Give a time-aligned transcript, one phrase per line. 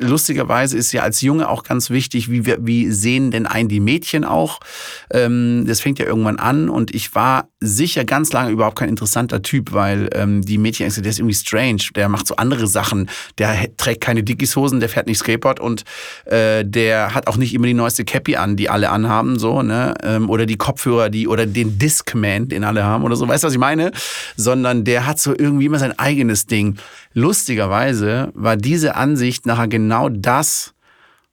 [0.00, 3.80] lustigerweise ist ja als Junge auch ganz wichtig, wie, wir, wie sehen denn ein die
[3.80, 4.60] Mädchen auch.
[5.12, 9.42] Ähm, das fängt ja irgendwann an und ich war sicher ganz lange überhaupt kein interessanter
[9.42, 13.76] Typ, weil ähm, die Mädchen, der ist irgendwie strange, der macht so andere Sachen, der
[13.76, 15.84] trägt keine Dickies-Hosen, der fährt nicht Skateboard und
[16.24, 19.94] äh, der hat auch nicht immer die neueste Cappy an, die alle anhaben, so, ne?
[20.02, 23.48] Ähm, oder die Kopfhörer, die, oder den Discman, den alle haben oder so, weißt du,
[23.48, 23.92] was ich meine?
[24.36, 26.78] Sondern der hat so irgendwie immer sein eigenes Ding.
[27.12, 30.74] Lustigerweise war diese Ansicht nachher genau das,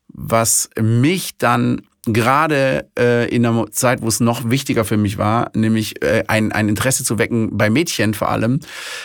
[0.07, 1.81] was mich dann
[2.13, 6.52] gerade äh, in einer Zeit, wo es noch wichtiger für mich war, nämlich äh, ein,
[6.52, 8.59] ein Interesse zu wecken bei Mädchen vor allem,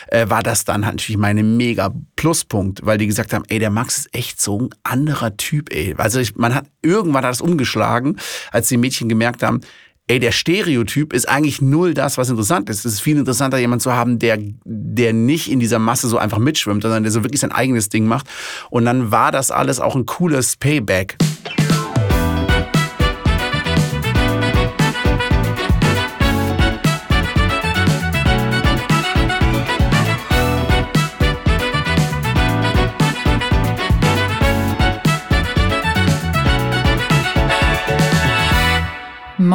[0.09, 3.71] äh, war das dann halt natürlich meine mega Pluspunkt, weil die gesagt haben, ey, der
[3.71, 5.95] Max ist echt so ein anderer Typ, ey.
[5.99, 8.16] Also ich, man hat irgendwann hat das umgeschlagen,
[8.51, 9.61] als die Mädchen gemerkt haben,
[10.09, 12.84] ey, der Stereotyp ist eigentlich null das, was interessant ist.
[12.84, 16.38] Es ist viel interessanter, jemanden zu haben, der, der nicht in dieser Masse so einfach
[16.38, 18.27] mitschwimmt, sondern der so wirklich sein eigenes Ding macht.
[18.70, 21.16] Und dann war das alles auch ein cooles Payback.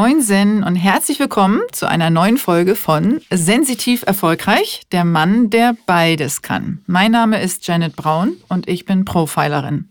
[0.08, 6.42] Moinsen und herzlich willkommen zu einer neuen Folge von Sensitiv Erfolgreich, der Mann, der beides
[6.42, 6.80] kann.
[6.88, 9.90] Mein Name ist Janet Braun und ich bin Profilerin.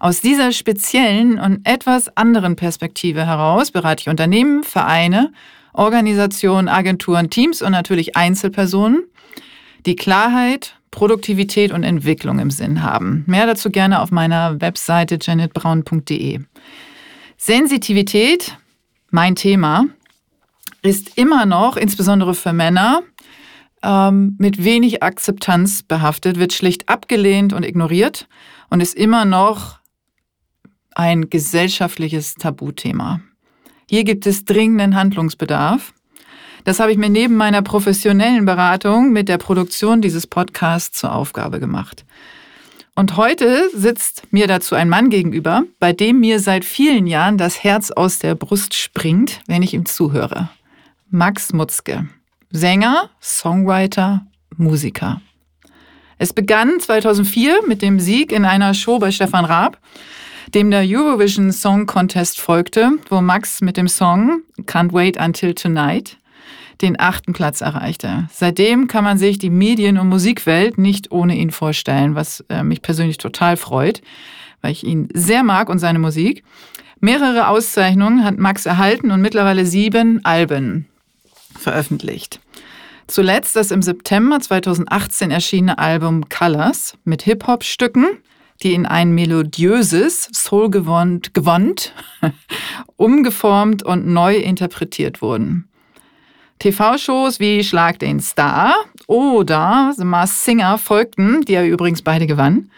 [0.00, 5.32] Aus dieser speziellen und etwas anderen Perspektive heraus berate ich Unternehmen, Vereine,
[5.74, 9.04] Organisationen, Agenturen, Teams und natürlich Einzelpersonen,
[9.86, 13.22] die Klarheit, Produktivität und Entwicklung im Sinn haben.
[13.28, 16.40] Mehr dazu gerne auf meiner Webseite janetbraun.de.
[17.36, 18.56] Sensitivität
[19.10, 19.86] mein Thema,
[20.82, 23.02] ist immer noch, insbesondere für Männer,
[23.82, 28.28] ähm, mit wenig Akzeptanz behaftet, wird schlicht abgelehnt und ignoriert
[28.68, 29.80] und ist immer noch
[30.94, 33.20] ein gesellschaftliches Tabuthema.
[33.88, 35.92] Hier gibt es dringenden Handlungsbedarf.
[36.64, 41.58] Das habe ich mir neben meiner professionellen Beratung mit der Produktion dieses Podcasts zur Aufgabe
[41.58, 42.04] gemacht.
[43.00, 47.64] Und heute sitzt mir dazu ein Mann gegenüber, bei dem mir seit vielen Jahren das
[47.64, 50.50] Herz aus der Brust springt, wenn ich ihm zuhöre.
[51.08, 52.08] Max Mutzke.
[52.50, 54.26] Sänger, Songwriter,
[54.58, 55.22] Musiker.
[56.18, 59.78] Es begann 2004 mit dem Sieg in einer Show bei Stefan Raab,
[60.48, 66.18] dem der Eurovision Song Contest folgte, wo Max mit dem Song Can't Wait Until Tonight
[66.82, 68.28] den achten Platz erreichte.
[68.32, 72.82] Seitdem kann man sich die Medien- und Musikwelt nicht ohne ihn vorstellen, was äh, mich
[72.82, 74.02] persönlich total freut,
[74.62, 76.42] weil ich ihn sehr mag und seine Musik.
[77.00, 80.86] Mehrere Auszeichnungen hat Max erhalten und mittlerweile sieben Alben
[81.58, 82.40] veröffentlicht.
[83.06, 88.06] Zuletzt das im September 2018 erschienene Album Colors mit Hip-Hop-Stücken,
[88.62, 91.92] die in ein melodiöses, soulgewohnt, gewohnt,
[92.96, 95.69] umgeformt und neu interpretiert wurden.
[96.60, 98.74] TV-Shows wie Schlag den Star
[99.06, 102.70] oder The Masked Singer folgten, die er übrigens beide gewann.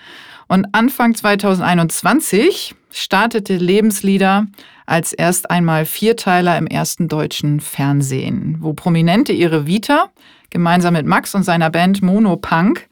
[0.49, 4.47] Und Anfang 2021 startete Lebenslieder
[4.87, 10.11] als erst einmal Vierteiler im ersten deutschen Fernsehen, wo Prominente ihre Vita
[10.51, 12.89] gemeinsam mit Max und seiner Band Mono Punk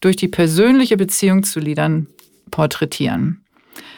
[0.00, 2.08] durch die persönliche Beziehung zu Liedern
[2.50, 3.41] porträtieren.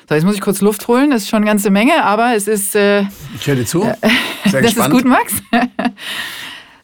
[0.08, 1.10] So, jetzt muss ich kurz Luft holen.
[1.10, 2.74] Das ist schon eine ganze Menge, aber es ist.
[2.74, 3.02] Äh,
[3.34, 3.82] ich höre dir zu.
[3.82, 3.94] Äh,
[4.44, 4.94] Sehr das gespannt.
[4.94, 5.34] ist gut, Max.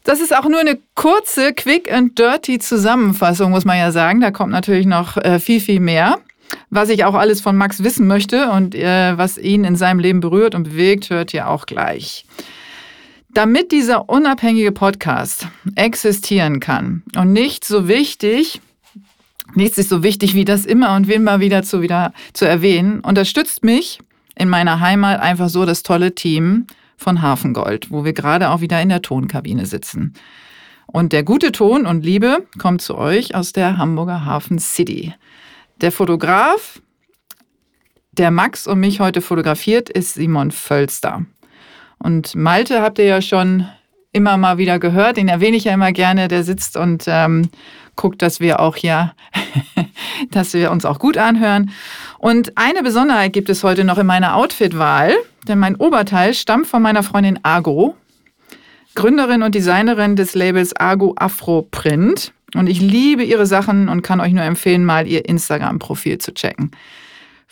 [0.04, 4.20] Das ist auch nur eine kurze, quick and dirty Zusammenfassung, muss man ja sagen.
[4.22, 6.18] Da kommt natürlich noch äh, viel, viel mehr.
[6.70, 10.20] Was ich auch alles von Max wissen möchte und äh, was ihn in seinem Leben
[10.20, 12.24] berührt und bewegt, hört ihr auch gleich.
[13.28, 18.60] Damit dieser unabhängige Podcast existieren kann und nicht so wichtig,
[19.54, 23.00] Nichts ist so wichtig wie das immer und immer wieder zu, wieder zu erwähnen.
[23.00, 24.00] Unterstützt mich
[24.34, 26.66] in meiner Heimat einfach so das tolle Team
[26.96, 30.14] von Hafengold, wo wir gerade auch wieder in der Tonkabine sitzen.
[30.86, 35.14] Und der gute Ton und Liebe kommt zu euch aus der Hamburger Hafen City.
[35.80, 36.80] Der Fotograf,
[38.12, 41.24] der Max und mich heute fotografiert, ist Simon Völster.
[41.98, 43.66] Und Malte habt ihr ja schon
[44.12, 47.48] immer mal wieder gehört, den erwähne ich ja immer gerne, der sitzt und ähm,
[48.00, 49.12] guckt, dass wir auch hier,
[50.30, 51.70] dass wir uns auch gut anhören.
[52.18, 55.14] Und eine Besonderheit gibt es heute noch in meiner Outfit-Wahl,
[55.46, 57.94] denn mein Oberteil stammt von meiner Freundin Argo,
[58.94, 62.32] Gründerin und Designerin des Labels Argo Afro Print.
[62.54, 66.70] Und ich liebe ihre Sachen und kann euch nur empfehlen, mal ihr Instagram-Profil zu checken.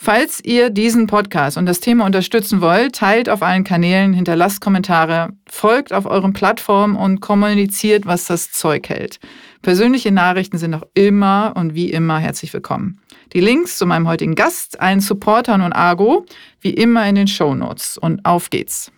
[0.01, 5.31] Falls ihr diesen Podcast und das Thema unterstützen wollt, teilt auf allen Kanälen, hinterlasst Kommentare,
[5.51, 9.19] folgt auf euren Plattformen und kommuniziert, was das Zeug hält.
[9.61, 13.01] Persönliche Nachrichten sind auch immer und wie immer herzlich willkommen.
[13.33, 16.25] Die Links zu meinem heutigen Gast, allen Supportern und Argo,
[16.61, 17.99] wie immer in den Show Notes.
[17.99, 18.93] Und auf geht's.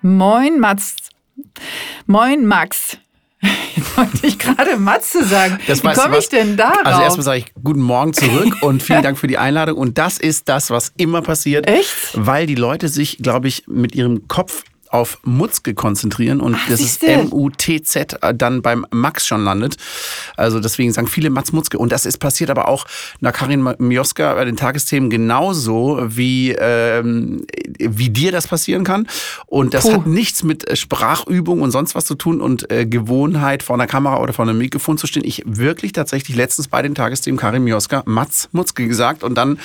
[0.00, 0.96] Moin Mats.
[2.06, 2.96] Moin Max.
[3.96, 5.58] Wollte ich gerade Matze sagen.
[5.66, 6.84] Das Wie komme ich denn darauf?
[6.84, 9.76] Also erstmal sage ich guten Morgen zurück und vielen Dank für die Einladung.
[9.76, 11.68] Und das ist das, was immer passiert.
[11.68, 12.12] Echt?
[12.14, 16.80] Weil die Leute sich, glaube ich, mit ihrem Kopf auf Mutzke konzentrieren und Ach, das
[16.80, 17.04] ist.
[17.04, 19.76] M-U-T-Z äh, dann beim Max schon landet.
[20.36, 21.78] Also deswegen sagen viele Mats Mutzke.
[21.78, 22.86] Und das ist passiert aber auch
[23.20, 27.46] nach Karin Mioska bei den Tagesthemen genauso, wie, ähm,
[27.78, 29.06] wie dir das passieren kann.
[29.46, 29.92] Und das Puh.
[29.92, 34.20] hat nichts mit Sprachübung und sonst was zu tun und äh, Gewohnheit vor einer Kamera
[34.20, 35.24] oder vor einem Mikrofon zu stehen.
[35.24, 39.60] Ich wirklich tatsächlich letztens bei den Tagesthemen Karin Mioska Mats Mutzke gesagt und dann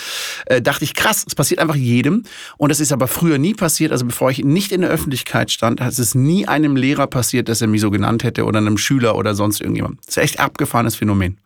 [0.45, 2.23] äh, dachte ich, krass, es passiert einfach jedem.
[2.57, 3.91] Und das ist aber früher nie passiert.
[3.91, 7.61] Also bevor ich nicht in der Öffentlichkeit stand, hat es nie einem Lehrer passiert, dass
[7.61, 9.99] er mich so genannt hätte oder einem Schüler oder sonst irgendjemand.
[9.99, 11.37] Das ist echt abgefahrenes Phänomen.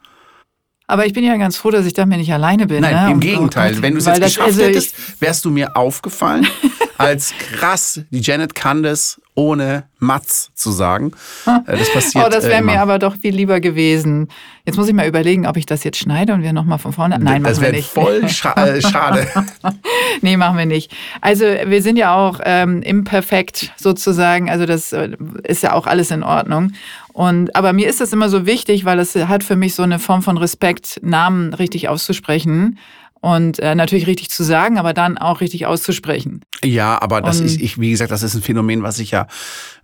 [0.88, 2.81] Aber ich bin ja ganz froh, dass ich damit nicht alleine bin.
[2.81, 3.12] Nein, ne?
[3.12, 3.80] im Gegenteil.
[3.81, 6.48] Wenn du es jetzt geschafft also hättest, wärst du mir aufgefallen
[6.98, 11.12] als krass, die Janet kann das, ohne Mats zu sagen.
[11.45, 12.81] Äh, Das passiert Oh, das äh, wäre mir immer.
[12.81, 14.27] aber doch viel lieber gewesen.
[14.65, 17.18] Jetzt muss ich mal überlegen, ob ich das jetzt schneide und wir nochmal von vorne.
[17.19, 17.89] Nein, das machen wir wäre nicht.
[17.89, 19.25] voll scha äh, schade.
[20.21, 20.91] Nee, machen wir nicht.
[21.21, 24.50] Also wir sind ja auch ähm, imperfekt sozusagen.
[24.50, 25.09] Also das äh,
[25.44, 26.74] ist ja auch alles in Ordnung.
[27.13, 30.00] Und aber mir ist das immer so wichtig, weil es hat für mich so eine
[30.00, 32.77] Form von Respekt, Namen richtig auszusprechen
[33.21, 36.42] und äh, natürlich richtig zu sagen, aber dann auch richtig auszusprechen.
[36.63, 39.27] Ja, aber das Und- ist, ich, wie gesagt, das ist ein Phänomen, was ich ja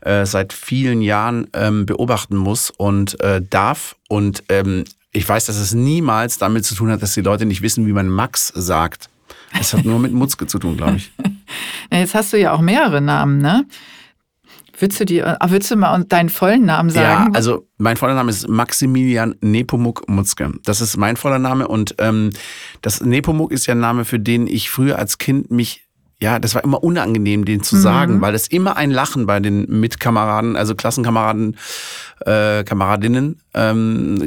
[0.01, 3.95] äh, seit vielen Jahren ähm, beobachten muss und äh, darf.
[4.09, 7.61] Und ähm, ich weiß, dass es niemals damit zu tun hat, dass die Leute nicht
[7.61, 9.09] wissen, wie man Max sagt.
[9.57, 11.11] Das hat nur mit Mutzke zu tun, glaube ich.
[11.91, 13.65] Jetzt hast du ja auch mehrere Namen, ne?
[14.79, 17.31] Willst du dir, ah, willst du mal deinen vollen Namen sagen?
[17.31, 20.51] Ja, also mein voller Name ist Maximilian Nepomuk Mutzke.
[20.63, 22.31] Das ist mein voller Name und ähm,
[22.81, 25.84] das Nepomuk ist ja ein Name, für den ich früher als Kind mich
[26.21, 29.65] ja, das war immer unangenehm, den zu sagen, weil es immer ein Lachen bei den
[29.81, 31.57] Mitkameraden, also Klassenkameraden,
[32.25, 34.17] äh, Kameradinnen, ähm,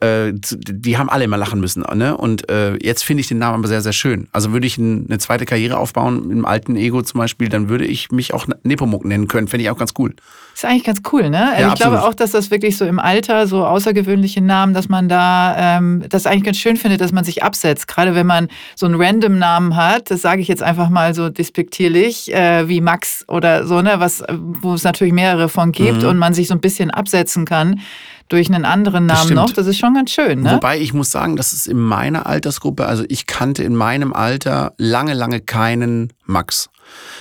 [0.00, 1.84] äh, die haben alle immer lachen müssen.
[1.94, 2.16] Ne?
[2.16, 4.26] Und äh, jetzt finde ich den Namen aber sehr, sehr schön.
[4.32, 7.86] Also würde ich ein, eine zweite Karriere aufbauen, im alten Ego zum Beispiel, dann würde
[7.86, 9.46] ich mich auch Nepomuk nennen können.
[9.46, 10.14] Fände ich auch ganz cool.
[10.54, 11.50] Ist eigentlich ganz cool, ne?
[11.50, 12.14] Also Ja, ich glaube absolut.
[12.14, 16.26] auch, dass das wirklich so im Alter so außergewöhnliche Namen, dass man da ähm, das
[16.26, 17.86] eigentlich ganz schön findet, dass man sich absetzt.
[17.86, 21.27] Gerade wenn man so einen random Namen hat, das sage ich jetzt einfach mal so
[21.30, 26.08] despektierlich, äh, wie Max oder so, ne, was, wo es natürlich mehrere von gibt Mhm.
[26.08, 27.80] und man sich so ein bisschen absetzen kann
[28.28, 29.36] durch einen anderen Namen stimmt.
[29.36, 29.50] noch.
[29.52, 30.52] Das ist schon ganz schön, ne?
[30.52, 34.74] Wobei ich muss sagen, das ist in meiner Altersgruppe, also ich kannte in meinem Alter
[34.76, 36.68] lange, lange keinen Max.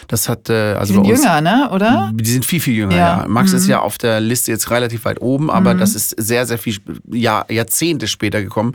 [0.07, 1.69] Das hat äh, also Die sind uns, jünger, ne?
[1.71, 2.11] Oder?
[2.13, 3.21] Die sind viel, viel jünger, Ja.
[3.21, 3.27] ja.
[3.27, 3.57] Max Mhm.
[3.57, 6.77] ist ja auf der Liste jetzt relativ weit oben, aber das ist sehr, sehr viel
[7.11, 8.73] Jahr, Jahrzehnte später gekommen.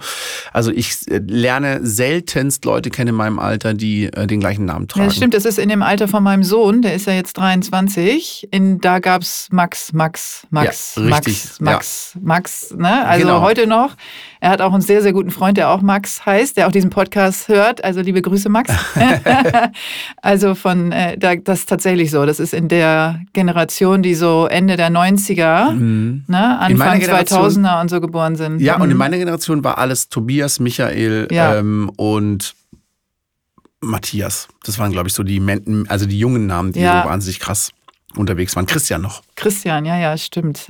[0.52, 4.82] Also ich äh, lerne seltenst Leute kennen in meinem Alter, die äh, den gleichen Namen
[4.88, 5.06] Ja, tragen.
[5.06, 8.48] das stimmt, das ist in dem Alter von meinem Sohn, der ist ja jetzt 23.
[8.50, 13.06] In, da gab's Max, Max, Max, Ja, richtig, Max, Max, Max, ne?
[13.06, 13.40] Also Genau.
[13.42, 13.94] heute noch.
[14.40, 16.90] Er hat auch einen sehr, sehr guten Freund, der auch Max heißt, der auch diesen
[16.90, 17.84] Podcast hört.
[17.84, 18.72] Also liebe Grüße, Max.
[20.22, 22.26] also von, äh, da, das ist tatsächlich so.
[22.26, 26.24] Das ist in der Generation, die so Ende der 90er, Mhm.
[26.26, 26.58] ne?
[26.58, 28.60] Anfang Generation- 2000er und so geboren sind.
[28.60, 28.96] Ja, und in Mhm.
[28.96, 31.54] meiner Generation war alles Tobias, Michael Ja.
[31.56, 32.54] ähm, und
[33.80, 34.48] Matthias.
[34.64, 37.02] Das waren, glaube ich, so die, Men also die jungen Namen, die Ja.
[37.02, 37.72] so wahnsinnig krass
[38.16, 38.66] unterwegs waren.
[38.66, 39.22] Christian noch.
[39.36, 40.66] Christian, ja, ja, stimmt.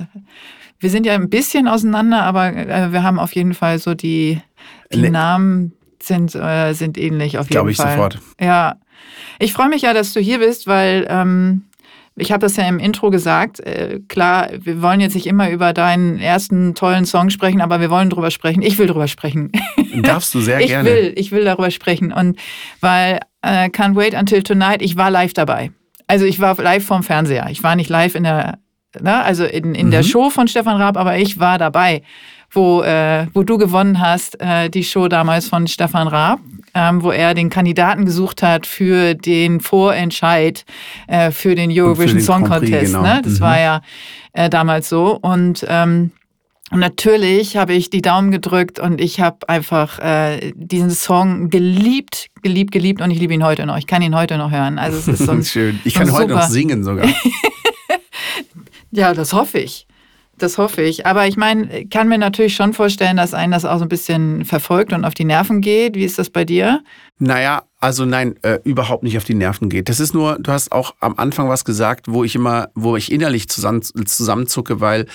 [0.79, 4.41] Wir sind ja ein bisschen auseinander, aber äh, wir haben auf jeden Fall so die,
[4.91, 7.91] die Namen sind, äh, sind ähnlich auf jeden Glaube ich Fall.
[7.93, 8.19] sofort.
[8.41, 8.75] Ja.
[9.39, 11.63] Ich freue mich ja, dass du hier bist, weil ähm,
[12.15, 13.59] ich habe das ja im Intro gesagt.
[13.59, 17.89] Äh, klar, wir wollen jetzt nicht immer über deinen ersten tollen Song sprechen, aber wir
[17.89, 18.61] wollen drüber sprechen.
[18.61, 19.51] Ich will drüber sprechen.
[20.03, 20.87] Darfst du sehr ich gerne.
[20.89, 22.11] will, ich will darüber sprechen.
[22.13, 22.37] Und
[22.81, 25.71] weil äh, Can't Wait Until Tonight, ich war live dabei.
[26.05, 27.47] Also ich war live vorm Fernseher.
[27.49, 28.59] Ich war nicht live in der,
[29.01, 30.07] ne, also in, in der Mhm.
[30.07, 32.03] Show von Stefan Raab, aber ich war dabei,
[32.51, 36.39] wo, äh, wo du gewonnen hast, äh, die Show damals von Stefan Raab,
[36.75, 40.65] ähm, wo er den Kandidaten gesucht hat für den Vorentscheid
[41.07, 42.93] äh, für den Eurovision den Song Contest.
[42.93, 43.01] genau.
[43.03, 43.21] Ne?
[43.23, 43.39] Das Mhm.
[43.41, 43.81] war ja
[44.33, 45.17] äh, damals so.
[45.21, 46.11] Und ähm,
[46.71, 52.29] und natürlich habe ich die Daumen gedrückt und ich habe einfach äh, diesen Song geliebt,
[52.41, 53.77] geliebt, geliebt und ich liebe ihn heute noch.
[53.77, 54.79] Ich kann ihn heute noch hören.
[54.79, 55.79] Also es ist so ein, Schön.
[55.83, 56.51] Ich kann heute noch super.
[56.51, 57.05] singen sogar.
[58.91, 59.87] Ja, das hoffe ich.
[60.43, 61.05] Das hoffe ich.
[61.05, 64.45] Aber ich meine, kann mir natürlich schon vorstellen, dass einen das auch so ein bisschen
[64.45, 65.95] verfolgt und auf die Nerven geht.
[65.95, 66.83] Wie ist das bei dir?
[67.17, 69.89] Naja, also nein, äh, überhaupt nicht auf die Nerven geht.
[69.89, 73.11] Das ist nur, du hast auch am Anfang was gesagt, wo ich immer, wo ich
[73.11, 75.05] innerlich zusammen, zusammenzucke, weil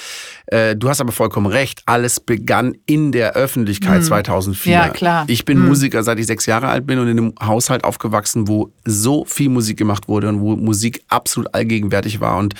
[0.49, 1.81] äh, du hast aber vollkommen recht.
[1.87, 4.03] Alles begann in der Öffentlichkeit hm.
[4.03, 4.71] 2004.
[4.71, 5.25] Ja, klar.
[5.29, 5.69] Ich bin hm.
[5.69, 9.49] Musiker, seit ich sechs Jahre alt bin und in einem Haushalt aufgewachsen, wo so viel
[9.49, 12.37] Musik gemacht wurde und wo Musik absolut allgegenwärtig war.
[12.37, 12.53] Und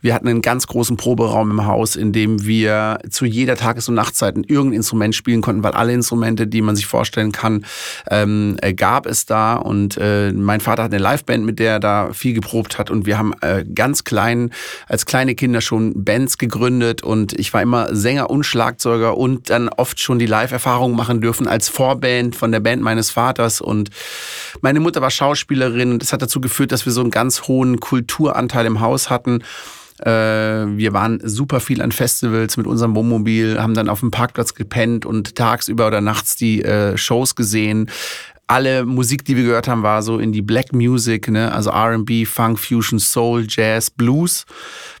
[0.00, 3.94] wir hatten einen ganz großen Proberaum im Haus, in dem wir zu jeder Tages- und
[3.94, 7.64] Nachtzeiten irgendein Instrument spielen konnten, weil alle Instrumente, die man sich vorstellen kann,
[8.10, 11.80] ähm, äh, gab es da und äh, mein Vater hat eine Liveband, mit der er
[11.80, 12.90] da viel geprobt hat.
[12.90, 14.50] Und wir haben äh, ganz klein,
[14.88, 17.02] als kleine Kinder schon Bands gegründet.
[17.02, 21.46] Und ich war immer Sänger und Schlagzeuger und dann oft schon die Live-Erfahrung machen dürfen
[21.46, 23.60] als Vorband von der Band meines Vaters.
[23.60, 23.90] Und
[24.60, 25.92] meine Mutter war Schauspielerin.
[25.92, 29.42] Und das hat dazu geführt, dass wir so einen ganz hohen Kulturanteil im Haus hatten.
[30.00, 34.54] Äh, wir waren super viel an Festivals mit unserem Wohnmobil, haben dann auf dem Parkplatz
[34.54, 37.88] gepennt und tagsüber oder nachts die äh, Shows gesehen
[38.46, 41.52] alle Musik, die wir gehört haben, war so in die Black Music, ne?
[41.52, 44.44] also RB, Funk, Fusion, Soul, Jazz, Blues.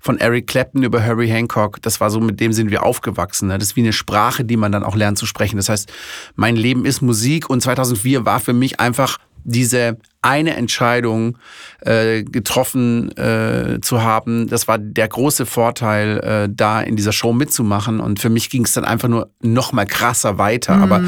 [0.00, 1.80] Von Eric Clapton über Harry Hancock.
[1.82, 3.48] Das war so, mit dem sind wir aufgewachsen.
[3.48, 3.58] Ne?
[3.58, 5.56] Das ist wie eine Sprache, die man dann auch lernt zu sprechen.
[5.56, 5.92] Das heißt,
[6.36, 11.36] mein Leben ist Musik und 2004 war für mich einfach diese eine Entscheidung
[11.80, 14.48] äh, getroffen äh, zu haben.
[14.48, 18.00] Das war der große Vorteil, äh, da in dieser Show mitzumachen.
[18.00, 20.76] Und für mich ging es dann einfach nur noch mal krasser weiter.
[20.76, 20.82] Mhm.
[20.82, 21.02] Aber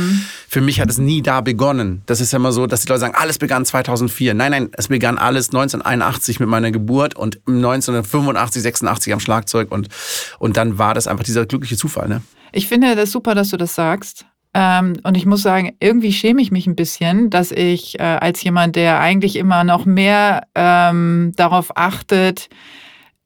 [0.49, 2.03] für mich hat es nie da begonnen.
[2.05, 4.35] Das ist ja immer so, dass die Leute sagen, alles begann 2004.
[4.35, 9.73] Nein, nein, es begann alles 1981 mit meiner Geburt und 1985, 86 am Schlagzeug.
[9.73, 9.89] Und,
[10.39, 12.09] und dann war das einfach dieser glückliche Zufall.
[12.09, 12.21] Ne?
[12.53, 14.27] Ich finde das super, dass du das sagst.
[14.59, 18.43] Ähm, und ich muss sagen, irgendwie schäme ich mich ein bisschen, dass ich äh, als
[18.43, 22.49] jemand, der eigentlich immer noch mehr ähm, darauf achtet,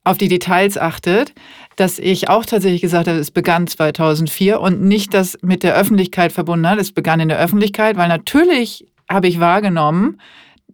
[0.02, 1.32] auf die Details achtet,
[1.76, 6.32] dass ich auch tatsächlich gesagt habe, es begann 2004 und nicht das mit der Öffentlichkeit
[6.32, 6.80] verbunden hat.
[6.80, 10.20] Es begann in der Öffentlichkeit, weil natürlich habe ich wahrgenommen,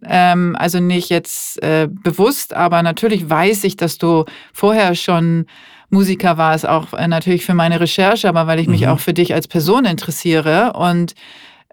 [0.05, 5.45] ähm, also nicht jetzt äh, bewusst, aber natürlich weiß ich, dass du vorher schon
[5.89, 8.89] Musiker war es auch äh, natürlich für meine Recherche, aber weil ich mich mhm.
[8.89, 11.15] auch für dich als Person interessiere und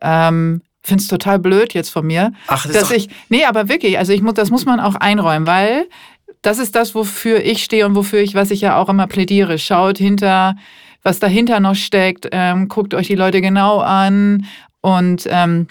[0.00, 3.98] ähm, finde es total blöd jetzt von mir, Ach, das dass ich, nee, aber wirklich,
[3.98, 5.88] also ich muss, das muss man auch einräumen, weil
[6.42, 9.58] das ist das, wofür ich stehe und wofür ich, was ich ja auch immer plädiere.
[9.58, 10.56] Schaut hinter,
[11.02, 14.46] was dahinter noch steckt, ähm, guckt euch die Leute genau an
[14.82, 15.68] und ähm,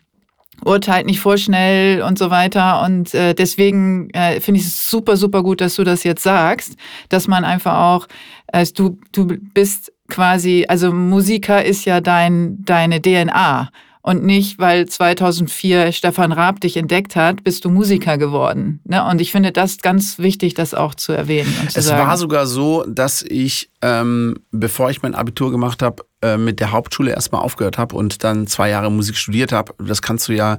[0.66, 2.82] urteilt nicht vorschnell und so weiter.
[2.84, 6.76] Und äh, deswegen äh, finde ich es super, super gut, dass du das jetzt sagst,
[7.10, 8.08] dass man einfach auch,
[8.48, 13.70] äh, du, du bist quasi, also Musiker ist ja dein, deine DNA.
[14.06, 18.82] Und nicht, weil 2004 Stefan Raab dich entdeckt hat, bist du Musiker geworden.
[18.84, 19.02] Ne?
[19.06, 21.56] Und ich finde das ganz wichtig, das auch zu erwähnen.
[21.62, 22.06] Und zu es sagen.
[22.06, 26.72] war sogar so, dass ich, ähm, bevor ich mein Abitur gemacht habe, äh, mit der
[26.72, 29.74] Hauptschule erstmal aufgehört habe und dann zwei Jahre Musik studiert habe.
[29.78, 30.58] Das kannst du ja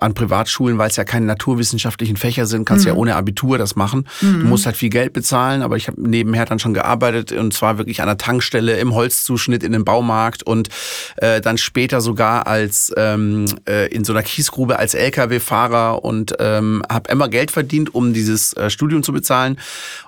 [0.00, 2.92] an Privatschulen, weil es ja keine naturwissenschaftlichen Fächer sind, kannst mhm.
[2.92, 4.08] ja ohne Abitur das machen.
[4.20, 4.40] Mhm.
[4.40, 7.78] Du musst halt viel Geld bezahlen, aber ich habe nebenher dann schon gearbeitet und zwar
[7.78, 10.68] wirklich an der Tankstelle, im Holzzuschnitt, in dem Baumarkt und
[11.16, 16.82] äh, dann später sogar als ähm, äh, in so einer Kiesgrube als LKW-Fahrer und ähm,
[16.90, 19.58] habe immer Geld verdient, um dieses äh, Studium zu bezahlen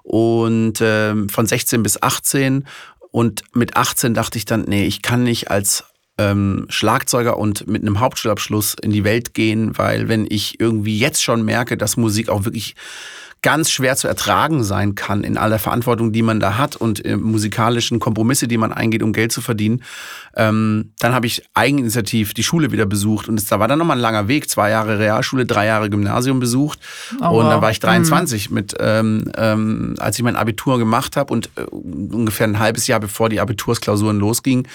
[0.03, 2.65] und ähm, von 16 bis 18
[3.11, 5.85] und mit 18 dachte ich dann, nee, ich kann nicht als
[6.19, 11.23] ähm, Schlagzeuger und mit einem Hauptschulabschluss in die Welt gehen, weil wenn ich irgendwie jetzt
[11.23, 12.75] schon merke, dass Musik auch wirklich
[13.47, 17.17] ganz schwer zu ertragen sein kann in aller Verantwortung, die man da hat und äh,
[17.17, 19.85] musikalischen Kompromisse, die man eingeht, um Geld zu verdienen.
[20.35, 23.99] Ähm, dann habe ich eigeninitiativ die Schule wieder besucht und es, da war dann nochmal
[23.99, 26.81] ein langer Weg, zwei Jahre Realschule, drei Jahre Gymnasium besucht
[27.23, 28.55] oh, und dann war ich 23 mhm.
[28.57, 32.99] mit, ähm, ähm, als ich mein Abitur gemacht habe und äh, ungefähr ein halbes Jahr
[32.99, 34.67] bevor die Abitursklausuren losgingen,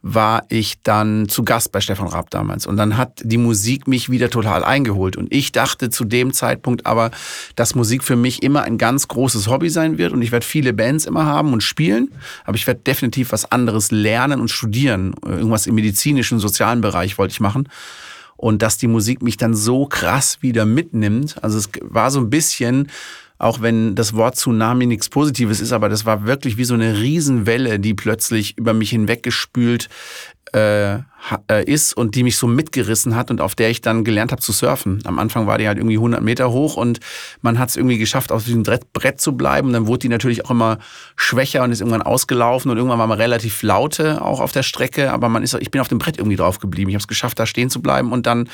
[0.00, 2.66] war ich dann zu Gast bei Stefan Raab damals.
[2.66, 5.16] Und dann hat die Musik mich wieder total eingeholt.
[5.16, 7.10] Und ich dachte zu dem Zeitpunkt aber,
[7.56, 10.12] dass Musik für mich immer ein ganz großes Hobby sein wird.
[10.12, 12.12] Und ich werde viele Bands immer haben und spielen.
[12.44, 15.14] Aber ich werde definitiv was anderes lernen und studieren.
[15.26, 17.68] Irgendwas im medizinischen, sozialen Bereich wollte ich machen.
[18.36, 21.42] Und dass die Musik mich dann so krass wieder mitnimmt.
[21.42, 22.88] Also es war so ein bisschen
[23.38, 26.98] auch wenn das Wort Tsunami nichts Positives ist, aber das war wirklich wie so eine
[26.98, 29.88] Riesenwelle, die plötzlich über mich hinweggespült
[30.52, 30.98] äh,
[31.50, 34.40] äh, ist und die mich so mitgerissen hat und auf der ich dann gelernt habe
[34.40, 35.02] zu surfen.
[35.04, 37.00] Am Anfang war die halt irgendwie 100 Meter hoch und
[37.42, 39.68] man hat es irgendwie geschafft, auf diesem Brett zu bleiben.
[39.68, 40.78] Und dann wurde die natürlich auch immer
[41.16, 45.12] schwächer und ist irgendwann ausgelaufen und irgendwann war man relativ laute auch auf der Strecke,
[45.12, 46.88] aber man ist, ich bin auf dem Brett irgendwie drauf geblieben.
[46.90, 48.48] Ich habe es geschafft, da stehen zu bleiben und dann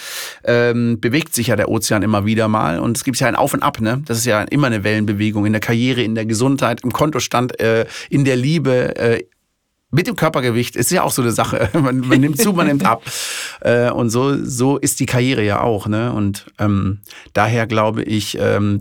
[0.44, 3.54] ähm, bewegt sich ja der Ozean immer wieder mal und es gibt ja ein Auf
[3.54, 3.80] und Ab.
[3.80, 4.02] Ne?
[4.06, 7.86] Das ist ja immer eine Wellenbewegung in der Karriere, in der Gesundheit, im Kontostand, äh,
[8.08, 9.24] in der Liebe, äh,
[9.94, 11.70] mit dem Körpergewicht ist ja auch so eine Sache.
[11.84, 13.02] Man, man nimmt zu, man nimmt ab.
[13.60, 15.86] Äh, und so, so ist die Karriere ja auch.
[15.86, 16.12] Ne?
[16.12, 17.00] Und ähm,
[17.32, 18.80] daher glaube ich, ähm,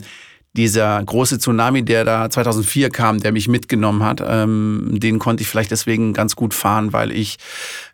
[0.55, 5.47] dieser große Tsunami, der da 2004 kam, der mich mitgenommen hat, ähm, den konnte ich
[5.47, 7.37] vielleicht deswegen ganz gut fahren, weil ich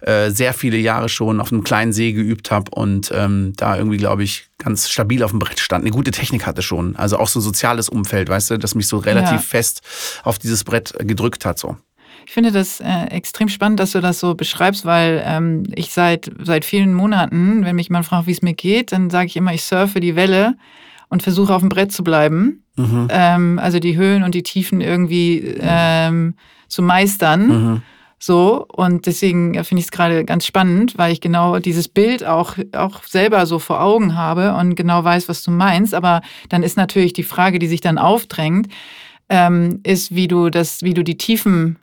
[0.01, 3.97] äh, sehr viele Jahre schon auf einem kleinen See geübt habe und ähm, da irgendwie,
[3.97, 6.95] glaube ich, ganz stabil auf dem Brett stand, eine gute Technik hatte schon.
[6.97, 9.37] Also auch so ein soziales Umfeld, weißt du, das mich so relativ ja.
[9.37, 9.81] fest
[10.23, 11.59] auf dieses Brett gedrückt hat.
[11.59, 11.77] So.
[12.29, 16.29] Ich finde das äh, extrem spannend, dass du das so beschreibst, weil ähm, ich seit,
[16.43, 19.51] seit vielen Monaten, wenn mich jemand fragt, wie es mir geht, dann sage ich immer,
[19.51, 20.55] ich surfe die Welle
[21.09, 22.63] und versuche auf dem Brett zu bleiben.
[22.75, 23.07] Mhm.
[23.09, 26.35] Ähm, also die Höhen und die Tiefen irgendwie ähm,
[26.67, 27.47] zu meistern.
[27.47, 27.81] Mhm.
[28.19, 32.57] So, und deswegen finde ich es gerade ganz spannend, weil ich genau dieses Bild auch,
[32.73, 35.95] auch selber so vor Augen habe und genau weiß, was du meinst.
[35.95, 38.67] Aber dann ist natürlich die Frage, die sich dann aufdrängt,
[39.29, 41.79] ähm, ist, wie du das, wie du die Tiefen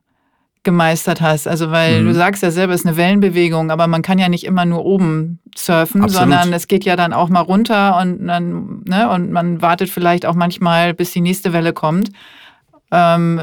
[0.66, 1.49] gemeistert hast.
[1.49, 2.08] Also weil mhm.
[2.08, 4.85] du sagst ja selber, es ist eine Wellenbewegung, aber man kann ja nicht immer nur
[4.85, 6.20] oben surfen, Absolut.
[6.20, 10.26] sondern es geht ja dann auch mal runter und dann, ne, und man wartet vielleicht
[10.26, 12.11] auch manchmal, bis die nächste Welle kommt.
[12.90, 13.37] Ähm,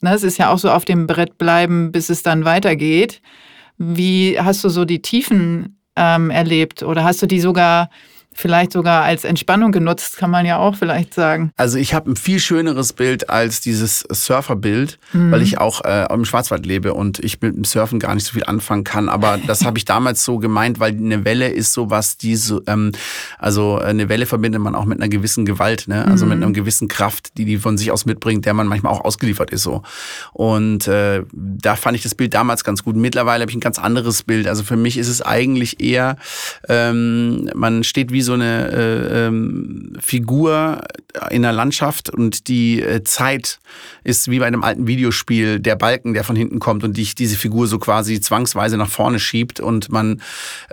[0.00, 3.20] ne, es ist ja auch so auf dem Brett bleiben, bis es dann weitergeht.
[3.76, 6.82] Wie hast du so die Tiefen ähm, erlebt?
[6.82, 7.90] Oder hast du die sogar
[8.32, 11.52] vielleicht sogar als Entspannung genutzt, kann man ja auch vielleicht sagen.
[11.56, 15.30] Also ich habe ein viel schöneres Bild als dieses Surferbild, mhm.
[15.32, 18.32] weil ich auch äh, im Schwarzwald lebe und ich mit dem Surfen gar nicht so
[18.32, 19.08] viel anfangen kann.
[19.08, 22.92] Aber das habe ich damals so gemeint, weil eine Welle ist sowas, die so, ähm,
[23.38, 26.06] also eine Welle verbindet man auch mit einer gewissen Gewalt, ne?
[26.06, 26.30] also mhm.
[26.30, 29.50] mit einer gewissen Kraft, die die von sich aus mitbringt, der man manchmal auch ausgeliefert
[29.50, 29.82] ist so.
[30.32, 32.96] Und äh, da fand ich das Bild damals ganz gut.
[32.96, 34.46] Mittlerweile habe ich ein ganz anderes Bild.
[34.46, 36.16] Also für mich ist es eigentlich eher,
[36.68, 40.82] ähm, man steht wie wie so eine äh, ähm, Figur
[41.30, 43.60] in der Landschaft und die äh, Zeit
[44.04, 47.38] ist wie bei einem alten Videospiel der Balken, der von hinten kommt und dich diese
[47.38, 50.20] Figur so quasi zwangsweise nach vorne schiebt und man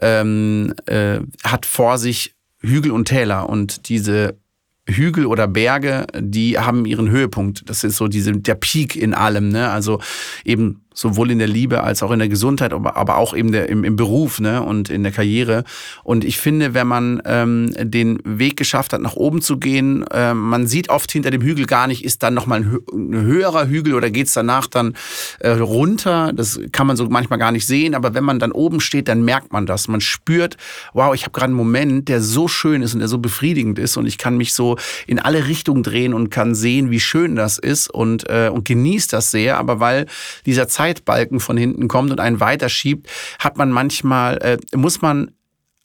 [0.02, 4.38] ähm, äh, hat vor sich Hügel und Täler und diese
[4.86, 7.70] Hügel oder Berge, die haben ihren Höhepunkt.
[7.70, 9.70] Das ist so diese, der Peak in allem, ne?
[9.70, 10.02] Also
[10.44, 13.84] eben sowohl in der Liebe als auch in der Gesundheit, aber auch eben der, im,
[13.84, 15.64] im Beruf ne, und in der Karriere.
[16.04, 20.34] Und ich finde, wenn man ähm, den Weg geschafft hat, nach oben zu gehen, äh,
[20.34, 23.94] man sieht oft hinter dem Hügel gar nicht, ist dann nochmal ein, ein höherer Hügel
[23.94, 24.96] oder geht's danach dann
[25.40, 26.34] äh, runter.
[26.34, 29.24] Das kann man so manchmal gar nicht sehen, aber wenn man dann oben steht, dann
[29.24, 29.88] merkt man das.
[29.88, 30.58] Man spürt,
[30.94, 33.98] wow, ich habe gerade einen Moment, der so schön ist und der so befriedigend ist
[33.98, 37.60] und ich kann mich so in alle Richtungen drehen und kann sehen, wie schön das
[37.60, 39.60] ist und, äh, und genießt das sehr.
[39.60, 40.08] Aber weil
[40.48, 45.32] dieser Zeit Zeitbalken von hinten kommt und einen weiterschiebt, hat man manchmal, äh, muss man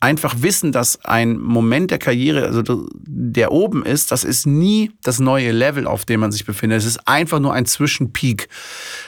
[0.01, 5.21] einfach wissen, dass ein Moment der Karriere, also der oben ist, das ist nie das
[5.21, 6.79] neue Level, auf dem man sich befindet.
[6.79, 8.49] Es ist einfach nur ein Zwischenpeak,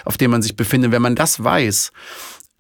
[0.04, 0.92] auf dem man sich befindet.
[0.92, 1.90] Wenn man das weiß,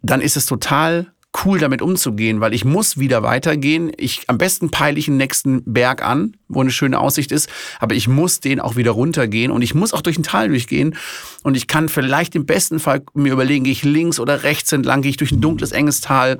[0.02, 1.12] dann ist es total
[1.44, 3.92] cool damit umzugehen, weil ich muss wieder weitergehen.
[3.96, 7.48] Ich, am besten peile ich den nächsten Berg an, wo eine schöne Aussicht ist,
[7.80, 10.96] aber ich muss den auch wieder runtergehen und ich muss auch durch ein Tal durchgehen
[11.42, 15.02] und ich kann vielleicht im besten Fall mir überlegen, gehe ich links oder rechts entlang,
[15.02, 16.38] gehe ich durch ein dunkles, enges Tal,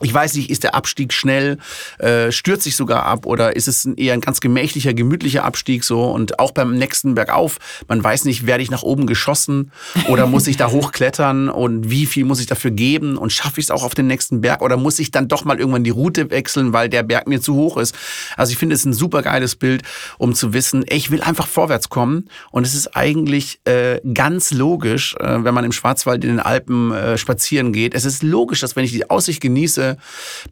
[0.00, 1.58] ich weiß nicht, ist der Abstieg schnell,
[1.98, 6.10] äh, stürzt sich sogar ab oder ist es eher ein ganz gemächlicher, gemütlicher Abstieg so
[6.10, 9.70] und auch beim nächsten Bergauf, man weiß nicht, werde ich nach oben geschossen
[10.08, 13.66] oder muss ich da hochklettern und wie viel muss ich dafür geben und schaffe ich
[13.66, 16.30] es auch auf den nächsten Berg oder muss ich dann doch mal irgendwann die Route
[16.30, 17.94] wechseln, weil der Berg mir zu hoch ist.
[18.36, 19.82] Also ich finde es ein super geiles Bild,
[20.18, 24.50] um zu wissen, ey, ich will einfach vorwärts kommen und es ist eigentlich äh, ganz
[24.50, 28.60] logisch, äh, wenn man im Schwarzwald in den Alpen äh, spazieren geht, es ist logisch,
[28.60, 29.83] dass wenn ich die Aussicht genieße,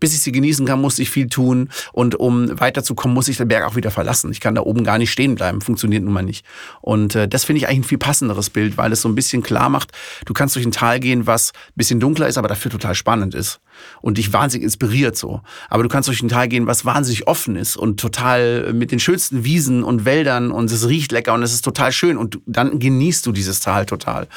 [0.01, 1.71] bis ich sie genießen kann, muss ich viel tun.
[1.93, 4.31] Und um weiterzukommen, muss ich den Berg auch wieder verlassen.
[4.31, 5.61] Ich kann da oben gar nicht stehen bleiben.
[5.61, 6.45] Funktioniert nun mal nicht.
[6.81, 9.43] Und äh, das finde ich eigentlich ein viel passenderes Bild, weil es so ein bisschen
[9.43, 9.93] klar macht,
[10.27, 13.35] du kannst durch ein Tal gehen, was ein bisschen dunkler ist, aber dafür total spannend
[13.35, 13.61] ist.
[14.01, 15.41] Und dich wahnsinnig inspiriert so.
[15.69, 18.99] Aber du kannst durch ein Tal gehen, was wahnsinnig offen ist und total mit den
[18.99, 22.17] schönsten Wiesen und Wäldern und es riecht lecker und es ist total schön.
[22.17, 24.29] Und dann genießt du dieses Tal total,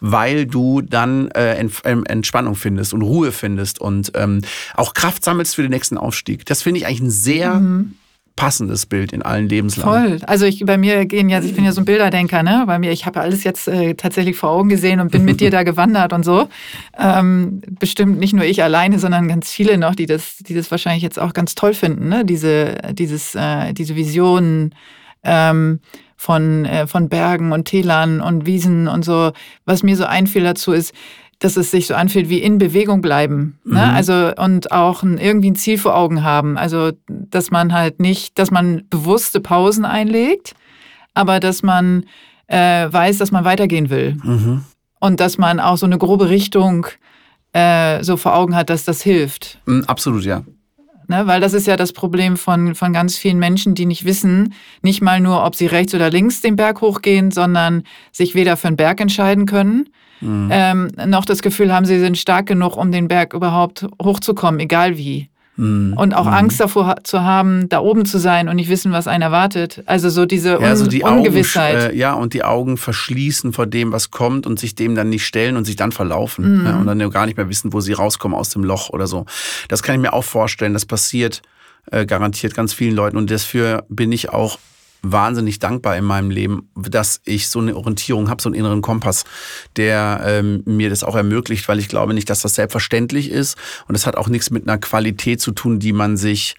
[0.00, 4.42] weil du dann äh, Entspannung findest und Ruhe findest und ähm,
[4.74, 6.44] auch Kraft sammelst für den nächsten Aufstieg.
[6.46, 7.94] Das finde ich eigentlich ein sehr mhm.
[8.36, 10.18] Passendes Bild in allen Lebenslagen.
[10.18, 10.26] Voll.
[10.26, 12.64] Also ich bei mir gehen ja, ich bin ja so ein Bilderdenker, ne?
[12.66, 15.50] Bei mir, ich habe alles jetzt äh, tatsächlich vor Augen gesehen und bin mit dir
[15.52, 16.48] da gewandert und so.
[16.98, 21.02] Ähm, bestimmt nicht nur ich alleine, sondern ganz viele noch, die das, die das wahrscheinlich
[21.02, 22.24] jetzt auch ganz toll finden, ne?
[22.24, 24.74] Diese, dieses, äh, diese Visionen.
[25.22, 25.80] Ähm,
[26.16, 29.32] von, äh, von Bergen und Tälern und Wiesen und so.
[29.66, 30.94] Was mir so einfiel dazu ist,
[31.44, 33.58] dass es sich so anfühlt wie in Bewegung bleiben.
[33.64, 33.74] Ne?
[33.74, 33.94] Mhm.
[33.94, 36.56] Also und auch ein, irgendwie ein Ziel vor Augen haben.
[36.56, 40.54] Also dass man halt nicht, dass man bewusste Pausen einlegt,
[41.12, 42.06] aber dass man
[42.46, 44.16] äh, weiß, dass man weitergehen will.
[44.22, 44.64] Mhm.
[45.00, 46.86] und dass man auch so eine grobe Richtung
[47.52, 49.60] äh, so vor Augen hat, dass das hilft.
[49.66, 50.42] Mm, absolut, ja.
[51.08, 54.54] Ne, weil das ist ja das Problem von, von ganz vielen Menschen, die nicht wissen,
[54.80, 58.68] nicht mal nur, ob sie rechts oder links den Berg hochgehen, sondern sich weder für
[58.68, 59.90] einen Berg entscheiden können,
[60.24, 60.48] mhm.
[60.50, 64.96] ähm, noch das Gefühl haben, sie sind stark genug, um den Berg überhaupt hochzukommen, egal
[64.98, 65.28] wie.
[65.56, 65.94] Mhm.
[65.96, 66.32] Und auch mhm.
[66.32, 69.82] Angst davor zu haben, da oben zu sein und nicht wissen, was einen erwartet.
[69.86, 71.76] Also so diese Un ja, also die Ungewissheit.
[71.76, 75.10] Augen, äh, ja, und die Augen verschließen vor dem, was kommt und sich dem dann
[75.10, 76.60] nicht stellen und sich dann verlaufen.
[76.60, 76.66] Mhm.
[76.66, 79.26] Ja, und dann gar nicht mehr wissen, wo sie rauskommen aus dem Loch oder so.
[79.68, 80.72] Das kann ich mir auch vorstellen.
[80.72, 81.42] Das passiert
[81.90, 83.16] äh, garantiert ganz vielen Leuten.
[83.16, 84.58] Und dafür bin ich auch
[85.04, 89.24] wahnsinnig dankbar in meinem Leben, dass ich so eine Orientierung habe, so einen inneren Kompass,
[89.76, 93.56] der ähm, mir das auch ermöglicht, weil ich glaube nicht, dass das selbstverständlich ist.
[93.86, 96.56] Und es hat auch nichts mit einer Qualität zu tun, die man sich,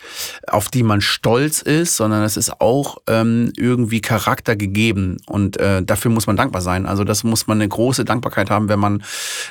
[0.48, 5.18] auf die man stolz ist, sondern es ist auch ähm, irgendwie Charakter gegeben.
[5.26, 6.86] Und äh, dafür muss man dankbar sein.
[6.86, 9.04] Also das muss man eine große Dankbarkeit haben, wenn man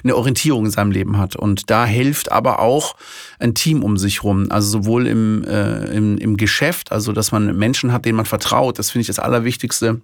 [0.03, 1.37] eine Orientierung in seinem Leben hat.
[1.37, 2.97] Und da hilft aber auch
[3.39, 7.57] ein Team um sich rum, also sowohl im, äh, im, im Geschäft, also dass man
[7.57, 10.01] Menschen hat, denen man vertraut, das finde ich das Allerwichtigste,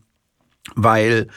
[0.75, 1.29] weil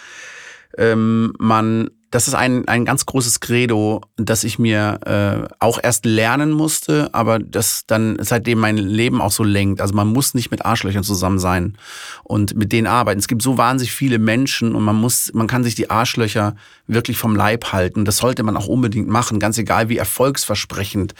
[0.78, 6.06] ähm, man das ist ein, ein ganz großes Credo, das ich mir äh, auch erst
[6.06, 9.82] lernen musste, aber das dann seitdem mein Leben auch so lenkt.
[9.82, 11.76] Also man muss nicht mit Arschlöchern zusammen sein
[12.24, 13.18] und mit denen arbeiten.
[13.18, 16.56] Es gibt so wahnsinnig viele Menschen und man muss, man kann sich die Arschlöcher
[16.88, 18.06] wirklich vom Leib halten.
[18.06, 21.14] Das sollte man auch unbedingt machen, ganz egal wie erfolgsversprechend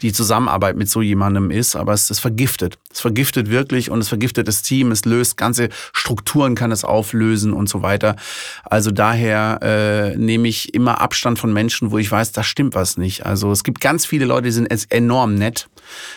[0.00, 1.76] die Zusammenarbeit mit so jemandem ist.
[1.76, 2.78] Aber es, es vergiftet.
[2.92, 4.90] Es vergiftet wirklich und es vergiftet das Team.
[4.90, 8.16] Es löst ganze Strukturen, kann es auflösen und so weiter.
[8.64, 12.96] Also daher äh, nehme ich immer Abstand von Menschen, wo ich weiß, da stimmt was
[12.96, 13.24] nicht.
[13.24, 15.68] Also es gibt ganz viele Leute, die sind enorm nett,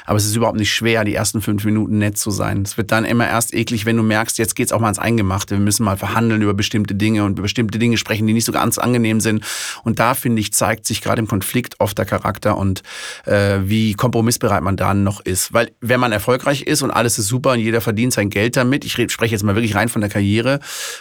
[0.05, 2.63] aber es ist überhaupt nicht schwer, die ersten fünf Minuten nett zu sein.
[2.63, 5.55] Es wird dann immer erst eklig, wenn du merkst, jetzt geht's auch mal ins Eingemachte.
[5.55, 8.51] Wir müssen mal verhandeln über bestimmte Dinge und über bestimmte Dinge sprechen, die nicht so
[8.51, 9.43] ganz angenehm sind.
[9.83, 12.83] Und da, finde ich, zeigt sich gerade im Konflikt oft der Charakter und
[13.25, 15.53] äh, wie kompromissbereit man dann noch ist.
[15.53, 18.85] Weil wenn man erfolgreich ist und alles ist super und jeder verdient sein Geld damit,
[18.85, 20.59] ich spreche jetzt mal wirklich rein von der Karriere,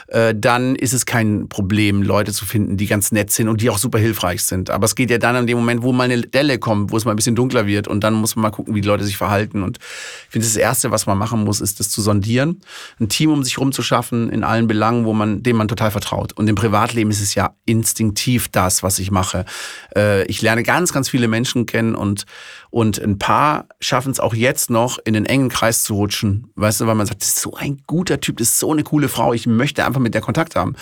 [0.09, 3.71] äh, dann ist es kein Problem, Leute zu finden, die ganz nett sind und die
[3.71, 4.71] auch super hilfreich sind.
[4.71, 7.05] Aber es geht ja dann an dem Moment, wo mal eine Delle kommt, wo es
[7.05, 9.17] mal ein bisschen dunkler wird und dann muss man mal gucken, wie die Leute sich
[9.17, 9.63] verhalten.
[9.63, 12.61] Und ich finde, das Erste, was man machen muss, ist das zu sondieren,
[13.01, 15.91] ein Team um sich herum zu schaffen in allen Belangen, wo man, dem man total
[15.91, 16.33] vertraut.
[16.33, 19.45] Und im Privatleben ist es ja instinktiv das, was ich mache.
[19.95, 22.25] Äh, ich lerne ganz, ganz viele Menschen kennen und,
[22.71, 26.51] und ein paar schaffen es auch jetzt noch, in den engen Kreis zu rutschen.
[26.57, 28.83] Weißt du, weil man sagt, das ist so ein guter Typ, das ist so eine
[28.83, 30.75] coole Frau, ich möchte einfach mit der Kontakt haben.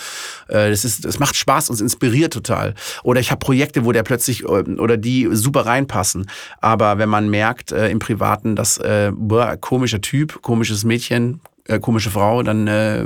[0.47, 2.75] Äh, das, ist, das macht Spaß, uns inspiriert total.
[3.03, 6.29] Oder ich habe Projekte, wo der plötzlich äh, oder die super reinpassen.
[6.61, 8.79] Aber wenn man merkt äh, im Privaten, dass
[9.11, 13.05] boah, komischer Typ, komisches Mädchen, äh, komische Frau, dann äh,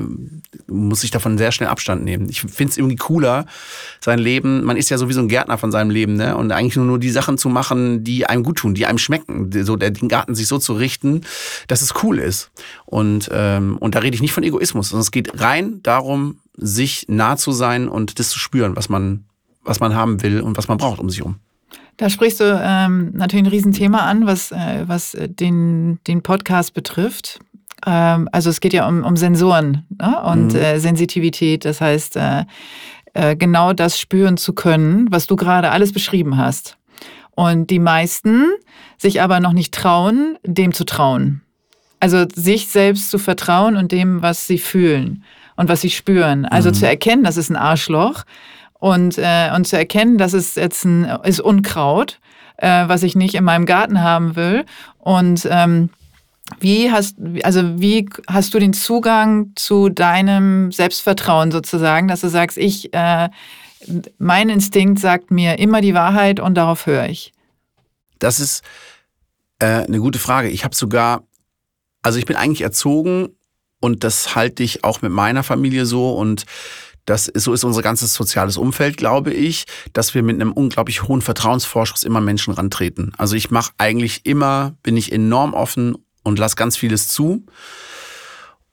[0.67, 2.27] muss ich davon sehr schnell Abstand nehmen.
[2.29, 3.45] Ich finde es irgendwie cooler,
[4.01, 6.35] sein Leben, man ist ja sowieso ein Gärtner von seinem Leben, ne?
[6.35, 9.49] Und eigentlich nur, nur die Sachen zu machen, die einem gut tun, die einem schmecken.
[9.63, 11.21] So der, den Garten sich so zu richten,
[11.67, 12.51] dass es cool ist.
[12.85, 17.05] Und, ähm, und da rede ich nicht von Egoismus, sondern es geht rein darum, sich
[17.07, 19.23] nah zu sein und das zu spüren, was man,
[19.63, 21.37] was man haben will und was man braucht um sich herum.
[21.95, 27.39] Da sprichst du ähm, natürlich ein Riesenthema an, was, äh, was den, den Podcast betrifft.
[27.85, 30.21] Ähm, also es geht ja um, um Sensoren ne?
[30.23, 30.59] und mhm.
[30.59, 31.65] äh, Sensitivität.
[31.65, 32.45] Das heißt, äh,
[33.13, 36.77] äh, genau das spüren zu können, was du gerade alles beschrieben hast.
[37.31, 38.45] Und die meisten
[38.97, 41.41] sich aber noch nicht trauen, dem zu trauen.
[41.99, 45.23] Also sich selbst zu vertrauen und dem, was sie fühlen
[45.55, 46.45] und was sie spüren.
[46.45, 46.73] Also mhm.
[46.73, 48.23] zu erkennen, das ist ein Arschloch
[48.73, 52.19] und, äh, und zu erkennen, das ist jetzt ein ist Unkraut,
[52.57, 54.65] äh, was ich nicht in meinem Garten haben will.
[54.97, 55.89] Und ähm,
[56.59, 62.57] wie hast, also wie hast du den Zugang zu deinem Selbstvertrauen sozusagen, dass du sagst,
[62.57, 63.29] ich, äh,
[64.17, 67.33] mein Instinkt sagt mir immer die Wahrheit und darauf höre ich?
[68.19, 68.63] Das ist
[69.59, 70.49] äh, eine gute Frage.
[70.49, 71.23] Ich habe sogar,
[72.01, 73.29] also ich bin eigentlich erzogen
[73.79, 76.45] und das halte ich auch mit meiner Familie so und
[77.05, 81.03] das ist, so ist unser ganzes soziales Umfeld, glaube ich, dass wir mit einem unglaublich
[81.03, 83.13] hohen Vertrauensvorschuss immer Menschen rantreten.
[83.17, 85.97] Also ich mache eigentlich immer, bin ich enorm offen
[86.29, 87.45] und lass ganz vieles zu.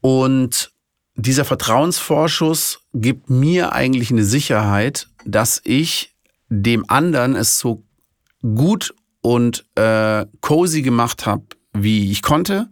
[0.00, 0.70] Und
[1.16, 6.14] dieser Vertrauensvorschuss gibt mir eigentlich eine Sicherheit, dass ich
[6.48, 7.82] dem anderen es so
[8.42, 11.42] gut und äh, cozy gemacht habe,
[11.72, 12.68] wie ich konnte,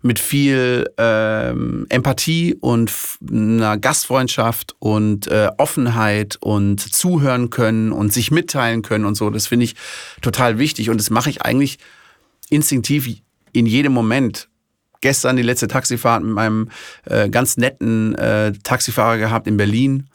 [0.00, 2.92] mit viel ähm, Empathie und
[3.28, 9.30] einer Gastfreundschaft und äh, Offenheit und zuhören können und sich mitteilen können und so.
[9.30, 9.74] Das finde ich
[10.20, 11.78] total wichtig und das mache ich eigentlich
[12.48, 13.08] instinktiv
[13.52, 14.48] in jedem Moment.
[15.00, 16.70] Gestern die letzte Taxifahrt mit meinem
[17.04, 20.08] äh, ganz netten äh, Taxifahrer gehabt in Berlin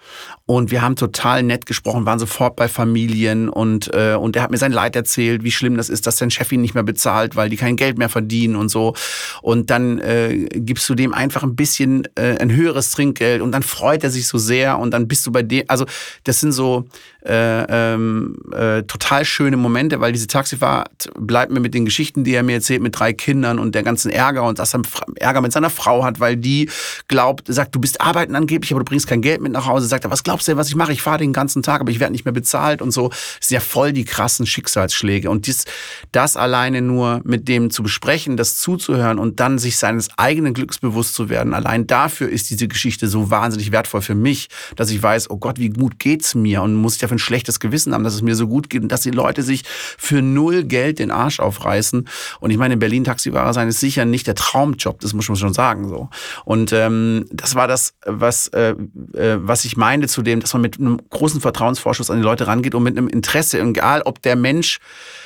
[0.45, 4.51] Und wir haben total nett gesprochen, waren sofort bei Familien und, äh, und er hat
[4.51, 7.37] mir sein Leid erzählt, wie schlimm das ist, dass sein Chef ihn nicht mehr bezahlt,
[7.37, 8.93] weil die kein Geld mehr verdienen und so.
[9.41, 13.63] Und dann äh, gibst du dem einfach ein bisschen äh, ein höheres Trinkgeld und dann
[13.63, 15.85] freut er sich so sehr und dann bist du bei dem, also
[16.25, 16.87] das sind so
[17.25, 22.33] äh, ähm, äh, total schöne Momente, weil diese Taxifahrt bleibt mir mit den Geschichten, die
[22.33, 24.81] er mir erzählt, mit drei Kindern und der ganzen Ärger und dass er
[25.15, 26.69] Ärger mit seiner Frau hat, weil die
[27.07, 29.87] glaubt, sagt, du bist arbeiten angeblich, aber du bringst kein Geld mit nach Hause.
[29.87, 30.93] Sagt er, was glaubst du, was ich mache?
[30.93, 33.09] Ich fahre den ganzen Tag, aber ich werde nicht mehr bezahlt und so.
[33.09, 35.29] Das sind ja voll die krassen Schicksalsschläge.
[35.29, 35.65] Und dies,
[36.11, 40.79] das alleine nur mit dem zu besprechen, das zuzuhören und dann sich seines eigenen Glücks
[40.79, 45.01] bewusst zu werden, allein dafür ist diese Geschichte so wahnsinnig wertvoll für mich, dass ich
[45.01, 47.93] weiß, oh Gott, wie gut geht's mir und muss ich ja für ein schlechtes Gewissen
[47.93, 49.63] haben, dass es mir so gut geht und dass die Leute sich
[49.97, 52.07] für null Geld den Arsch aufreißen.
[52.39, 55.37] Und ich meine, in Berlin Taxifahrer sein ist sicher nicht der Traumjob, das muss man
[55.37, 56.09] schon sagen so.
[56.45, 58.75] Und ähm, das war das, was, äh,
[59.13, 62.47] äh, was ich meine zu dem, dass man mit einem großen Vertrauensvorschuss an die Leute
[62.47, 64.79] rangeht und mit einem Interesse, egal ob der Mensch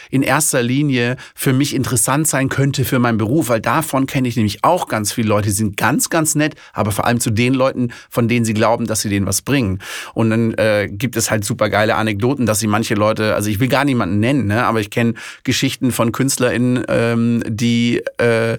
[0.09, 4.35] in erster Linie für mich interessant sein könnte für meinen Beruf, weil davon kenne ich
[4.35, 7.53] nämlich auch ganz viele Leute, die sind ganz, ganz nett, aber vor allem zu den
[7.53, 9.79] Leuten, von denen sie glauben, dass sie denen was bringen.
[10.13, 13.59] Und dann äh, gibt es halt super geile Anekdoten, dass sie manche Leute, also ich
[13.59, 18.57] will gar niemanden nennen, ne, aber ich kenne Geschichten von KünstlerInnen, ähm, die äh,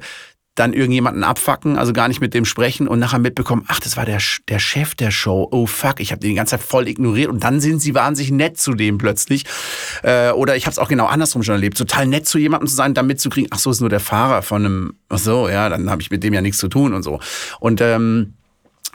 [0.58, 4.04] dann irgendjemanden abfacken, also gar nicht mit dem sprechen und nachher mitbekommen, ach, das war
[4.04, 4.18] der,
[4.48, 5.48] der Chef der Show.
[5.50, 8.32] Oh fuck, ich habe den die ganze Zeit voll ignoriert und dann sind sie wahnsinnig
[8.32, 9.44] nett zu dem plötzlich.
[10.02, 12.74] Äh, oder ich habe es auch genau andersrum schon erlebt, total nett zu jemandem zu
[12.74, 15.90] sein, dann mitzukriegen, ach so, ist nur der Fahrer von einem, ach so, ja, dann
[15.90, 17.20] habe ich mit dem ja nichts zu tun und so.
[17.60, 18.34] Und ähm,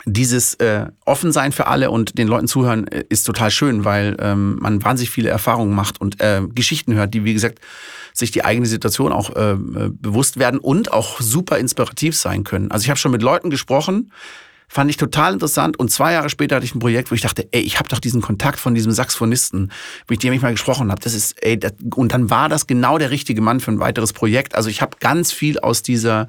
[0.06, 4.58] dieses äh, Offensein für alle und den Leuten zuhören äh, ist total schön, weil ähm,
[4.60, 7.60] man wahnsinnig viele Erfahrungen macht und äh, Geschichten hört, die, wie gesagt,
[8.14, 9.58] sich die eigene Situation auch äh, äh,
[9.92, 12.70] bewusst werden und auch super inspirativ sein können.
[12.70, 14.12] Also ich habe schon mit Leuten gesprochen,
[14.68, 17.48] fand ich total interessant und zwei Jahre später hatte ich ein Projekt, wo ich dachte,
[17.52, 19.72] ey, ich habe doch diesen Kontakt von diesem Saxophonisten,
[20.10, 21.02] mit dem ich mal gesprochen habe.
[21.02, 24.14] Das ist, ey, das, und dann war das genau der richtige Mann für ein weiteres
[24.14, 24.56] Projekt.
[24.56, 26.28] Also ich habe ganz viel aus dieser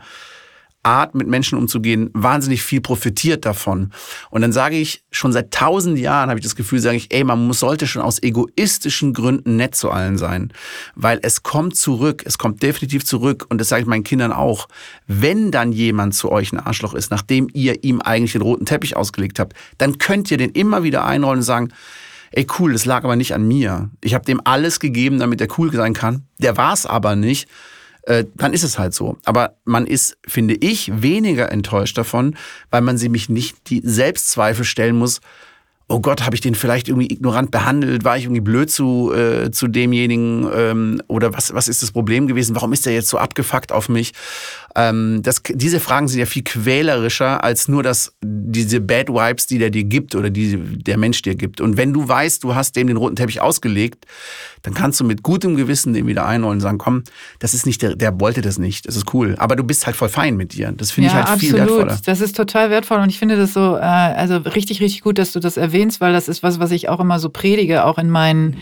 [0.84, 3.90] Art, mit Menschen umzugehen, wahnsinnig viel profitiert davon.
[4.30, 7.24] Und dann sage ich, schon seit tausend Jahren habe ich das Gefühl, sage ich, ey,
[7.24, 10.52] man muss, sollte schon aus egoistischen Gründen nett zu allen sein.
[10.94, 13.46] Weil es kommt zurück, es kommt definitiv zurück.
[13.48, 14.68] Und das sage ich meinen Kindern auch.
[15.06, 18.96] Wenn dann jemand zu euch ein Arschloch ist, nachdem ihr ihm eigentlich den roten Teppich
[18.96, 21.72] ausgelegt habt, dann könnt ihr den immer wieder einrollen und sagen,
[22.32, 23.90] ey cool, das lag aber nicht an mir.
[24.02, 26.26] Ich habe dem alles gegeben, damit er cool sein kann.
[26.38, 27.48] Der war es aber nicht
[28.06, 29.16] äh, dann ist es halt so.
[29.24, 32.36] Aber man ist, finde ich, weniger enttäuscht davon,
[32.70, 35.20] weil man sie mich nicht die Selbstzweifel stellen muss,
[35.88, 38.04] oh Gott, habe ich den vielleicht irgendwie ignorant behandelt?
[38.04, 40.48] War ich irgendwie blöd zu, äh, zu demjenigen?
[40.54, 42.54] Ähm, oder was, was ist das Problem gewesen?
[42.54, 44.12] Warum ist der jetzt so abgefuckt auf mich?
[44.76, 49.58] Ähm, das, diese Fragen sind ja viel quälerischer als nur das, diese Bad Vibes, die
[49.58, 51.60] der dir gibt oder die der Mensch dir gibt.
[51.60, 54.04] Und wenn du weißt, du hast dem den roten Teppich ausgelegt,
[54.62, 57.04] dann kannst du mit gutem Gewissen den wieder einholen und sagen, komm,
[57.38, 59.36] das ist nicht der, der wollte das nicht, das ist cool.
[59.38, 60.72] Aber du bist halt voll fein mit dir.
[60.76, 61.54] Das finde ja, ich halt absolut.
[61.54, 62.00] viel wertvoller.
[62.04, 65.32] Das ist total wertvoll und ich finde das so, äh, also richtig, richtig gut, dass
[65.32, 68.10] du das erwähnst, weil das ist was, was ich auch immer so predige, auch in
[68.10, 68.56] meinen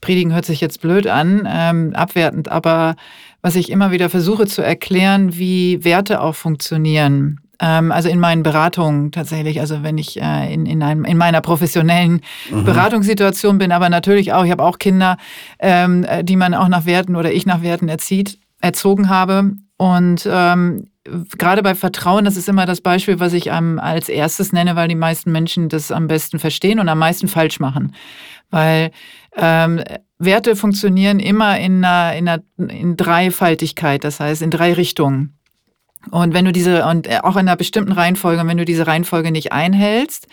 [0.00, 2.94] Predigen hört sich jetzt blöd an, ähm, abwertend, aber
[3.42, 7.40] was ich immer wieder versuche zu erklären, wie Werte auch funktionieren.
[7.60, 11.40] Ähm, also in meinen Beratungen tatsächlich, also wenn ich äh, in, in, einem, in meiner
[11.40, 12.20] professionellen
[12.50, 12.64] mhm.
[12.64, 15.16] Beratungssituation bin, aber natürlich auch, ich habe auch Kinder,
[15.58, 19.52] ähm, die man auch nach Werten oder ich nach Werten erzieht, erzogen habe.
[19.76, 20.88] Und ähm,
[21.38, 24.88] gerade bei Vertrauen, das ist immer das Beispiel, was ich ähm, als erstes nenne, weil
[24.88, 27.94] die meisten Menschen das am besten verstehen und am meisten falsch machen.
[28.50, 28.90] Weil
[29.36, 29.82] ähm,
[30.18, 35.38] Werte funktionieren immer in, einer, in, einer, in Dreifaltigkeit, das heißt in drei Richtungen.
[36.10, 39.30] Und wenn du diese, und äh, auch in einer bestimmten Reihenfolge, wenn du diese Reihenfolge
[39.30, 40.26] nicht einhältst,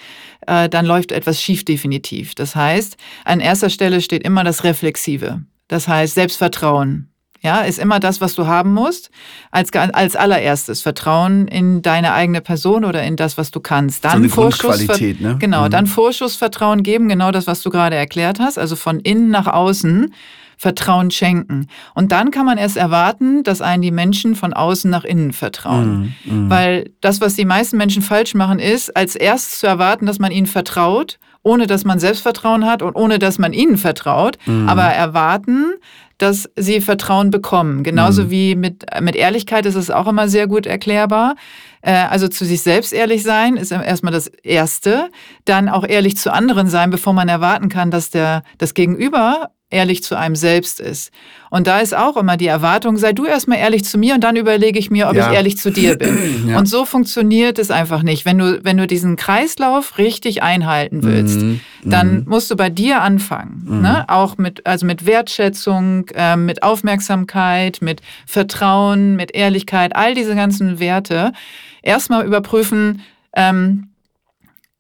[0.48, 2.36] äh, dann läuft etwas schief definitiv.
[2.36, 5.42] Das heißt, an erster Stelle steht immer das Reflexive.
[5.68, 7.10] Das heißt, Selbstvertrauen.
[7.42, 9.12] Ja, ist immer das, was du haben musst.
[9.52, 14.04] Als, als allererstes Vertrauen in deine eigene Person oder in das, was du kannst.
[14.04, 15.38] Dann so eine Vorschussqualität, ne?
[15.40, 15.70] Genau, mhm.
[15.70, 18.58] dann Vorschussvertrauen geben, genau das, was du gerade erklärt hast.
[18.58, 20.12] Also von innen nach außen
[20.58, 21.68] Vertrauen schenken.
[21.94, 26.16] Und dann kann man erst erwarten, dass einen die Menschen von außen nach innen vertrauen.
[26.24, 26.50] Mm, mm.
[26.50, 30.32] Weil das, was die meisten Menschen falsch machen, ist, als erstes zu erwarten, dass man
[30.32, 34.70] ihnen vertraut, ohne dass man Selbstvertrauen hat und ohne dass man ihnen vertraut, mm.
[34.70, 35.74] aber erwarten,
[36.18, 37.84] dass sie Vertrauen bekommen.
[37.84, 38.30] Genauso mhm.
[38.30, 41.36] wie mit, mit Ehrlichkeit ist es auch immer sehr gut erklärbar.
[41.82, 45.10] Äh, also zu sich selbst ehrlich sein ist erstmal das Erste.
[45.46, 50.04] Dann auch ehrlich zu anderen sein, bevor man erwarten kann, dass der, das Gegenüber ehrlich
[50.04, 51.12] zu einem selbst ist.
[51.50, 54.36] Und da ist auch immer die Erwartung, sei du erstmal ehrlich zu mir und dann
[54.36, 55.30] überlege ich mir, ob ja.
[55.30, 56.18] ich ehrlich zu dir bin.
[56.48, 56.58] ja.
[56.58, 58.26] Und so funktioniert es einfach nicht.
[58.26, 61.60] Wenn du, wenn du diesen Kreislauf richtig einhalten willst, mhm.
[61.84, 62.24] dann mhm.
[62.28, 63.66] musst du bei dir anfangen.
[63.68, 63.82] Mhm.
[63.82, 64.06] Ne?
[64.08, 70.80] Auch mit, also mit Wertschätzung, äh, mit Aufmerksamkeit, mit Vertrauen, mit Ehrlichkeit, all diese ganzen
[70.80, 71.34] Werte.
[71.82, 73.02] Erstmal überprüfen,
[73.36, 73.90] ähm,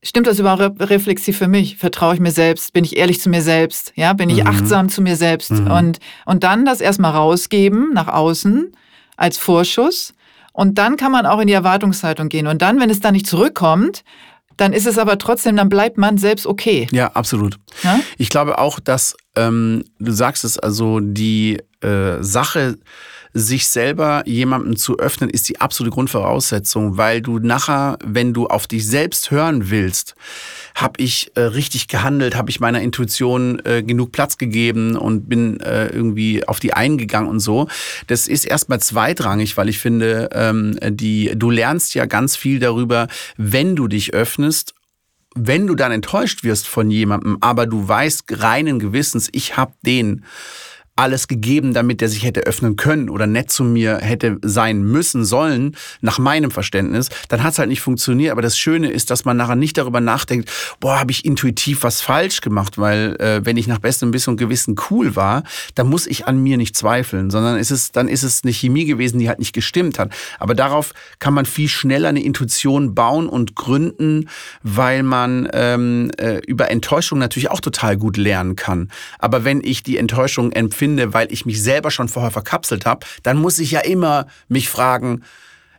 [0.06, 1.78] Stimmt das überhaupt reflexiv für mich?
[1.78, 2.74] Vertraue ich mir selbst?
[2.74, 3.92] Bin ich ehrlich zu mir selbst?
[3.96, 4.48] Ja, bin ich mhm.
[4.48, 5.50] achtsam zu mir selbst?
[5.50, 5.72] Mhm.
[5.72, 8.72] Und, und dann das erstmal rausgeben nach außen
[9.18, 10.14] als Vorschuss.
[10.54, 12.46] Und dann kann man auch in die Erwartungshaltung gehen.
[12.46, 14.04] Und dann, wenn es dann nicht zurückkommt,
[14.58, 16.88] dann ist es aber trotzdem, dann bleibt man selbst okay.
[16.92, 17.58] Ja, absolut.
[17.82, 18.00] Ja?
[18.20, 22.78] Ich glaube auch, dass ähm, du sagst es, also die äh, Sache,
[23.38, 28.66] sich selber jemandem zu öffnen, ist die absolute Grundvoraussetzung, weil du nachher, wenn du auf
[28.66, 30.16] dich selbst hören willst,
[30.74, 35.60] habe ich äh, richtig gehandelt, habe ich meiner Intuition äh, genug Platz gegeben und bin
[35.60, 37.68] äh, irgendwie auf die eingegangen und so.
[38.08, 43.10] Das ist erstmal zweitrangig, weil ich finde, ähm, die, du lernst ja ganz viel darüber,
[43.36, 44.74] wenn du dich öffnest
[45.38, 50.24] wenn du dann enttäuscht wirst von jemandem, aber du weißt reinen Gewissens, ich habe den
[50.98, 55.26] alles gegeben, damit er sich hätte öffnen können oder nett zu mir hätte sein müssen
[55.26, 58.32] sollen, nach meinem Verständnis, dann hat es halt nicht funktioniert.
[58.32, 62.00] Aber das Schöne ist, dass man nachher nicht darüber nachdenkt, boah, habe ich intuitiv was
[62.00, 65.44] falsch gemacht, weil äh, wenn ich nach bestem Wissen und Gewissen cool war,
[65.76, 68.86] dann muss ich an mir nicht zweifeln, sondern ist es, dann ist es eine Chemie
[68.86, 70.14] gewesen, die halt nicht gestimmt hat.
[70.40, 74.30] Aber darauf kann man viel schneller eine Intuition bauen und gründen,
[74.64, 78.90] weil man ähm, äh, über Enttäuschung natürlich auch total gut lernen kann.
[79.20, 83.08] Aber wenn ich die Enttäuschung empfinde, finde, weil ich mich selber schon vorher verkapselt habe,
[83.24, 85.24] dann muss ich ja immer mich fragen,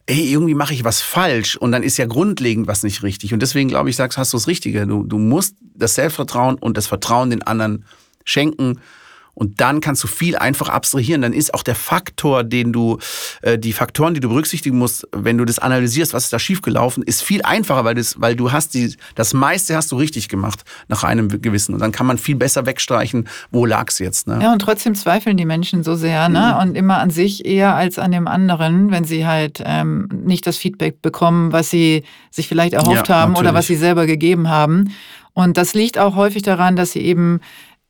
[0.06, 3.32] ey, irgendwie mache ich was falsch und dann ist ja grundlegend was nicht richtig.
[3.32, 4.84] Und deswegen glaube ich, sagst, hast du das Richtige.
[4.84, 7.84] Du, du musst das Selbstvertrauen und das Vertrauen den anderen
[8.24, 8.80] schenken
[9.36, 11.20] und dann kannst du viel einfach abstrahieren.
[11.20, 12.98] Dann ist auch der Faktor, den du,
[13.42, 17.02] äh, die Faktoren, die du berücksichtigen musst, wenn du das analysierst, was ist da schiefgelaufen,
[17.02, 20.64] ist viel einfacher, weil, das, weil du hast die, das meiste hast du richtig gemacht
[20.88, 21.74] nach einem gewissen.
[21.74, 24.26] Und dann kann man viel besser wegstreichen, wo lag es jetzt.
[24.26, 24.38] Ne?
[24.42, 26.54] Ja, und trotzdem zweifeln die Menschen so sehr, ne?
[26.54, 26.62] Mhm.
[26.62, 30.56] Und immer an sich eher als an dem anderen, wenn sie halt ähm, nicht das
[30.56, 33.50] Feedback bekommen, was sie sich vielleicht erhofft ja, haben natürlich.
[33.50, 34.94] oder was sie selber gegeben haben.
[35.34, 37.40] Und das liegt auch häufig daran, dass sie eben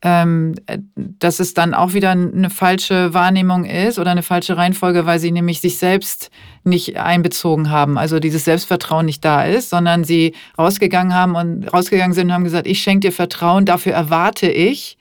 [0.03, 0.53] ähm,
[0.95, 5.31] dass es dann auch wieder eine falsche Wahrnehmung ist oder eine falsche Reihenfolge, weil sie
[5.31, 6.29] nämlich sich selbst
[6.63, 12.13] nicht einbezogen haben, also dieses Selbstvertrauen nicht da ist, sondern sie rausgegangen haben und rausgegangen
[12.13, 14.97] sind und haben gesagt, ich schenke dir Vertrauen, dafür erwarte ich,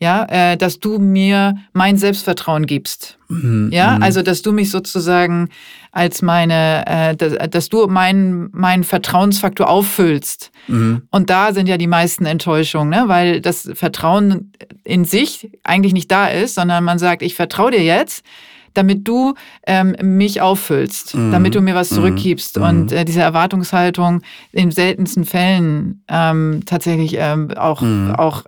[0.00, 3.18] ja, äh, dass du mir mein Selbstvertrauen gibst.
[3.28, 3.68] Mhm.
[3.70, 4.02] Ja, mhm.
[4.02, 5.50] also dass du mich sozusagen
[5.92, 10.50] als meine, äh, dass, dass, du meinen mein Vertrauensfaktor auffüllst.
[10.68, 11.02] Mhm.
[11.10, 13.04] Und da sind ja die meisten Enttäuschungen, ne?
[13.08, 14.52] weil das Vertrauen
[14.84, 18.24] in sich eigentlich nicht da ist, sondern man sagt, ich vertraue dir jetzt,
[18.72, 19.34] damit du
[19.66, 21.32] ähm, mich auffüllst, mhm.
[21.32, 21.96] damit du mir was mhm.
[21.96, 22.56] zurückgibst.
[22.56, 22.62] Mhm.
[22.62, 28.14] Und äh, diese Erwartungshaltung in seltensten Fällen ähm, tatsächlich ähm, auch, mhm.
[28.16, 28.44] auch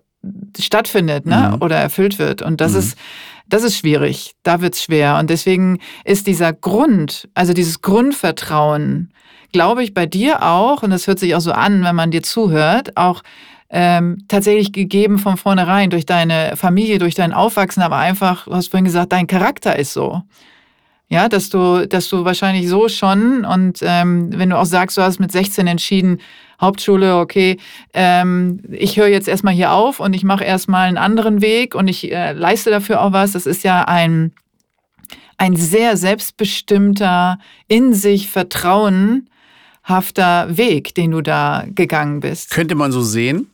[0.58, 1.52] stattfindet ne?
[1.54, 1.62] Mhm.
[1.62, 2.42] oder erfüllt wird.
[2.42, 2.78] Und das mhm.
[2.78, 2.98] ist
[3.52, 4.32] das ist schwierig.
[4.44, 5.18] Da wird es schwer.
[5.18, 9.12] Und deswegen ist dieser Grund, also dieses Grundvertrauen,
[9.52, 12.22] glaube ich, bei dir auch, und das hört sich auch so an, wenn man dir
[12.22, 13.22] zuhört, auch
[13.68, 18.68] ähm, tatsächlich gegeben von vornherein durch deine Familie, durch dein Aufwachsen, aber einfach, du hast
[18.68, 20.22] vorhin gesagt, dein Charakter ist so.
[21.08, 25.02] Ja, dass du, dass du wahrscheinlich so schon und ähm, wenn du auch sagst, du
[25.02, 26.20] hast mit 16 entschieden,
[26.62, 27.58] Hauptschule, okay,
[27.92, 31.88] ähm, ich höre jetzt erstmal hier auf und ich mache erstmal einen anderen Weg und
[31.88, 33.32] ich äh, leiste dafür auch was.
[33.32, 34.32] Das ist ja ein,
[35.36, 38.28] ein sehr selbstbestimmter, in sich
[39.82, 42.50] vertrauenhafter Weg, den du da gegangen bist.
[42.50, 43.48] Könnte man so sehen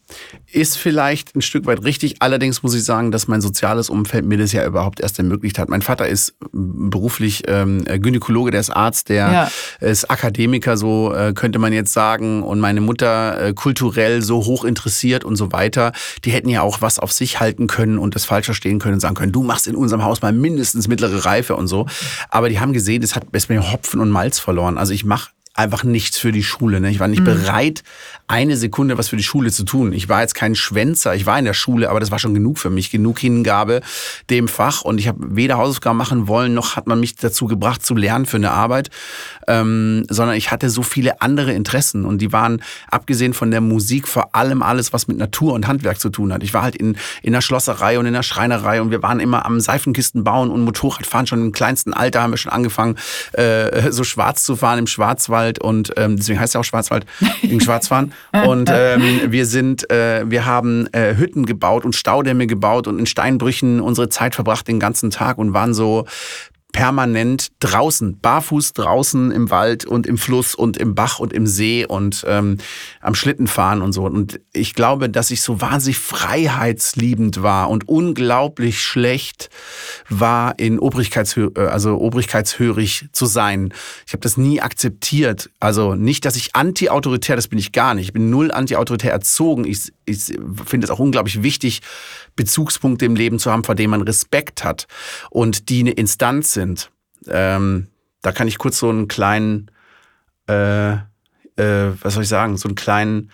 [0.51, 2.17] ist vielleicht ein Stück weit richtig.
[2.21, 5.69] Allerdings muss ich sagen, dass mein soziales Umfeld mir das ja überhaupt erst ermöglicht hat.
[5.69, 9.87] Mein Vater ist beruflich ähm, Gynäkologe, der ist Arzt, der ja.
[9.87, 12.43] ist Akademiker, so äh, könnte man jetzt sagen.
[12.43, 15.93] Und meine Mutter äh, kulturell so hoch interessiert und so weiter.
[16.25, 19.01] Die hätten ja auch was auf sich halten können und das falsch verstehen können und
[19.01, 21.87] sagen können, du machst in unserem Haus mal mindestens mittlere Reife und so.
[22.31, 24.79] Aber die haben gesehen, es hat es mir Hopfen und Malz verloren.
[24.79, 26.81] Also ich mache einfach nichts für die Schule.
[26.81, 26.91] Ne?
[26.91, 27.25] Ich war nicht mhm.
[27.25, 27.83] bereit,
[28.29, 29.93] eine Sekunde was für die Schule zu tun.
[29.93, 32.59] Ich war jetzt kein Schwänzer, ich war in der Schule, aber das war schon genug
[32.59, 33.81] für mich, genug Hingabe
[34.31, 34.83] dem Fach.
[34.83, 38.27] Und ich habe weder Hausaufgaben machen wollen, noch hat man mich dazu gebracht zu lernen
[38.27, 38.91] für eine Arbeit,
[39.49, 42.05] ähm, sondern ich hatte so viele andere Interessen.
[42.05, 45.99] Und die waren, abgesehen von der Musik, vor allem alles, was mit Natur und Handwerk
[45.99, 46.45] zu tun hat.
[46.45, 49.45] Ich war halt in, in der Schlosserei und in der Schreinerei und wir waren immer
[49.45, 51.27] am Seifenkisten bauen und Motorradfahren.
[51.27, 52.97] Schon im kleinsten Alter haben wir schon angefangen,
[53.33, 57.07] äh, so schwarz zu fahren im Schwarzwald Schwarzwald und ähm, deswegen heißt es auch Schwarzwald
[57.43, 58.13] in Schwarzfahren.
[58.47, 63.07] und ähm, wir sind, äh, wir haben äh, Hütten gebaut und Staudämme gebaut und in
[63.07, 66.07] Steinbrüchen unsere Zeit verbracht den ganzen Tag und waren so
[66.73, 71.87] permanent draußen, barfuß draußen im Wald und im Fluss und im Bach und im See
[71.87, 72.59] und ähm,
[73.01, 74.05] am Schlitten fahren und so.
[74.05, 79.49] Und ich glaube, dass ich so wahnsinnig freiheitsliebend war und unglaublich schlecht
[80.11, 83.73] war, in Obrigkeitshö äh, also obrigkeitshörig zu sein.
[84.07, 85.51] Ich habe das nie akzeptiert.
[85.61, 88.09] Also nicht, dass ich anti-autoritär, das bin ich gar nicht.
[88.09, 89.65] Ich bin null anti-autoritär erzogen.
[89.65, 91.81] Ich, ich finde es auch unglaublich wichtig,
[92.37, 94.87] Bezugspunkte im Leben zu haben, vor denen man Respekt hat
[95.31, 96.91] und die eine Instanz sind.
[97.29, 97.87] Ähm,
[98.23, 99.71] da kann ich kurz so einen kleinen,
[100.49, 103.31] äh, äh, was soll ich sagen, so einen kleinen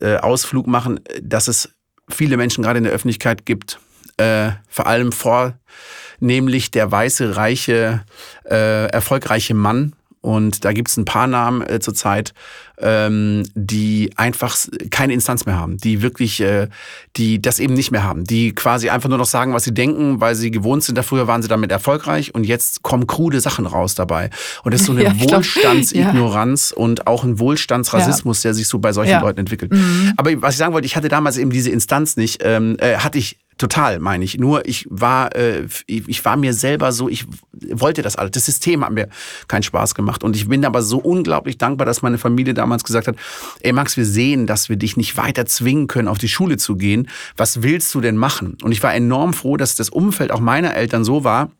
[0.00, 1.74] äh, Ausflug machen, dass es
[2.08, 3.78] viele Menschen gerade in der Öffentlichkeit gibt,
[4.16, 8.04] äh, vor allem vornehmlich der weiße, reiche,
[8.44, 12.32] äh, erfolgreiche Mann, und da gibt es ein paar Namen äh, zurzeit,
[12.78, 14.56] ähm, die einfach
[14.90, 16.68] keine Instanz mehr haben, die wirklich, äh,
[17.16, 20.20] die das eben nicht mehr haben, die quasi einfach nur noch sagen, was sie denken,
[20.20, 20.96] weil sie gewohnt sind.
[20.96, 24.30] Da früher waren sie damit erfolgreich und jetzt kommen krude Sachen raus dabei.
[24.62, 26.76] Und das ist so eine ja, Wohlstandsignoranz ja.
[26.76, 28.48] und auch ein Wohlstandsrassismus, ja.
[28.48, 29.72] der sich so bei solchen Leuten entwickelt.
[29.72, 30.12] Mhm.
[30.16, 33.18] Aber was ich sagen wollte, ich hatte damals eben diese Instanz nicht, ähm, äh, hatte
[33.18, 34.38] ich Total, meine ich.
[34.38, 38.32] Nur ich war, äh, ich war mir selber so, ich wollte das alles.
[38.32, 39.08] Das System hat mir
[39.46, 40.24] keinen Spaß gemacht.
[40.24, 43.14] Und ich bin aber so unglaublich dankbar, dass meine Familie damals gesagt hat,
[43.60, 46.74] ey Max, wir sehen, dass wir dich nicht weiter zwingen können, auf die Schule zu
[46.74, 47.08] gehen.
[47.36, 48.58] Was willst du denn machen?
[48.64, 51.52] Und ich war enorm froh, dass das Umfeld auch meiner Eltern so war,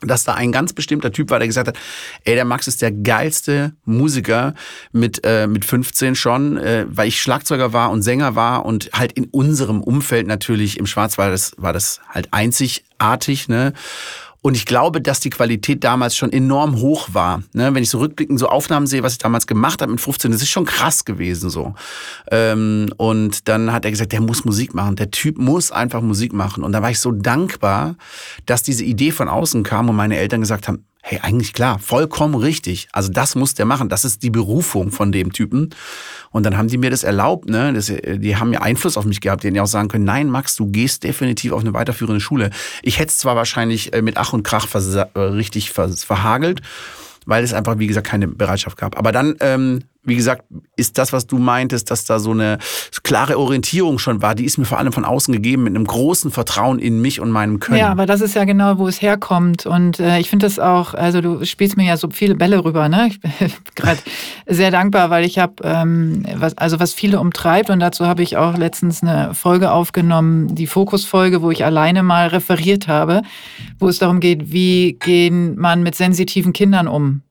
[0.00, 1.78] dass da ein ganz bestimmter Typ war, der gesagt hat,
[2.24, 4.54] ey, der Max ist der geilste Musiker
[4.92, 9.12] mit, äh, mit 15 schon, äh, weil ich Schlagzeuger war und Sänger war und halt
[9.12, 13.72] in unserem Umfeld natürlich im Schwarzwald das, war das halt einzigartig, ne?
[14.44, 17.44] Und ich glaube, dass die Qualität damals schon enorm hoch war.
[17.52, 17.72] Ne?
[17.74, 20.42] Wenn ich so rückblickend so Aufnahmen sehe, was ich damals gemacht habe mit 15, das
[20.42, 21.74] ist schon krass gewesen so.
[22.28, 24.96] Ähm, und dann hat er gesagt, der muss Musik machen.
[24.96, 26.64] Der Typ muss einfach Musik machen.
[26.64, 27.94] Und da war ich so dankbar,
[28.44, 32.36] dass diese Idee von außen kam und meine Eltern gesagt haben, hey, eigentlich klar, vollkommen
[32.36, 32.88] richtig.
[32.92, 33.88] Also das muss der machen.
[33.88, 35.70] Das ist die Berufung von dem Typen.
[36.30, 37.72] Und dann haben die mir das erlaubt, ne?
[37.72, 40.54] Das, die haben ja Einfluss auf mich gehabt, denen ja auch sagen können, nein, Max,
[40.54, 42.50] du gehst definitiv auf eine weiterführende Schule.
[42.82, 46.62] Ich hätte es zwar wahrscheinlich äh, mit Ach und Krach äh, richtig verhagelt,
[47.26, 48.96] weil es einfach, wie gesagt, keine Bereitschaft gab.
[48.96, 50.44] Aber dann ähm, wie gesagt,
[50.76, 52.58] ist das, was du meintest, dass da so eine
[53.04, 56.32] klare Orientierung schon war, die ist mir vor allem von außen gegeben mit einem großen
[56.32, 57.78] Vertrauen in mich und meinem Können.
[57.78, 59.64] Ja, aber das ist ja genau, wo es herkommt.
[59.64, 62.88] Und äh, ich finde das auch, also du spielst mir ja so viele Bälle rüber,
[62.88, 63.08] ne?
[63.08, 63.30] Ich bin
[63.76, 64.00] gerade
[64.46, 68.36] sehr dankbar, weil ich habe, ähm, was, also was viele umtreibt und dazu habe ich
[68.36, 73.22] auch letztens eine Folge aufgenommen, die Fokusfolge, wo ich alleine mal referiert habe,
[73.78, 77.22] wo es darum geht, wie gehen man mit sensitiven Kindern um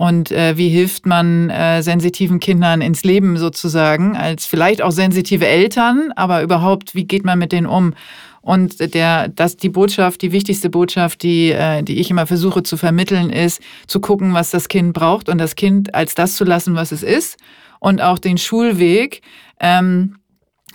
[0.00, 5.46] und äh, wie hilft man äh, sensitiven Kindern ins Leben sozusagen, als vielleicht auch sensitive
[5.46, 7.92] Eltern, aber überhaupt, wie geht man mit denen um?
[8.40, 12.78] Und der, das, die Botschaft, die wichtigste Botschaft, die, äh, die ich immer versuche zu
[12.78, 16.74] vermitteln, ist, zu gucken, was das Kind braucht und das Kind als das zu lassen,
[16.76, 17.36] was es ist.
[17.78, 19.20] Und auch den Schulweg
[19.60, 20.16] ähm,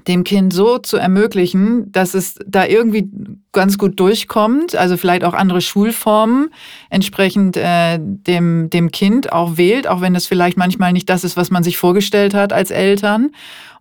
[0.08, 3.10] dem Kind so zu ermöglichen, dass es da irgendwie
[3.51, 6.49] ganz gut durchkommt, also vielleicht auch andere Schulformen
[6.89, 11.38] entsprechend äh, dem, dem Kind auch wählt, auch wenn das vielleicht manchmal nicht das ist,
[11.38, 13.32] was man sich vorgestellt hat als Eltern.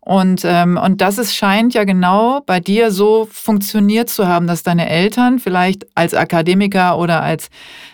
[0.05, 4.62] Und, ähm, und das ist, scheint ja genau bei dir so funktioniert zu haben, dass
[4.62, 7.48] deine Eltern vielleicht als Akademiker oder als,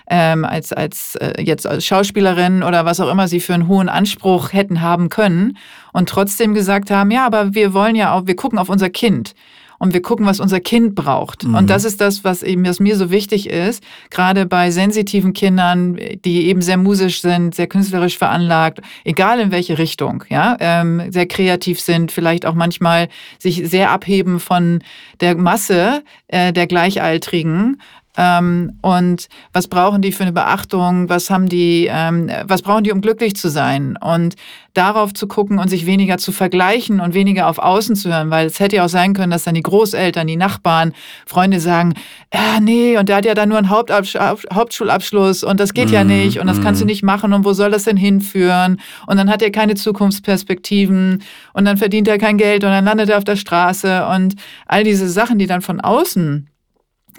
[0.09, 3.89] ähm, als, als äh, jetzt als Schauspielerin oder was auch immer sie für einen hohen
[3.89, 5.57] Anspruch hätten haben können
[5.93, 9.35] und trotzdem gesagt haben, ja, aber wir wollen ja auch, wir gucken auf unser Kind
[9.81, 11.45] und wir gucken, was unser Kind braucht.
[11.45, 11.55] Mhm.
[11.55, 15.99] Und das ist das, was eben, was mir so wichtig ist, gerade bei sensitiven Kindern,
[16.25, 21.27] die eben sehr musisch sind, sehr künstlerisch veranlagt, egal in welche Richtung, ja, ähm, sehr
[21.27, 23.09] kreativ sind, vielleicht auch manchmal
[23.39, 24.81] sich sehr abheben von
[25.21, 27.81] der Masse äh, der Gleichaltrigen
[28.17, 31.09] ähm, und was brauchen die für eine Beachtung?
[31.09, 33.97] Was haben die, ähm, was brauchen die, um glücklich zu sein?
[34.01, 34.35] Und
[34.75, 38.47] darauf zu gucken und sich weniger zu vergleichen und weniger auf Außen zu hören, weil
[38.47, 40.93] es hätte ja auch sein können, dass dann die Großeltern, die Nachbarn,
[41.27, 41.95] Freunde sagen,
[42.33, 45.95] ja, nee, und der hat ja dann nur einen Hauptabsch Hauptschulabschluss und das geht mm,
[45.95, 46.63] ja mhm, nicht und das mm.
[46.63, 46.91] kannst du mhm.
[46.91, 48.81] nicht machen und wo soll das denn hinführen?
[49.07, 53.09] Und dann hat er keine Zukunftsperspektiven und dann verdient er kein Geld und dann landet
[53.09, 54.35] er auf der Straße und
[54.67, 56.49] all diese Sachen, die dann von außen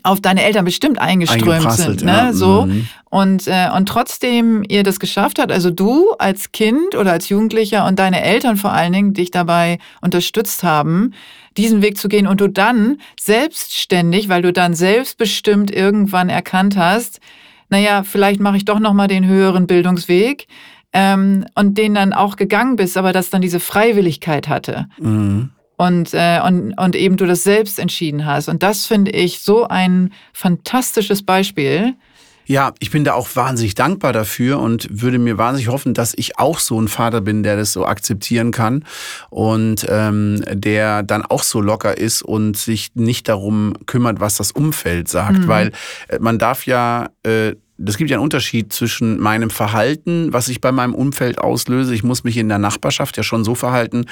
[0.03, 2.11] auf deine Eltern bestimmt eingeströmt sind, ne?
[2.11, 2.33] Ja.
[2.33, 2.87] So mhm.
[3.09, 7.85] und äh, und trotzdem ihr das geschafft hat, also du als Kind oder als Jugendlicher
[7.85, 11.13] und deine Eltern vor allen Dingen dich dabei unterstützt haben,
[11.57, 17.19] diesen Weg zu gehen und du dann selbstständig, weil du dann selbstbestimmt irgendwann erkannt hast,
[17.69, 20.47] naja, vielleicht mache ich doch noch mal den höheren Bildungsweg
[20.93, 24.87] ähm, und den dann auch gegangen bist, aber das dann diese Freiwilligkeit hatte.
[24.99, 25.51] Mhm.
[25.81, 28.49] Und, äh, und, und eben du das selbst entschieden hast.
[28.49, 31.95] Und das finde ich so ein fantastisches Beispiel.
[32.45, 36.37] Ja, ich bin da auch wahnsinnig dankbar dafür und würde mir wahnsinnig hoffen, dass ich
[36.37, 38.85] auch so ein Vater bin, der das so akzeptieren kann
[39.31, 44.51] und ähm, der dann auch so locker ist und sich nicht darum kümmert, was das
[44.51, 45.39] Umfeld sagt.
[45.39, 45.47] Mhm.
[45.47, 45.71] Weil
[46.09, 47.55] äh, man darf ja äh,
[47.85, 51.93] es gibt ja einen Unterschied zwischen meinem Verhalten, was ich bei meinem Umfeld auslöse.
[51.93, 54.05] Ich muss mich in der Nachbarschaft ja schon so verhalten.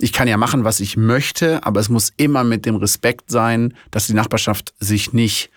[0.00, 3.74] Ich kann ja machen, was ich möchte, aber es muss immer mit dem Respekt sein,
[3.90, 5.50] dass die Nachbarschaft sich nicht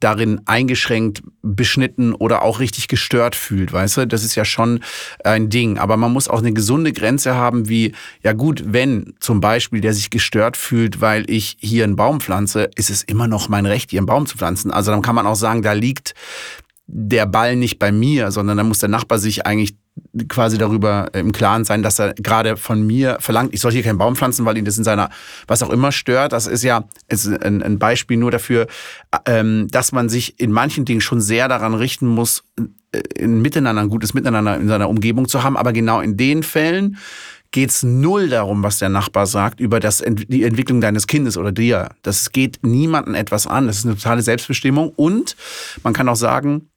[0.00, 4.06] darin eingeschränkt, beschnitten oder auch richtig gestört fühlt, weißt du?
[4.06, 4.80] Das ist ja schon
[5.24, 5.78] ein Ding.
[5.78, 7.92] Aber man muss auch eine gesunde Grenze haben, wie,
[8.22, 12.70] ja gut, wenn zum Beispiel der sich gestört fühlt, weil ich hier einen Baum pflanze,
[12.76, 14.70] ist es immer noch mein Recht, hier einen Baum zu pflanzen.
[14.70, 16.14] Also dann kann man auch sagen, da liegt
[16.86, 19.76] der Ball nicht bei mir, sondern da muss der Nachbar sich eigentlich
[20.28, 23.98] quasi darüber im Klaren sein, dass er gerade von mir verlangt, ich soll hier keinen
[23.98, 25.10] Baum pflanzen, weil ihn das in seiner,
[25.46, 26.32] was auch immer stört.
[26.32, 28.66] Das ist ja ist ein, Beispiel nur dafür,
[29.26, 32.44] ähm, dass man sich in manchen Dingen schon sehr daran richten muss,
[32.92, 35.56] äh, ein Miteinander, ein gutes Miteinander in seiner Umgebung zu haben.
[35.56, 36.98] Aber genau in den Fällen
[37.54, 41.52] geht es null darum, was der Nachbar sagt, über das, die Entwicklung deines Kindes oder
[41.52, 41.90] dir.
[42.02, 43.68] Das geht niemandem etwas an.
[43.68, 44.92] Das ist eine totale Selbstbestimmung.
[44.96, 45.36] Und
[45.84, 46.68] man kann auch sagen,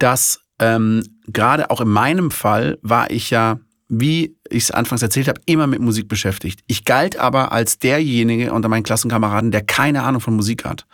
[0.00, 5.28] dass ähm, gerade auch in meinem Fall war ich ja, wie ich es anfangs erzählt
[5.28, 6.60] habe, immer mit Musik beschäftigt.
[6.66, 10.86] Ich galt aber als derjenige unter meinen Klassenkameraden, der keine Ahnung von Musik hat.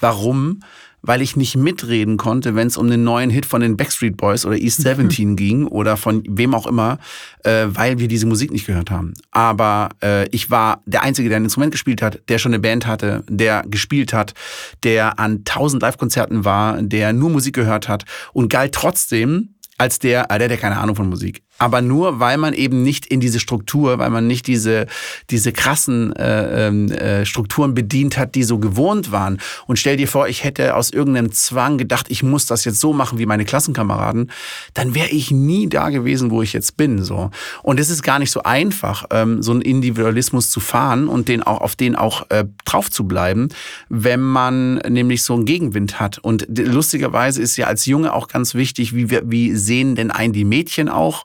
[0.00, 0.60] Warum?
[1.06, 4.44] Weil ich nicht mitreden konnte, wenn es um den neuen Hit von den Backstreet Boys
[4.44, 5.36] oder East 17 mhm.
[5.36, 6.98] ging oder von wem auch immer,
[7.44, 9.14] äh, weil wir diese Musik nicht gehört haben.
[9.30, 12.86] Aber äh, ich war der Einzige, der ein Instrument gespielt hat, der schon eine Band
[12.86, 14.34] hatte, der gespielt hat,
[14.82, 20.30] der an tausend Live-Konzerten war, der nur Musik gehört hat und galt trotzdem als der,
[20.30, 23.40] ah, der, der keine Ahnung von Musik aber nur weil man eben nicht in diese
[23.40, 24.86] Struktur, weil man nicht diese
[25.30, 29.38] diese krassen äh, ähm, äh, Strukturen bedient hat, die so gewohnt waren.
[29.66, 32.92] Und stell dir vor, ich hätte aus irgendeinem Zwang gedacht, ich muss das jetzt so
[32.92, 34.30] machen wie meine Klassenkameraden,
[34.74, 37.02] dann wäre ich nie da gewesen, wo ich jetzt bin.
[37.02, 37.30] So
[37.62, 41.42] und es ist gar nicht so einfach, ähm, so einen Individualismus zu fahren und den
[41.42, 43.48] auch auf den auch äh, drauf zu bleiben,
[43.88, 46.18] wenn man nämlich so einen Gegenwind hat.
[46.18, 50.32] Und lustigerweise ist ja als Junge auch ganz wichtig, wie wir, wie sehen denn ein
[50.32, 51.24] die Mädchen auch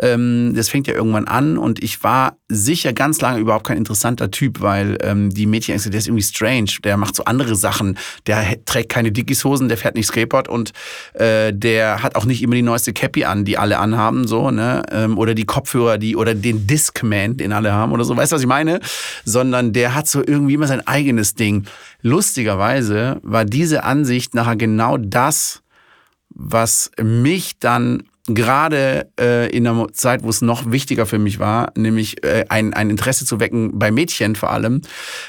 [0.00, 4.30] ähm, das fängt ja irgendwann an und ich war sicher ganz lange überhaupt kein interessanter
[4.30, 7.96] Typ, weil ähm, die Mädchen, der ist irgendwie strange, der macht so andere Sachen,
[8.26, 10.72] der trägt keine Dickies-Hosen, der fährt nicht Skateboard und
[11.14, 14.82] äh, der hat auch nicht immer die neueste Cappy an, die alle anhaben, so, ne,
[14.90, 18.36] ähm, oder die Kopfhörer, die, oder den Discman, den alle haben oder so, weißt du,
[18.36, 18.80] was ich meine?
[19.24, 21.66] Sondern der hat so irgendwie immer sein eigenes Ding.
[22.02, 25.62] Lustigerweise war diese Ansicht nachher genau das,
[26.30, 28.04] was mich dann
[28.34, 32.74] gerade äh, in einer Zeit, wo es noch wichtiger für mich war, nämlich äh, ein,
[32.74, 34.82] ein Interesse zu wecken bei Mädchen vor allem,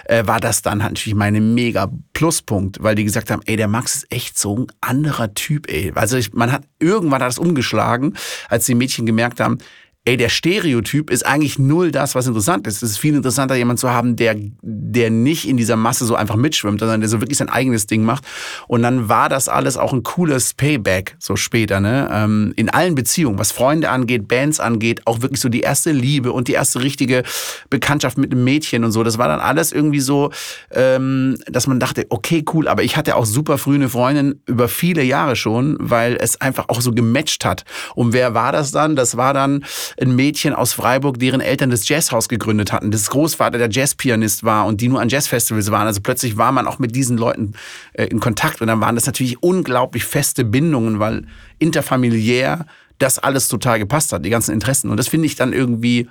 [0.05, 3.67] äh, war das dann halt natürlich meine mega Pluspunkt, weil die gesagt haben, ey, der
[3.67, 5.91] Max ist echt so ein anderer Typ, ey.
[5.95, 8.15] Also ich, man hat irgendwann hat das umgeschlagen,
[8.49, 9.57] als die Mädchen gemerkt haben,
[10.03, 12.81] ey, der Stereotyp ist eigentlich null das, was interessant ist.
[12.81, 16.35] Es ist viel interessanter, jemanden zu haben, der, der nicht in dieser Masse so einfach
[16.35, 18.23] mitschwimmt, sondern der so wirklich sein eigenes Ding macht.
[18.67, 22.09] Und dann war das alles auch ein cooles Payback, so später, ne?
[22.11, 26.31] Ähm, in allen Beziehungen, was Freunde angeht, Bands angeht, auch wirklich so die erste Liebe
[26.31, 27.21] und die erste richtige
[27.69, 29.03] Bekanntschaft mit einem Mädchen und so.
[29.03, 30.31] Das war dann alles irgendwie so,
[30.71, 34.67] ähm, dass man dachte, okay, cool, aber ich hatte auch super früh eine Freundin über
[34.67, 37.65] viele Jahre schon, weil es einfach auch so gematcht hat.
[37.93, 38.95] Und wer war das dann?
[38.95, 39.63] Das war dann
[39.99, 44.65] ein Mädchen aus Freiburg, deren Eltern das Jazzhaus gegründet hatten, das Großvater der Jazzpianist war
[44.65, 45.87] und die nur an Jazzfestivals waren.
[45.87, 47.53] Also plötzlich war man auch mit diesen Leuten
[47.93, 51.25] äh, in Kontakt und dann waren das natürlich unglaublich feste Bindungen, weil
[51.59, 52.65] interfamiliär
[52.99, 54.89] das alles total gepasst hat, die ganzen Interessen.
[54.89, 56.07] Und das finde ich dann irgendwie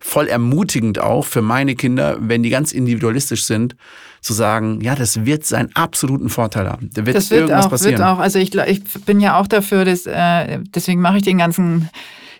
[0.00, 3.74] voll ermutigend auch für meine Kinder, wenn die ganz individualistisch sind,
[4.20, 6.90] zu sagen, ja, das wird seinen absoluten Vorteil haben.
[6.92, 7.98] Da wird, das wird irgendwas auch, passieren.
[7.98, 8.18] Wird auch.
[8.18, 11.88] Also ich, ich bin ja auch dafür, dass, äh, deswegen mache ich den ganzen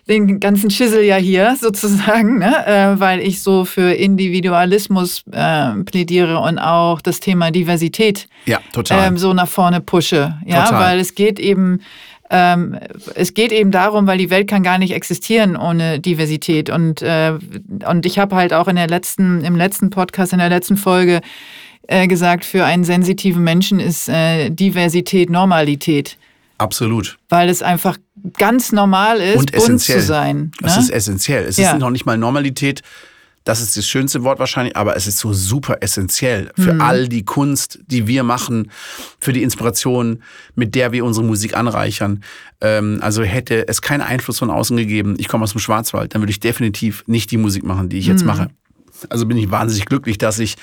[0.07, 2.65] den ganzen Schissel ja hier sozusagen, ne?
[2.65, 8.59] äh, weil ich so für Individualismus äh, plädiere und auch das Thema Diversität ja.
[8.89, 10.35] Ähm, so nach vorne pushe.
[10.45, 10.81] Ja, total.
[10.81, 11.81] weil es geht eben
[12.29, 12.79] ähm,
[13.13, 16.71] es geht eben darum, weil die Welt kann gar nicht existieren ohne Diversität.
[16.71, 17.37] Und, äh,
[17.87, 21.21] und ich habe halt auch in der letzten, im letzten Podcast, in der letzten Folge
[21.87, 26.17] äh, gesagt, für einen sensitiven Menschen ist äh, Diversität Normalität.
[26.57, 27.17] Absolut.
[27.29, 27.97] Weil es einfach
[28.37, 30.37] ganz normal ist, und bunt zu sein.
[30.37, 30.51] Ne?
[30.61, 31.45] Das ist essentiell.
[31.45, 31.73] Es ja.
[31.73, 32.81] ist noch nicht mal Normalität,
[33.45, 36.81] Das ist das schönste Wort wahrscheinlich, aber es ist so super essentiell für mhm.
[36.81, 38.71] all die Kunst, die wir machen,
[39.19, 40.23] für die Inspiration,
[40.55, 42.23] mit der wir unsere Musik anreichern.
[42.59, 46.23] Ähm, also hätte es keinen Einfluss von außen gegeben, ich komme aus dem Schwarzwald, dann
[46.23, 48.27] würde ich definitiv nicht die Musik machen, die ich jetzt mhm.
[48.27, 48.49] mache.
[49.09, 50.55] Also bin ich wahnsinnig glücklich, dass ich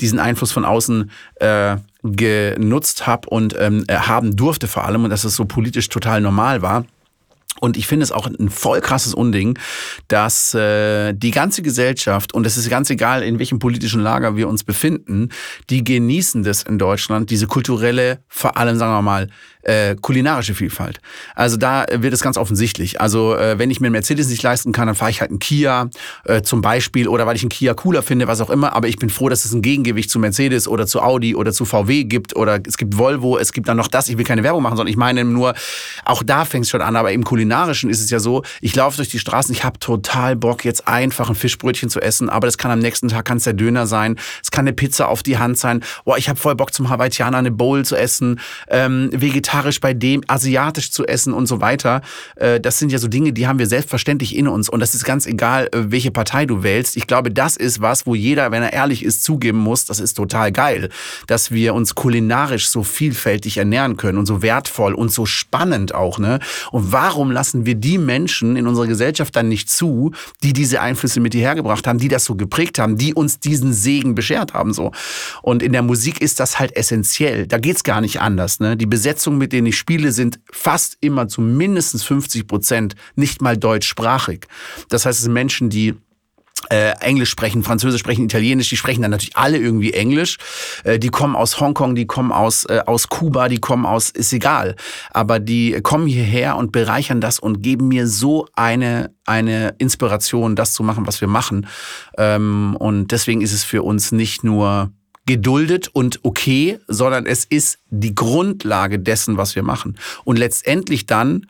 [0.00, 5.10] diesen Einfluss von außen äh, genutzt habe und ähm, äh, haben durfte vor allem und
[5.10, 6.84] dass es so politisch total normal war.
[7.60, 9.58] Und ich finde es auch ein voll krasses Unding,
[10.08, 14.48] dass äh, die ganze Gesellschaft, und es ist ganz egal, in welchem politischen Lager wir
[14.48, 15.28] uns befinden,
[15.68, 19.28] die genießen das in Deutschland, diese kulturelle, vor allem, sagen wir mal,
[19.62, 21.00] äh, kulinarische Vielfalt.
[21.34, 23.00] Also da wird es ganz offensichtlich.
[23.00, 25.38] Also äh, wenn ich mir einen Mercedes nicht leisten kann, dann fahre ich halt einen
[25.38, 25.90] Kia
[26.24, 28.74] äh, zum Beispiel oder weil ich einen Kia cooler finde, was auch immer.
[28.74, 31.64] Aber ich bin froh, dass es ein Gegengewicht zu Mercedes oder zu Audi oder zu
[31.64, 34.08] VW gibt oder es gibt Volvo, es gibt dann noch das.
[34.08, 35.54] Ich will keine Werbung machen, sondern ich meine nur,
[36.04, 36.96] auch da fängt es schon an.
[36.96, 40.36] Aber im Kulinarischen ist es ja so, ich laufe durch die Straßen, ich habe total
[40.36, 43.44] Bock, jetzt einfach ein Fischbrötchen zu essen, aber das kann am nächsten Tag kann es
[43.44, 45.82] der Döner sein, es kann eine Pizza auf die Hand sein.
[46.04, 49.94] Boah, ich habe voll Bock zum Hawaiianer eine Bowl zu essen, ähm, vegetarisch vegetarisch bei
[49.94, 52.02] dem, asiatisch zu essen und so weiter.
[52.36, 54.68] Äh, das sind ja so Dinge, die haben wir selbstverständlich in uns.
[54.68, 56.96] Und das ist ganz egal, äh, welche Partei du wählst.
[56.96, 60.14] Ich glaube, das ist was, wo jeder, wenn er ehrlich ist, zugeben muss, das ist
[60.14, 60.88] total geil,
[61.26, 66.18] dass wir uns kulinarisch so vielfältig ernähren können und so wertvoll und so spannend auch.
[66.18, 66.38] Ne?
[66.70, 70.12] Und warum lassen wir die Menschen in unserer Gesellschaft dann nicht zu,
[70.42, 73.72] die diese Einflüsse mit hierher gebracht haben, die das so geprägt haben, die uns diesen
[73.72, 74.74] Segen beschert haben?
[74.74, 74.92] so.
[75.40, 77.46] Und in der Musik ist das halt essentiell.
[77.46, 78.60] Da geht's gar nicht anders.
[78.60, 78.76] Ne?
[78.76, 83.56] Die Besetzung mit denen ich spiele, sind fast immer zu mindestens 50 Prozent nicht mal
[83.56, 84.46] deutschsprachig.
[84.90, 85.94] Das heißt, es sind Menschen, die
[86.70, 90.38] äh, Englisch sprechen, Französisch sprechen, Italienisch, die sprechen dann natürlich alle irgendwie Englisch.
[90.84, 94.32] Äh, die kommen aus Hongkong, die kommen aus, äh, aus Kuba, die kommen aus, ist
[94.32, 94.76] egal.
[95.10, 100.72] Aber die kommen hierher und bereichern das und geben mir so eine, eine Inspiration, das
[100.72, 101.66] zu machen, was wir machen.
[102.16, 104.92] Ähm, und deswegen ist es für uns nicht nur
[105.26, 109.98] geduldet und okay, sondern es ist die Grundlage dessen, was wir machen.
[110.24, 111.46] Und letztendlich dann,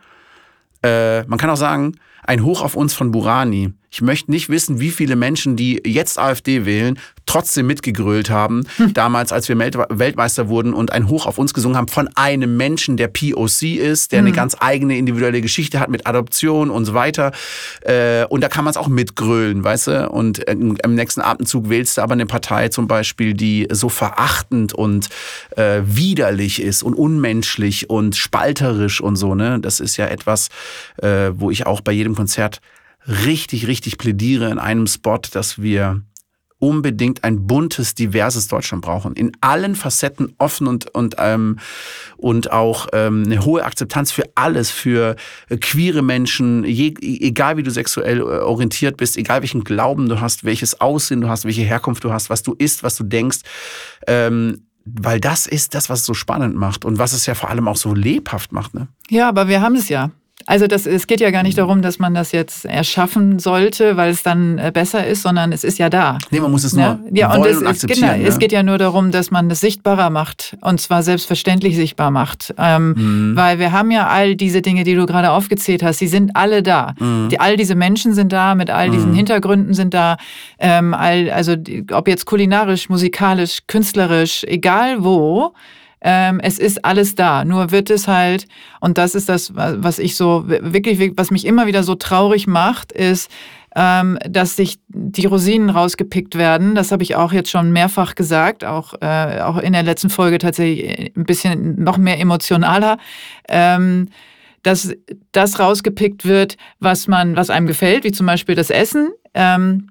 [0.82, 3.72] äh, man kann auch sagen, ein Hoch auf uns von Burani.
[3.92, 8.94] Ich möchte nicht wissen, wie viele Menschen, die jetzt AfD wählen, trotzdem mitgegrölt haben, hm.
[8.94, 12.96] damals, als wir Weltmeister wurden und ein Hoch auf uns gesungen haben von einem Menschen,
[12.96, 14.26] der POC ist, der hm.
[14.26, 17.32] eine ganz eigene individuelle Geschichte hat mit Adoption und so weiter.
[17.82, 20.08] Äh, und da kann man es auch mitgrölen, weißt du?
[20.08, 25.08] Und im nächsten Atemzug wählst du aber eine Partei zum Beispiel, die so verachtend und
[25.56, 29.58] äh, widerlich ist und unmenschlich und spalterisch und so, ne?
[29.60, 30.48] Das ist ja etwas,
[31.02, 32.60] äh, wo ich auch bei jedem Konzert
[33.06, 36.02] richtig, richtig plädiere in einem Spot, dass wir
[36.60, 39.14] unbedingt ein buntes, diverses Deutschland brauchen.
[39.14, 41.58] In allen Facetten offen und, und, ähm,
[42.18, 45.16] und auch ähm, eine hohe Akzeptanz für alles, für
[45.48, 50.20] äh, queere Menschen, je, egal wie du sexuell äh, orientiert bist, egal welchen Glauben du
[50.20, 53.38] hast, welches Aussehen du hast, welche Herkunft du hast, was du isst, was du denkst.
[54.06, 57.50] Ähm, weil das ist das, was es so spannend macht und was es ja vor
[57.50, 58.74] allem auch so lebhaft macht.
[58.74, 58.88] Ne?
[59.08, 60.10] Ja, aber wir haben es ja.
[60.46, 64.10] Also das, es geht ja gar nicht darum, dass man das jetzt erschaffen sollte, weil
[64.10, 66.18] es dann äh, besser ist, sondern es ist ja da.
[66.30, 68.14] Nee, man muss es nur ja, ja und, es, und akzeptieren.
[68.14, 68.28] Geht, ja.
[68.28, 72.54] es geht ja nur darum, dass man es sichtbarer macht und zwar selbstverständlich sichtbar macht.
[72.58, 73.36] Ähm, mhm.
[73.36, 76.62] Weil wir haben ja all diese Dinge, die du gerade aufgezählt hast, die sind alle
[76.62, 76.94] da.
[76.98, 77.28] Mhm.
[77.30, 79.16] Die, all diese Menschen sind da, mit all diesen mhm.
[79.16, 80.16] Hintergründen sind da.
[80.58, 81.54] Ähm, all, also
[81.92, 85.54] ob jetzt kulinarisch, musikalisch, künstlerisch, egal wo,
[86.00, 87.44] ähm, es ist alles da.
[87.44, 88.46] Nur wird es halt,
[88.80, 92.92] und das ist das, was ich so wirklich, was mich immer wieder so traurig macht,
[92.92, 93.30] ist,
[93.76, 96.74] ähm, dass sich die Rosinen rausgepickt werden.
[96.74, 100.38] Das habe ich auch jetzt schon mehrfach gesagt, auch, äh, auch in der letzten Folge
[100.38, 102.98] tatsächlich ein bisschen noch mehr emotionaler.
[103.48, 104.08] Ähm,
[104.62, 104.94] dass
[105.32, 109.10] das rausgepickt wird, was man, was einem gefällt, wie zum Beispiel das Essen.
[109.32, 109.89] Ähm,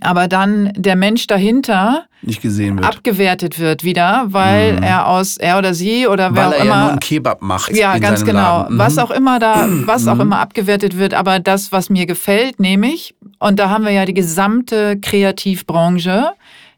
[0.00, 2.86] aber dann der Mensch dahinter nicht gesehen wird.
[2.86, 4.82] abgewertet wird wieder, weil mhm.
[4.82, 7.42] er aus er oder sie oder wer weil auch er immer ja nur einen Kebab
[7.42, 7.76] macht.
[7.76, 8.68] Ja, ganz genau.
[8.68, 8.78] Mhm.
[8.78, 10.22] Was auch immer da, was auch mhm.
[10.22, 13.14] immer abgewertet wird, aber das, was mir gefällt, nehme ich.
[13.38, 16.28] Und da haben wir ja die gesamte Kreativbranche.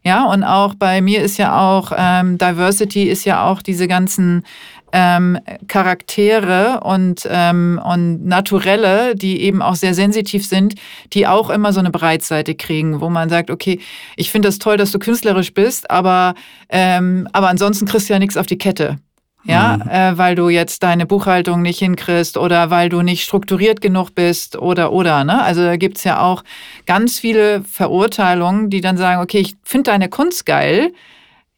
[0.03, 4.43] Ja, und auch bei mir ist ja auch ähm, Diversity ist ja auch diese ganzen
[4.91, 10.75] ähm, Charaktere und, ähm, und Naturelle, die eben auch sehr sensitiv sind,
[11.13, 13.79] die auch immer so eine Breitseite kriegen, wo man sagt, okay,
[14.15, 16.35] ich finde das toll, dass du künstlerisch bist, aber,
[16.69, 18.97] ähm, aber ansonsten kriegst du ja nichts auf die Kette.
[19.43, 19.89] Ja, mhm.
[19.89, 24.57] äh, weil du jetzt deine Buchhaltung nicht hinkriegst oder weil du nicht strukturiert genug bist
[24.57, 25.23] oder oder.
[25.23, 25.41] Ne?
[25.41, 26.43] Also da gibt's ja auch
[26.85, 30.91] ganz viele Verurteilungen, die dann sagen, okay, ich finde deine Kunst geil,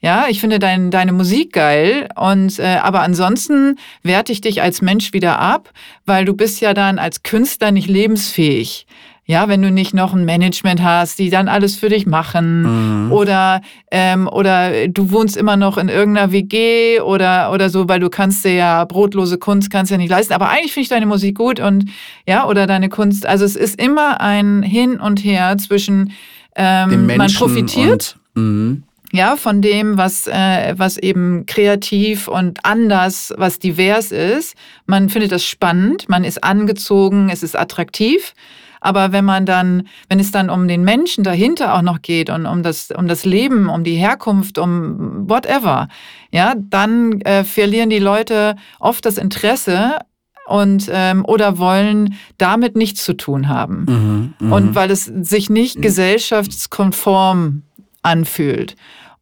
[0.01, 4.81] ja, ich finde dein, deine Musik geil und äh, aber ansonsten werte ich dich als
[4.81, 5.71] Mensch wieder ab,
[6.05, 8.87] weil du bist ja dann als Künstler nicht lebensfähig.
[9.25, 13.11] Ja, wenn du nicht noch ein Management hast, die dann alles für dich machen mhm.
[13.11, 18.09] oder ähm, oder du wohnst immer noch in irgendeiner WG oder oder so, weil du
[18.09, 20.33] kannst dir ja brotlose Kunst kannst ja nicht leisten.
[20.33, 21.85] Aber eigentlich finde ich deine Musik gut und
[22.25, 23.27] ja oder deine Kunst.
[23.27, 26.13] Also es ist immer ein Hin und Her zwischen
[26.55, 28.17] ähm, man profitiert.
[28.33, 34.55] Und, mhm ja, von dem, was, äh, was eben kreativ und anders, was divers ist.
[34.86, 38.34] Man findet das spannend, man ist angezogen, es ist attraktiv.
[38.82, 42.45] Aber wenn man dann, wenn es dann um den Menschen dahinter auch noch geht und
[42.45, 45.89] um das, um das Leben, um die Herkunft, um whatever,
[46.32, 49.99] ja, dann äh, verlieren die Leute oft das Interesse
[50.45, 54.34] und ähm, oder wollen damit nichts zu tun haben.
[54.39, 54.55] Mhm, mh.
[54.55, 57.64] Und weil es sich nicht gesellschaftskonform
[58.01, 58.76] anfühlt.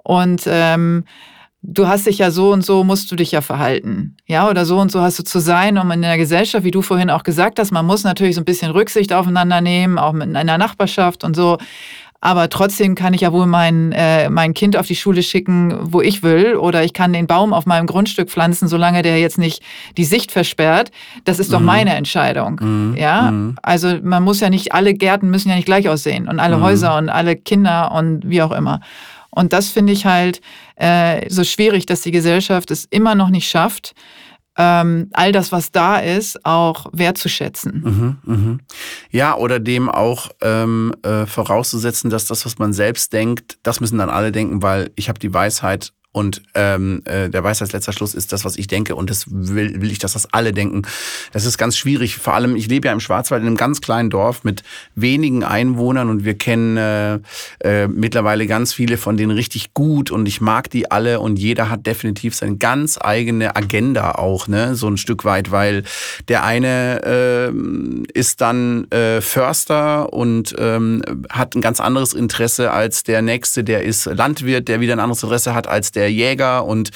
[0.08, 1.04] Und ähm,
[1.64, 4.16] du hast dich ja so und so, musst du dich ja verhalten.
[4.26, 6.82] Ja, oder so und so hast du zu sein, um in der Gesellschaft, wie du
[6.82, 10.38] vorhin auch gesagt hast, man muss natürlich so ein bisschen Rücksicht aufeinander nehmen, auch in
[10.38, 11.58] einer Nachbarschaft und so.
[12.22, 16.02] Aber trotzdem kann ich ja wohl mein, äh, mein Kind auf die Schule schicken, wo
[16.02, 16.56] ich will.
[16.56, 19.62] Oder ich kann den Baum auf meinem Grundstück pflanzen, solange der jetzt nicht
[19.98, 20.92] die Sicht versperrt.
[21.26, 21.66] Das ist doch mhm.
[21.66, 22.60] meine Entscheidung.
[22.62, 22.96] Mhm.
[22.98, 23.58] Ja, mhm.
[23.62, 26.64] also man muss ja nicht, alle Gärten müssen ja nicht gleich aussehen und alle mhm.
[26.64, 28.80] Häuser und alle Kinder und wie auch immer.
[29.38, 30.42] Und das finde ich halt
[30.78, 33.94] äh, so schwierig, dass die Gesellschaft es immer noch nicht schafft,
[34.58, 38.18] ähm, all das, was da ist, auch wertzuschätzen.
[38.26, 38.58] Mhm, mh.
[39.12, 44.00] Ja, oder dem auch ähm, äh, vorauszusetzen, dass das, was man selbst denkt, das müssen
[44.00, 48.16] dann alle denken, weil ich habe die Weisheit und ähm, äh, der als letzter Schluss
[48.16, 48.96] ist das, was ich denke.
[48.96, 50.82] Und das will, will ich, dass das alle denken.
[51.32, 52.18] Das ist ganz schwierig.
[52.18, 54.64] Vor allem, ich lebe ja im Schwarzwald in einem ganz kleinen Dorf mit
[54.96, 57.20] wenigen Einwohnern und wir kennen äh,
[57.60, 61.70] äh, mittlerweile ganz viele von denen richtig gut und ich mag die alle und jeder
[61.70, 64.76] hat definitiv seine ganz eigene Agenda auch, ne?
[64.76, 65.84] So ein Stück weit, weil
[66.28, 73.04] der eine äh, ist dann äh, Förster und ähm, hat ein ganz anderes Interesse als
[73.04, 76.66] der nächste, der ist Landwirt, der wieder ein anderes Interesse hat als der der Jäger.
[76.66, 76.92] Und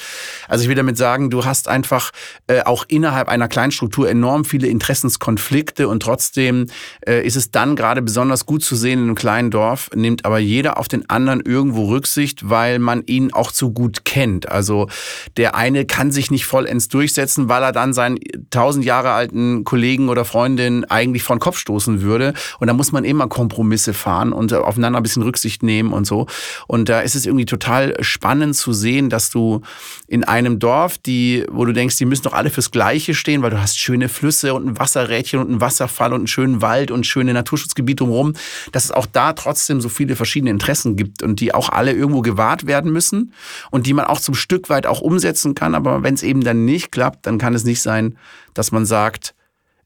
[0.48, 2.10] also ich will damit sagen, du hast einfach
[2.46, 5.88] äh, auch innerhalb einer Kleinstruktur enorm viele Interessenskonflikte.
[5.88, 6.68] Und trotzdem
[7.06, 10.38] äh, ist es dann gerade besonders gut zu sehen in einem kleinen Dorf, nimmt aber
[10.38, 14.48] jeder auf den anderen irgendwo Rücksicht, weil man ihn auch zu gut kennt.
[14.48, 14.88] Also
[15.36, 18.18] der eine kann sich nicht vollends durchsetzen, weil er dann seinen
[18.50, 22.34] tausend Jahre alten Kollegen oder Freundin eigentlich vor den Kopf stoßen würde.
[22.60, 26.26] Und da muss man immer Kompromisse fahren und aufeinander ein bisschen Rücksicht nehmen und so.
[26.66, 29.62] Und da ist es irgendwie total spannend zu sehen, sehen, dass du
[30.06, 33.50] in einem Dorf, die, wo du denkst, die müssen doch alle fürs Gleiche stehen, weil
[33.50, 37.06] du hast schöne Flüsse und ein Wasserrädchen und einen Wasserfall und einen schönen Wald und
[37.06, 38.34] schöne Naturschutzgebiete drumherum,
[38.72, 42.20] dass es auch da trotzdem so viele verschiedene Interessen gibt und die auch alle irgendwo
[42.20, 43.32] gewahrt werden müssen
[43.70, 45.74] und die man auch zum Stück weit auch umsetzen kann.
[45.74, 48.16] Aber wenn es eben dann nicht klappt, dann kann es nicht sein,
[48.54, 49.34] dass man sagt,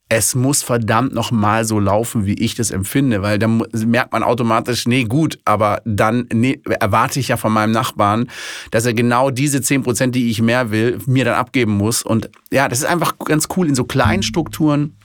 [0.09, 4.23] es muss verdammt noch mal so laufen, wie ich das empfinde, weil dann merkt man
[4.23, 8.31] automatisch, nee, gut, aber dann nee, erwarte ich ja von meinem Nachbarn,
[8.71, 12.03] dass er genau diese zehn Prozent, die ich mehr will, mir dann abgeben muss.
[12.03, 14.97] Und ja, das ist einfach ganz cool in so kleinen Strukturen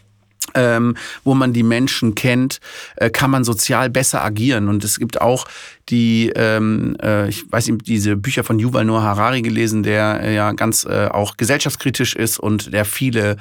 [0.55, 2.59] ähm, wo man die Menschen kennt,
[2.95, 4.67] äh, kann man sozial besser agieren.
[4.67, 5.47] Und es gibt auch
[5.89, 10.35] die, ähm, äh, ich weiß nicht, diese Bücher von Yuval Noah Harari gelesen, der äh,
[10.35, 13.37] ja ganz äh, auch gesellschaftskritisch ist und der viele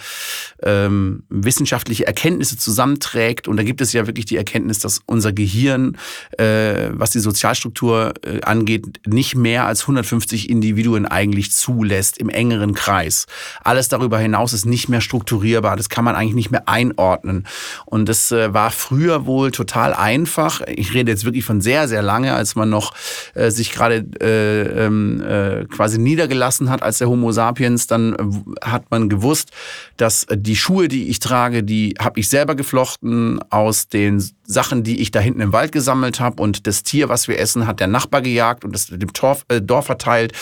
[0.62, 3.48] ähm, wissenschaftliche Erkenntnisse zusammenträgt.
[3.48, 5.96] Und da gibt es ja wirklich die Erkenntnis, dass unser Gehirn,
[6.38, 12.74] äh, was die Sozialstruktur äh, angeht, nicht mehr als 150 Individuen eigentlich zulässt im engeren
[12.74, 13.26] Kreis.
[13.62, 15.76] Alles darüber hinaus ist nicht mehr strukturierbar.
[15.76, 17.46] Das kann man eigentlich nicht mehr einordnen.
[17.84, 20.62] Und das äh, war früher wohl total einfach.
[20.66, 22.92] Ich rede jetzt wirklich von sehr, sehr lange als man noch
[23.34, 28.66] äh, sich gerade äh, ähm, äh, quasi niedergelassen hat als der Homo sapiens, dann äh,
[28.66, 29.50] hat man gewusst,
[29.96, 35.00] dass die Schuhe, die ich trage, die habe ich selber geflochten aus den Sachen, die
[35.00, 37.86] ich da hinten im Wald gesammelt habe und das Tier, was wir essen, hat der
[37.86, 40.32] Nachbar gejagt und das dem Torf, äh, Dorf verteilt.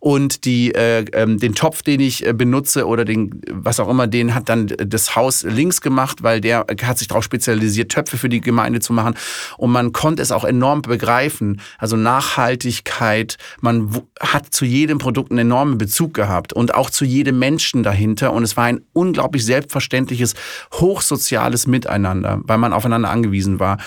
[0.00, 4.06] Und die, äh, ähm, den Topf, den ich äh, benutze oder den, was auch immer,
[4.06, 8.28] den hat dann das Haus links gemacht, weil der hat sich darauf spezialisiert, Töpfe für
[8.28, 9.14] die Gemeinde zu machen.
[9.56, 11.33] Und man konnte es auch enorm begreifen,
[11.78, 17.38] also Nachhaltigkeit, man hat zu jedem Produkt einen enormen Bezug gehabt und auch zu jedem
[17.38, 20.34] Menschen dahinter und es war ein unglaublich selbstverständliches,
[20.72, 23.78] hochsoziales Miteinander, weil man aufeinander angewiesen war.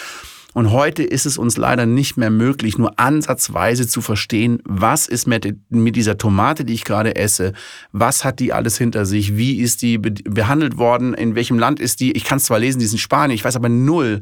[0.58, 5.28] Und heute ist es uns leider nicht mehr möglich, nur ansatzweise zu verstehen, was ist
[5.28, 7.54] mit, dieser Tomate, die ich gerade esse,
[7.92, 12.00] was hat die alles hinter sich, wie ist die behandelt worden, in welchem Land ist
[12.00, 12.12] die.
[12.14, 14.22] Ich kann es zwar lesen, die ist in Spanien, ich weiß aber null,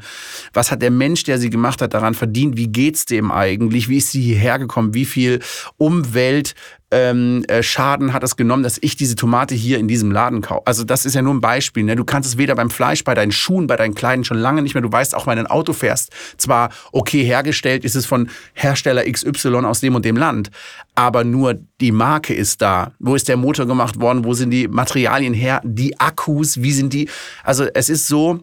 [0.51, 3.95] was hat der Mensch, der sie gemacht hat, daran verdient, wie geht's dem eigentlich, wie
[3.99, 5.39] ist sie hierher gekommen, wie viel
[5.77, 6.53] Umwelt
[6.95, 10.65] ähm, äh, Schaden hat es genommen, dass ich diese Tomate hier in diesem Laden kaufe.
[10.65, 11.83] Also das ist ja nur ein Beispiel.
[11.83, 11.97] Ne?
[11.97, 14.75] Du kannst es weder beim Fleisch, bei deinen Schuhen, bei deinen Kleidern schon lange nicht
[14.75, 14.81] mehr.
[14.81, 19.03] Du weißt auch, wenn du ein Auto fährst, zwar okay hergestellt, ist es von Hersteller
[19.03, 20.51] XY aus dem und dem Land,
[20.95, 22.93] aber nur die Marke ist da.
[22.99, 24.23] Wo ist der Motor gemacht worden?
[24.23, 25.59] Wo sind die Materialien her?
[25.65, 27.09] Die Akkus, wie sind die?
[27.43, 28.39] Also es ist so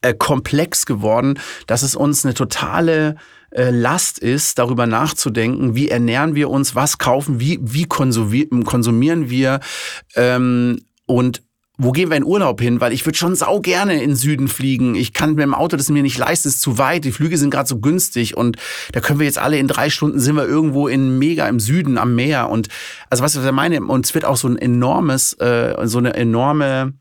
[0.00, 3.16] äh, komplex geworden, dass es uns eine totale
[3.54, 9.60] äh, Last ist, darüber nachzudenken, wie ernähren wir uns, was kaufen, wie, wie konsumieren wir
[10.16, 11.42] ähm, und
[11.76, 12.80] wo gehen wir in Urlaub hin?
[12.80, 14.94] Weil ich würde schon sau gerne in Süden fliegen.
[14.94, 17.04] Ich kann mit dem Auto das mir nicht leisten, ist zu weit.
[17.04, 18.56] Die Flüge sind gerade so günstig und
[18.92, 21.98] da können wir jetzt alle in drei Stunden sind wir irgendwo in mega im Süden
[21.98, 22.68] am Meer und
[23.10, 26.94] also was ich meine und es wird auch so ein enormes, äh, so eine enorme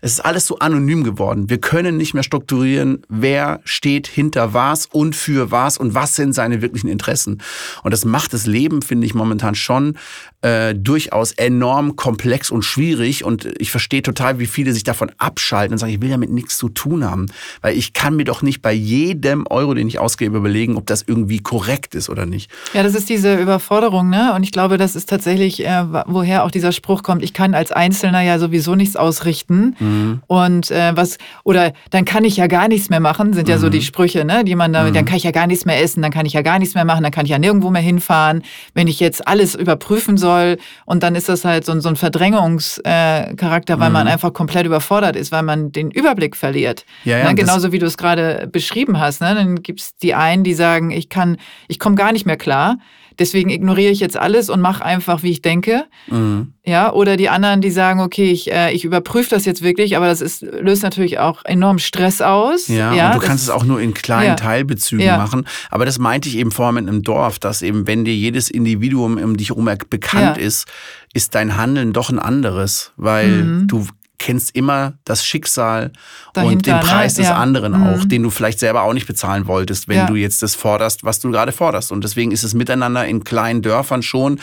[0.00, 1.50] es ist alles so anonym geworden.
[1.50, 6.32] Wir können nicht mehr strukturieren, wer steht hinter was und für was und was sind
[6.32, 7.42] seine wirklichen Interessen.
[7.82, 9.98] Und das macht das Leben, finde ich, momentan schon
[10.42, 13.24] äh, durchaus enorm komplex und schwierig.
[13.24, 16.56] Und ich verstehe total, wie viele sich davon abschalten und sagen, ich will damit nichts
[16.56, 17.26] zu tun haben.
[17.60, 21.04] Weil ich kann mir doch nicht bei jedem Euro, den ich ausgebe, überlegen, ob das
[21.06, 22.50] irgendwie korrekt ist oder nicht.
[22.72, 24.32] Ja, das ist diese Überforderung, ne?
[24.34, 27.70] Und ich glaube, das ist tatsächlich, äh, woher auch dieser Spruch kommt, ich kann als
[27.70, 29.76] Einzelner ja sowieso nichts ausrichten.
[29.78, 29.89] Mhm.
[29.90, 30.22] Mhm.
[30.26, 33.60] Und äh, was, oder dann kann ich ja gar nichts mehr machen, sind ja mhm.
[33.60, 34.94] so die Sprüche, ne, die man damit, mhm.
[34.94, 36.84] dann kann ich ja gar nichts mehr essen, dann kann ich ja gar nichts mehr
[36.84, 38.42] machen, dann kann ich ja nirgendwo mehr hinfahren.
[38.74, 43.74] Wenn ich jetzt alles überprüfen soll und dann ist das halt so, so ein Verdrängungscharakter,
[43.74, 44.12] äh, weil man mhm.
[44.12, 46.84] einfach komplett überfordert ist, weil man den Überblick verliert.
[47.04, 47.34] Ja, ja, ne?
[47.34, 49.20] Genauso wie du es gerade beschrieben hast.
[49.20, 49.34] Ne?
[49.34, 51.36] Dann gibt es die einen, die sagen, ich kann,
[51.68, 52.78] ich komme gar nicht mehr klar.
[53.20, 55.84] Deswegen ignoriere ich jetzt alles und mache einfach, wie ich denke.
[56.08, 56.54] Mhm.
[56.64, 60.06] Ja, oder die anderen, die sagen, okay, ich, äh, ich überprüfe das jetzt wirklich, aber
[60.06, 62.68] das ist, löst natürlich auch enorm Stress aus.
[62.68, 64.34] Ja, ja und du kannst es auch nur in kleinen ja.
[64.36, 65.18] Teilbezügen ja.
[65.18, 65.46] machen.
[65.68, 69.18] Aber das meinte ich eben vorher mit einem Dorf, dass eben, wenn dir jedes Individuum
[69.18, 70.66] um dich herum bekannt ist,
[71.12, 73.68] ist dein Handeln doch ein anderes, weil mhm.
[73.68, 73.86] du
[74.20, 75.92] kennst immer das Schicksal
[76.34, 76.80] Dahinter, und den ne?
[76.80, 77.22] Preis ne?
[77.22, 77.36] des ja.
[77.36, 77.86] anderen mhm.
[77.86, 80.06] auch, den du vielleicht selber auch nicht bezahlen wolltest, wenn ja.
[80.06, 81.90] du jetzt das forderst, was du gerade forderst.
[81.90, 84.38] Und deswegen ist es miteinander in kleinen Dörfern schon,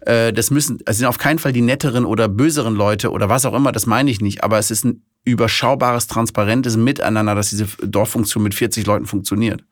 [0.00, 3.44] äh, das müssen, es sind auf keinen Fall die netteren oder böseren Leute oder was
[3.44, 7.66] auch immer, das meine ich nicht, aber es ist ein überschaubares, transparentes Miteinander, dass diese
[7.86, 9.62] Dorffunktion mit 40 Leuten funktioniert.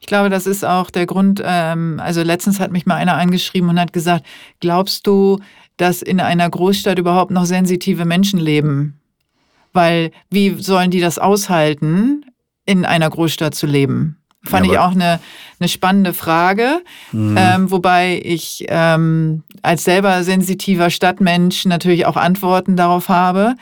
[0.00, 3.70] Ich glaube, das ist auch der Grund, ähm, also letztens hat mich mal einer angeschrieben
[3.70, 4.26] und hat gesagt,
[4.60, 5.40] glaubst du,
[5.78, 9.00] dass in einer Großstadt überhaupt noch sensitive Menschen leben?
[9.76, 12.24] Weil wie sollen die das aushalten,
[12.64, 14.16] in einer Großstadt zu leben?
[14.42, 15.20] Fand ja, ich auch eine,
[15.60, 17.36] eine spannende Frage, mhm.
[17.38, 23.54] ähm, wobei ich ähm, als selber sensitiver Stadtmensch natürlich auch Antworten darauf habe.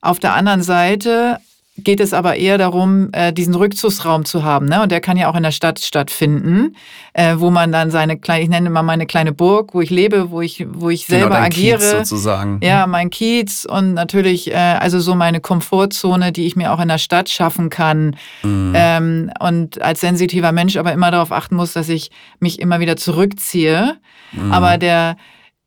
[0.00, 1.38] Auf der anderen Seite
[1.78, 4.66] geht es aber eher darum, äh, diesen Rückzugsraum zu haben.
[4.66, 4.82] Ne?
[4.82, 6.76] Und der kann ja auch in der Stadt stattfinden,
[7.14, 10.30] äh, wo man dann seine kleine, ich nenne mal meine kleine Burg, wo ich lebe,
[10.30, 11.78] wo ich, wo ich genau, selber agiere.
[11.78, 12.60] Kiez sozusagen.
[12.62, 16.88] Ja, mein Kiez und natürlich äh, also so meine Komfortzone, die ich mir auch in
[16.88, 18.16] der Stadt schaffen kann.
[18.42, 18.72] Mhm.
[18.76, 22.96] Ähm, und als sensitiver Mensch aber immer darauf achten muss, dass ich mich immer wieder
[22.96, 23.96] zurückziehe.
[24.32, 24.52] Mhm.
[24.52, 25.16] Aber der,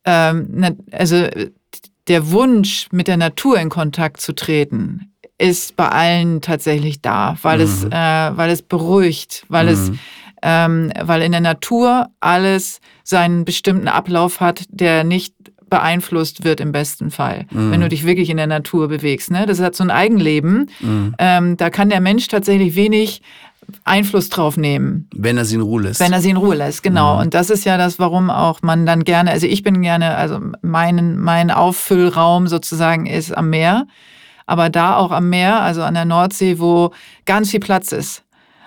[0.05, 1.27] ähm, ne, also
[2.07, 7.57] der Wunsch, mit der Natur in Kontakt zu treten, ist bei allen tatsächlich da, weil,
[7.57, 7.63] mhm.
[7.63, 7.89] es, äh,
[8.37, 9.71] weil es beruhigt, weil mhm.
[9.71, 9.91] es
[10.41, 15.33] ähm, weil in der Natur alles seinen bestimmten Ablauf hat, der nicht
[15.69, 17.71] beeinflusst wird im besten Fall, mhm.
[17.71, 19.31] wenn du dich wirklich in der Natur bewegst.
[19.31, 19.47] Ne?
[19.47, 20.69] Das hat so ein Eigenleben.
[20.79, 21.15] Mhm.
[21.17, 23.23] Ähm, da kann der Mensch tatsächlich wenig
[23.83, 25.09] Einfluss drauf nehmen.
[25.15, 25.99] Wenn er sie in Ruhe lässt.
[25.99, 27.15] Wenn er sie in Ruhe lässt, genau.
[27.15, 27.21] Mhm.
[27.21, 30.39] Und das ist ja das, warum auch man dann gerne, also ich bin gerne, also
[30.61, 33.87] mein, mein Auffüllraum sozusagen ist am Meer
[34.45, 36.91] aber da auch am Meer, also an der Nordsee, wo
[37.25, 38.23] ganz viel Platz ist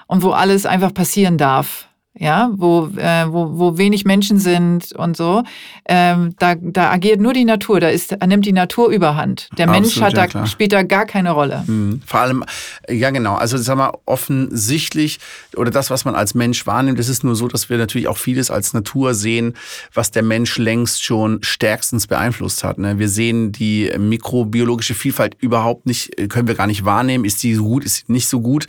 [0.07, 1.88] und wo alles einfach passieren darf
[2.19, 5.43] ja, wo, äh, wo, wo wenig Menschen sind und so,
[5.89, 9.49] ähm, da, da agiert nur die Natur, da, ist, nimmt die Natur überhand.
[9.57, 10.47] Der Absolut, Mensch hat ja, da, klar.
[10.47, 11.65] spielt da gar keine Rolle.
[11.67, 12.03] Mhm.
[12.05, 12.45] Vor allem,
[12.89, 15.19] ja genau, also sag mal, offensichtlich,
[15.57, 18.19] oder das, was man als Mensch wahrnimmt, es ist nur so, dass wir natürlich auch
[18.19, 19.55] vieles als Natur sehen,
[19.95, 22.79] was der Mensch längst schon stärkstens beeinflusst hat.
[22.79, 22.99] Ne?
[22.99, 27.25] Wir sehen die mikrobiologische Vielfalt überhaupt nicht, können wir gar nicht wahrnehmen.
[27.25, 28.67] Ist die gut, ist sie nicht so gut?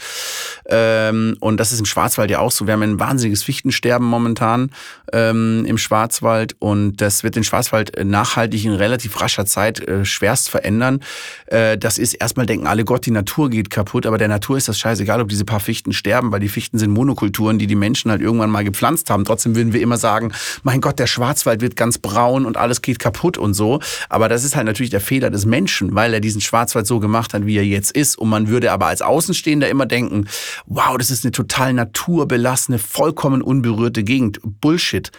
[0.67, 2.67] Ähm, und das ist im Schwarzwald ja auch so.
[2.67, 4.71] Wir haben ein wahnsinniges riesiges Fichtensterben momentan
[5.13, 10.49] ähm, im Schwarzwald und das wird den Schwarzwald nachhaltig in relativ rascher Zeit äh, schwerst
[10.49, 10.99] verändern.
[11.47, 14.67] Äh, das ist erstmal denken alle, Gott, die Natur geht kaputt, aber der Natur ist
[14.67, 18.11] das scheißegal, ob diese paar Fichten sterben, weil die Fichten sind Monokulturen, die die Menschen
[18.11, 19.25] halt irgendwann mal gepflanzt haben.
[19.25, 20.31] Trotzdem würden wir immer sagen,
[20.63, 23.79] mein Gott, der Schwarzwald wird ganz braun und alles geht kaputt und so.
[24.09, 27.33] Aber das ist halt natürlich der Fehler des Menschen, weil er diesen Schwarzwald so gemacht
[27.33, 28.17] hat, wie er jetzt ist.
[28.17, 30.27] Und man würde aber als Außenstehender immer denken,
[30.65, 34.39] wow, das ist eine total naturbelassene, vollkommen unberührte Gegend.
[34.43, 35.11] Bullshit.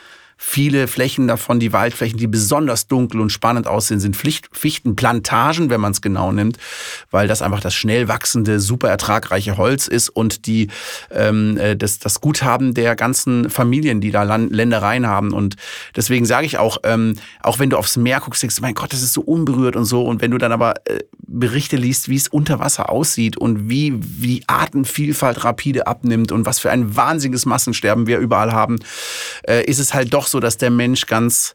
[0.43, 5.93] Viele Flächen davon, die Waldflächen, die besonders dunkel und spannend aussehen, sind Fichtenplantagen, wenn man
[5.93, 6.57] es genau nimmt,
[7.11, 10.69] weil das einfach das schnell wachsende, super ertragreiche Holz ist und die
[11.11, 15.35] ähm, äh, das, das Guthaben der ganzen Familien, die da Land, Ländereien haben.
[15.35, 15.57] Und
[15.95, 18.95] deswegen sage ich auch, ähm, auch wenn du aufs Meer guckst, denkst du, mein Gott,
[18.95, 20.07] das ist so unberührt und so.
[20.07, 23.95] Und wenn du dann aber äh, Berichte liest, wie es unter Wasser aussieht und wie,
[24.01, 28.79] wie Artenvielfalt rapide abnimmt und was für ein wahnsinniges Massensterben wir überall haben,
[29.47, 31.55] äh, ist es halt doch so, dass der Mensch ganz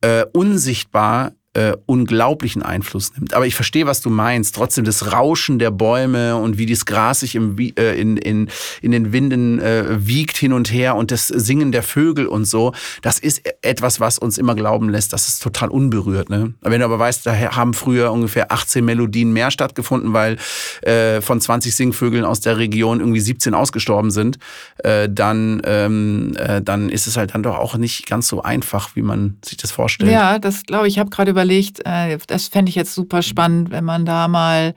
[0.00, 3.34] äh, unsichtbar äh, unglaublichen Einfluss nimmt.
[3.34, 4.54] Aber ich verstehe, was du meinst.
[4.54, 8.48] Trotzdem das Rauschen der Bäume und wie das Gras sich im, äh, in, in,
[8.82, 12.72] in den Winden äh, wiegt hin und her und das Singen der Vögel und so,
[13.02, 16.28] das ist etwas, was uns immer glauben lässt, dass es total unberührt.
[16.28, 16.54] Ne?
[16.60, 20.36] Wenn du aber weißt, da haben früher ungefähr 18 Melodien mehr stattgefunden, weil
[20.82, 24.38] äh, von 20 Singvögeln aus der Region irgendwie 17 ausgestorben sind,
[24.78, 28.96] äh, dann, ähm, äh, dann ist es halt dann doch auch nicht ganz so einfach,
[28.96, 30.10] wie man sich das vorstellt.
[30.10, 30.94] Ja, das glaube ich.
[30.94, 34.28] Ich habe gerade über überlegt, äh, das fände ich jetzt super spannend, wenn man da
[34.28, 34.74] mal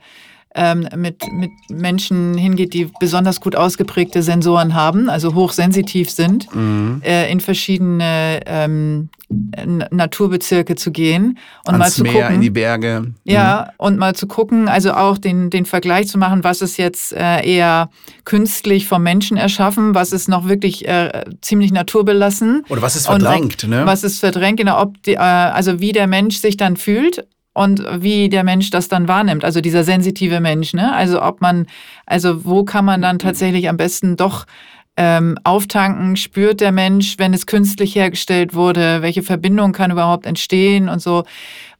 [0.54, 7.02] ähm, mit, mit Menschen hingeht, die besonders gut ausgeprägte Sensoren haben, also hochsensitiv sind, mhm.
[7.04, 9.10] äh, in verschiedene ähm,
[9.90, 12.34] Naturbezirke zu gehen und Ans mal zu Meer, gucken.
[12.36, 13.00] in die Berge.
[13.00, 13.14] Mhm.
[13.24, 17.12] Ja, und mal zu gucken, also auch den, den Vergleich zu machen, was ist jetzt
[17.12, 17.90] äh, eher
[18.24, 22.64] künstlich vom Menschen erschaffen, was ist noch wirklich äh, ziemlich naturbelassen.
[22.70, 23.82] Oder was ist verdrängt, ob, ne?
[23.84, 27.26] Was ist verdrängt, genau, ob die, äh, also wie der Mensch sich dann fühlt
[27.58, 30.94] und wie der Mensch das dann wahrnimmt, also dieser sensitive Mensch, ne?
[30.94, 31.66] Also ob man,
[32.06, 34.46] also wo kann man dann tatsächlich am besten doch
[34.96, 40.88] ähm, auftanken, spürt der Mensch, wenn es künstlich hergestellt wurde, welche Verbindung kann überhaupt entstehen
[40.88, 41.24] und so.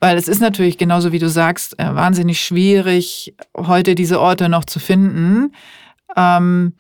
[0.00, 4.64] Weil es ist natürlich, genauso wie du sagst, äh, wahnsinnig schwierig, heute diese Orte noch
[4.64, 5.52] zu finden.
[6.16, 6.74] Ähm,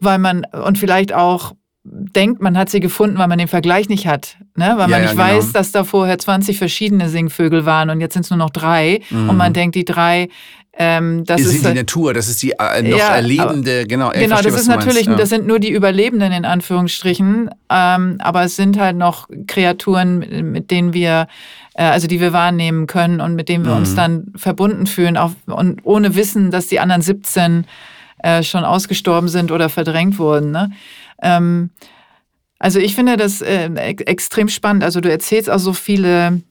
[0.00, 4.06] weil man, und vielleicht auch denkt, man hat sie gefunden, weil man den Vergleich nicht
[4.06, 4.36] hat.
[4.54, 4.74] Ne?
[4.76, 5.38] Weil ja, man nicht ja, genau.
[5.38, 9.00] weiß, dass da vorher 20 verschiedene Singvögel waren und jetzt sind es nur noch drei.
[9.10, 9.30] Mhm.
[9.30, 10.28] Und man denkt, die drei
[10.82, 14.10] ähm, das ist die halt Natur, das ist die äh, noch ja, erlebende, genau.
[14.10, 15.14] Genau, verstehe, das ist natürlich, ja.
[15.14, 20.20] das sind nur die Überlebenden in Anführungsstrichen, ähm, aber es sind halt noch Kreaturen,
[20.52, 21.26] mit denen wir,
[21.74, 23.78] äh, also die wir wahrnehmen können und mit denen wir mhm.
[23.78, 27.66] uns dann verbunden fühlen, auch, und ohne Wissen, dass die anderen 17
[28.22, 30.50] äh, schon ausgestorben sind oder verdrängt wurden.
[30.50, 30.70] Ne?
[31.22, 31.70] Ähm,
[32.58, 34.84] also ich finde das äh, extrem spannend.
[34.84, 36.42] Also du erzählst auch so viele,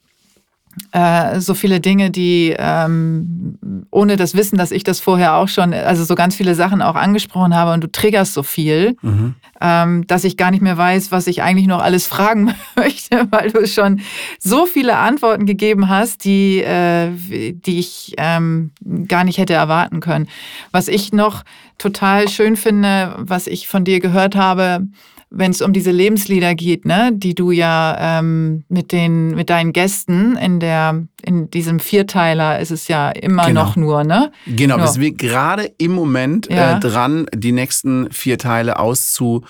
[0.92, 3.58] äh, so viele Dinge, die ähm,
[3.92, 6.96] ohne das Wissen, dass ich das vorher auch schon, also so ganz viele Sachen auch
[6.96, 9.36] angesprochen habe und du triggerst so viel, mhm.
[9.62, 13.52] ähm, dass ich gar nicht mehr weiß, was ich eigentlich noch alles fragen möchte, weil
[13.52, 14.02] du schon
[14.40, 18.72] so viele Antworten gegeben hast, die, äh, die ich ähm,
[19.08, 20.28] gar nicht hätte erwarten können.
[20.72, 21.44] Was ich noch
[21.78, 24.88] total schön finde, was ich von dir gehört habe,
[25.32, 29.74] wenn es um diese Lebenslieder geht, ne, die du ja ähm, mit den mit deinen
[29.74, 33.66] Gästen in der in diesem Vierteiler ist es ja immer genau.
[33.66, 34.32] noch nur, ne?
[34.48, 34.86] Genau, nur.
[34.86, 36.78] wir sind gerade im Moment ja.
[36.78, 39.44] äh, dran, die nächsten vier Teile auszu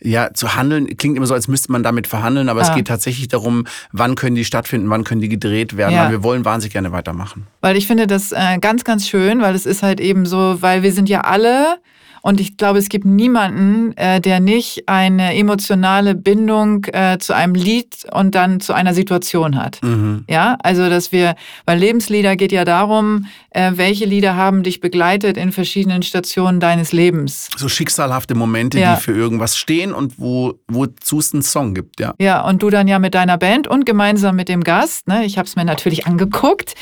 [0.00, 2.68] ja, zu handeln klingt immer so, als müsste man damit verhandeln, aber ah.
[2.68, 6.04] es geht tatsächlich darum, wann können die stattfinden, wann können die gedreht werden, ja.
[6.04, 7.48] weil wir wollen wahnsinnig gerne weitermachen.
[7.60, 10.84] Weil ich finde das äh, ganz, ganz schön, weil es ist halt eben so, weil
[10.84, 11.78] wir sind ja alle
[12.22, 17.54] und ich glaube, es gibt niemanden, äh, der nicht eine emotionale Bindung äh, zu einem
[17.54, 19.80] Lied und dann zu einer Situation hat.
[19.82, 20.24] Mhm.
[20.28, 21.34] Ja, also dass wir,
[21.66, 26.92] weil Lebenslieder geht ja darum, äh, welche Lieder haben dich begleitet in verschiedenen Stationen deines
[26.92, 27.48] Lebens.
[27.56, 28.94] So schicksalhafte Momente, ja.
[28.94, 32.14] die für irgendwas stehen und wo wozu es einen Song gibt, ja.
[32.18, 35.08] Ja, und du dann ja mit deiner Band und gemeinsam mit dem Gast.
[35.08, 36.74] Ne, ich habe es mir natürlich angeguckt.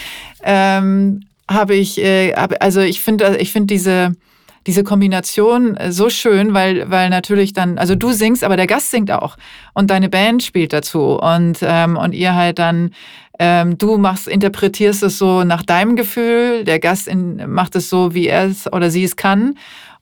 [0.43, 4.13] Ähm, habe ich, äh, also ich finde, ich finde diese
[4.67, 8.91] diese Kombination äh, so schön, weil, weil natürlich dann, also du singst, aber der Gast
[8.91, 9.37] singt auch.
[9.75, 11.19] Und deine Band spielt dazu.
[11.19, 12.91] Und, ähm, und ihr halt dann,
[13.39, 18.15] ähm, du machst, interpretierst es so nach deinem Gefühl, der Gast in, macht es so,
[18.15, 19.57] wie er es oder sie es kann.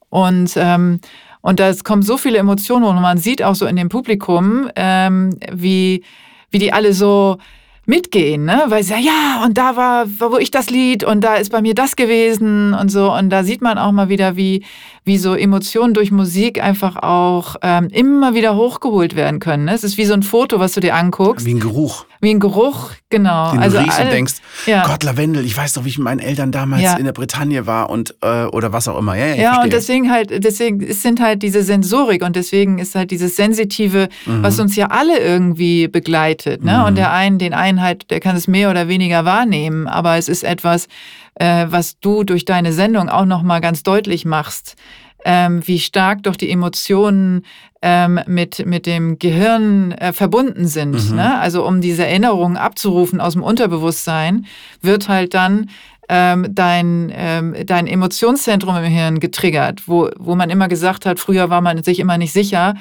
[0.08, 1.00] Und, ähm,
[1.40, 2.84] und da kommen so viele Emotionen.
[2.84, 6.02] Und man sieht auch so in dem Publikum, ähm, wie,
[6.50, 7.38] wie die alle so,
[7.86, 8.64] mitgehen, ne?
[8.68, 11.62] Weil sie sagen, ja, und da war, wo ich das Lied und da ist bei
[11.62, 13.12] mir das gewesen und so.
[13.12, 14.64] Und da sieht man auch mal wieder, wie,
[15.04, 19.66] wie so Emotionen durch Musik einfach auch ähm, immer wieder hochgeholt werden können.
[19.66, 19.74] Ne?
[19.74, 21.44] Es ist wie so ein Foto, was du dir anguckst.
[21.44, 22.06] Wie ein Geruch.
[22.22, 23.52] Wie ein Geruch, genau.
[23.52, 24.34] Den also du riechst und denkst,
[24.64, 24.86] ja.
[24.86, 26.96] Gott, Lavendel, ich weiß doch, wie ich mit meinen Eltern damals ja.
[26.96, 29.14] in der Bretagne war und äh, oder was auch immer.
[29.14, 32.94] Ja, ja, ja und deswegen halt, deswegen es sind halt diese Sensorik und deswegen ist
[32.94, 34.42] halt dieses Sensitive, mhm.
[34.42, 36.64] was uns ja alle irgendwie begleitet.
[36.64, 36.78] Ne?
[36.78, 36.84] Mhm.
[36.84, 40.30] Und der einen, den einen halt, der kann es mehr oder weniger wahrnehmen, aber es
[40.30, 40.88] ist etwas,
[41.34, 44.76] äh, was du durch deine Sendung auch nochmal ganz deutlich machst
[45.24, 47.44] ähm, wie stark doch die Emotionen
[47.82, 51.10] ähm, mit, mit dem Gehirn äh, verbunden sind.
[51.10, 51.16] Mhm.
[51.16, 51.38] Ne?
[51.38, 54.46] Also um diese Erinnerungen abzurufen aus dem Unterbewusstsein,
[54.80, 55.70] wird halt dann
[56.08, 61.48] ähm, dein, ähm, dein Emotionszentrum im Hirn getriggert, wo, wo man immer gesagt hat, früher
[61.48, 62.74] war man sich immer nicht sicher,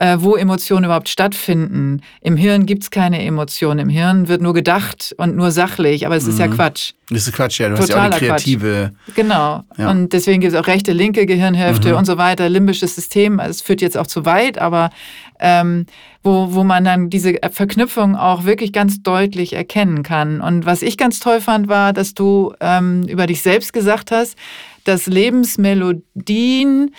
[0.00, 2.02] äh, wo Emotionen überhaupt stattfinden.
[2.20, 3.78] Im Hirn gibt es keine Emotionen.
[3.78, 6.54] Im Hirn wird nur gedacht und nur sachlich, aber es ist ja mhm.
[6.54, 6.92] Quatsch.
[7.10, 7.68] Das ist Quatsch, ja.
[7.68, 8.90] Du Totaler hast ja auch die kreative.
[9.04, 9.14] Quatsch.
[9.16, 9.62] Genau.
[9.78, 9.90] Ja.
[9.90, 11.98] Und deswegen gibt es auch rechte, linke Gehirnhälfte mhm.
[11.98, 13.38] und so weiter, limbisches System.
[13.38, 14.90] Also es führt jetzt auch zu weit, aber
[15.38, 15.86] ähm,
[16.24, 20.40] wo, wo man dann diese Verknüpfung auch wirklich ganz deutlich erkennen kann.
[20.40, 24.36] Und was ich ganz toll fand, war, dass du ähm, über dich selbst gesagt hast,
[24.82, 26.90] dass Lebensmelodien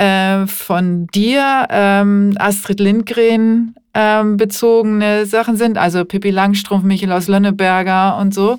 [0.00, 7.28] äh, von dir, ähm, Astrid Lindgren ähm, bezogene Sachen sind, also Pippi Langstrumpf, Michael aus
[7.28, 8.58] Lönneberger und so.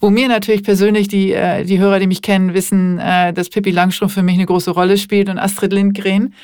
[0.00, 3.70] Wo mir natürlich persönlich die, äh, die Hörer, die mich kennen, wissen, äh, dass Pippi
[3.70, 6.34] Langstrumpf für mich eine große Rolle spielt und Astrid Lindgren.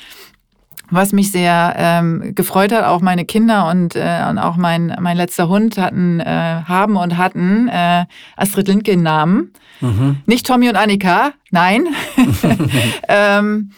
[0.89, 5.17] Was mich sehr ähm, gefreut hat, auch meine Kinder und, äh, und auch mein, mein
[5.17, 9.53] letzter Hund hatten, äh, haben und hatten äh, Astrid Lindgren Namen.
[9.81, 10.17] Mhm.
[10.25, 11.85] Nicht Tommy und Annika, nein.
[13.07, 13.69] ähm,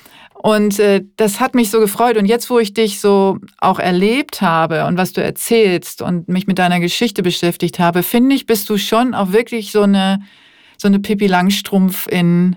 [0.44, 2.18] und äh, das hat mich so gefreut.
[2.18, 6.48] Und jetzt, wo ich dich so auch erlebt habe und was du erzählst und mich
[6.48, 10.20] mit deiner Geschichte beschäftigt habe, finde ich, bist du schon auch wirklich so eine,
[10.80, 12.56] so eine Pippi Langstrumpf in,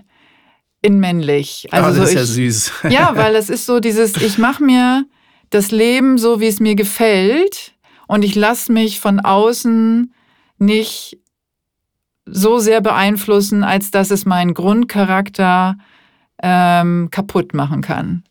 [0.81, 1.67] in männlich.
[1.69, 2.71] Also oh, das so ist ja süß.
[2.89, 5.05] Ja, weil es ist so dieses, ich mache mir
[5.51, 7.75] das Leben so, wie es mir gefällt
[8.07, 10.11] und ich lasse mich von außen
[10.57, 11.19] nicht
[12.25, 15.77] so sehr beeinflussen, als dass es meinen Grundcharakter
[16.41, 18.23] ähm, kaputt machen kann.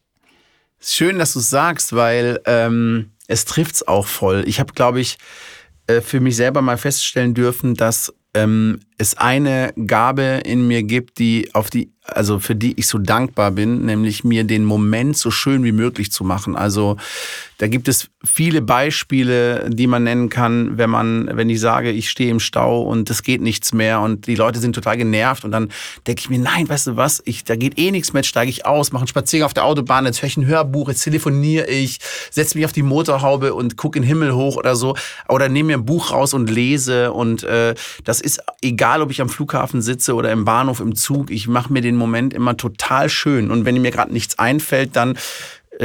[0.81, 4.45] Schön, dass du es sagst, weil ähm, es trifft es auch voll.
[4.47, 5.17] Ich habe, glaube ich,
[5.87, 11.19] äh, für mich selber mal feststellen dürfen, dass ähm, es eine Gabe in mir gibt,
[11.19, 15.31] die auf die also für die ich so dankbar bin, nämlich mir den Moment so
[15.31, 16.55] schön wie möglich zu machen.
[16.55, 16.99] Also
[17.59, 22.11] da gibt es viele Beispiele, die man nennen kann, wenn man, wenn ich sage, ich
[22.11, 25.53] stehe im Stau und es geht nichts mehr und die Leute sind total genervt und
[25.53, 25.71] dann
[26.07, 28.67] denke ich mir, nein, weißt du was, ich, da geht eh nichts mehr, steige ich
[28.67, 32.01] aus, mache einen Spaziergang auf der Autobahn, jetzt höre ich ein Hörbuch, jetzt telefoniere ich,
[32.31, 34.97] setze mich auf die Motorhaube und gucke in den Himmel hoch oder so
[35.29, 37.75] oder nehme mir ein Buch raus und lese und äh,
[38.05, 41.73] das ist egal, ob ich am Flughafen sitze oder im Bahnhof, im Zug, ich mache
[41.73, 43.51] mir den Moment immer total schön.
[43.51, 45.19] Und wenn mir gerade nichts einfällt, dann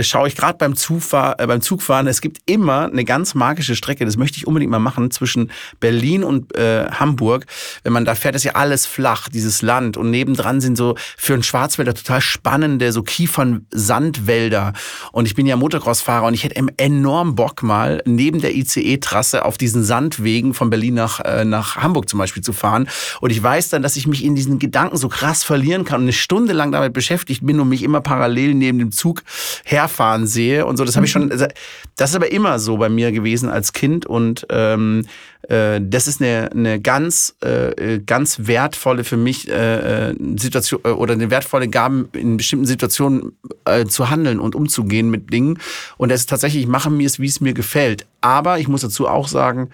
[0.02, 4.06] schaue ich gerade beim, Zugfahr, äh, beim Zugfahren, es gibt immer eine ganz magische Strecke,
[4.06, 7.46] das möchte ich unbedingt mal machen, zwischen Berlin und äh, Hamburg.
[7.84, 9.98] Wenn man da fährt, ist ja alles flach, dieses Land.
[9.98, 14.74] Und nebendran sind so für einen Schwarzwälder total spannende, so Kiefern-Sandwälder.
[15.12, 19.58] Und ich bin ja Motocross-Fahrer und ich hätte enorm Bock mal neben der ICE-Trasse auf
[19.58, 22.88] diesen Sandwegen von Berlin nach, äh, nach Hamburg zum Beispiel zu fahren.
[23.22, 26.04] Und ich weiß dann, dass ich mich in diesen Gedanken so krass verlieren kann und
[26.04, 29.24] eine Stunde lang damit beschäftigt bin und mich immer parallel neben dem Zug
[29.66, 30.86] her herfahren sehe und so.
[30.86, 31.28] Das habe ich schon.
[31.28, 31.48] Mhm.
[31.96, 35.06] Das ist aber immer so bei mir gewesen als Kind und ähm,
[35.48, 40.90] äh, das ist eine, eine ganz, äh, ganz wertvolle für mich äh, äh Situation äh,
[40.90, 45.60] oder eine wertvolle Gabe in bestimmten Situationen äh, zu handeln und umzugehen mit Dingen.
[45.98, 48.06] Und das ist tatsächlich, ich mache mir es, wie es mir gefällt.
[48.22, 49.70] Aber ich muss dazu auch sagen,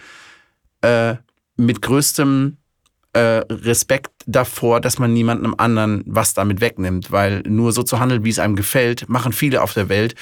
[1.58, 2.58] mit größtem
[3.16, 8.26] äh, Respekt davor, dass man niemandem anderen was damit wegnimmt, weil nur so zu handeln,
[8.26, 10.16] wie es einem gefällt, machen viele auf der Welt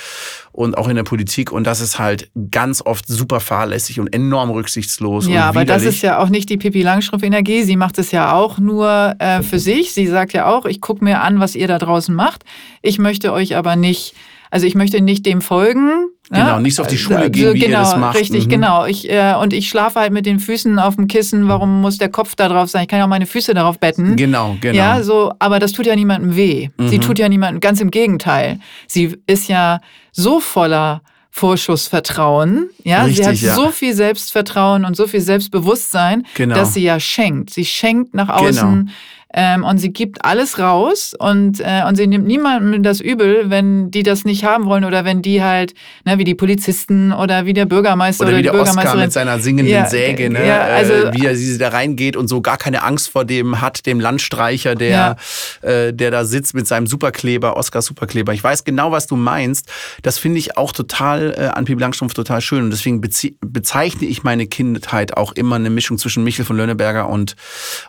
[0.51, 4.51] und auch in der Politik und das ist halt ganz oft super fahrlässig und enorm
[4.51, 5.27] rücksichtslos.
[5.27, 7.63] Ja, aber das ist ja auch nicht die Pippi Langstrumpf-Energie.
[7.63, 9.93] Sie macht es ja auch nur äh, für sich.
[9.93, 12.43] Sie sagt ja auch, ich gucke mir an, was ihr da draußen macht.
[12.83, 14.13] Ich möchte euch aber nicht
[14.53, 16.09] also ich möchte nicht dem folgen.
[16.29, 16.59] Genau, ja?
[16.59, 18.19] nicht so auf die Schule gehen, also, wie genau, ihr das macht.
[18.19, 18.49] Richtig, mhm.
[18.49, 18.85] genau.
[18.85, 21.47] Ich, äh, und ich schlafe halt mit den Füßen auf dem Kissen.
[21.47, 22.83] Warum muss der Kopf da drauf sein?
[22.83, 24.15] Ich kann ja auch meine Füße darauf betten.
[24.15, 24.77] Genau, genau.
[24.77, 26.69] Ja, so, aber das tut ja niemandem weh.
[26.77, 26.87] Mhm.
[26.87, 28.59] Sie tut ja niemandem, ganz im Gegenteil.
[28.85, 29.79] Sie ist ja
[30.11, 31.01] so voller
[31.31, 32.69] Vorschussvertrauen.
[32.83, 33.55] Ja, Richtig, sie hat ja.
[33.55, 36.53] so viel Selbstvertrauen und so viel Selbstbewusstsein, genau.
[36.53, 37.49] dass sie ja schenkt.
[37.49, 38.69] Sie schenkt nach außen.
[38.69, 38.91] Genau
[39.33, 43.89] ähm, und sie gibt alles raus und, äh, und sie nimmt niemandem das übel, wenn
[43.89, 45.73] die das nicht haben wollen oder wenn die halt,
[46.05, 49.39] ne, wie die Polizisten oder wie der Bürgermeister oder, oder wie der Oscar mit seiner
[49.39, 50.45] singenden ja, Säge, ne?
[50.45, 53.59] Ja, also, äh, wie er sie da reingeht und so gar keine Angst vor dem
[53.59, 55.17] hat, dem Landstreicher, der,
[55.63, 55.67] ja.
[55.67, 58.33] äh, der da sitzt mit seinem Superkleber, Oscar Superkleber.
[58.33, 59.67] Ich weiß genau, was du meinst.
[60.03, 64.23] Das finde ich auch total äh, an Pippi Langstrumpf total schön und deswegen bezeichne ich
[64.23, 67.35] meine Kindheit auch immer eine Mischung zwischen Michel von Löhneberger und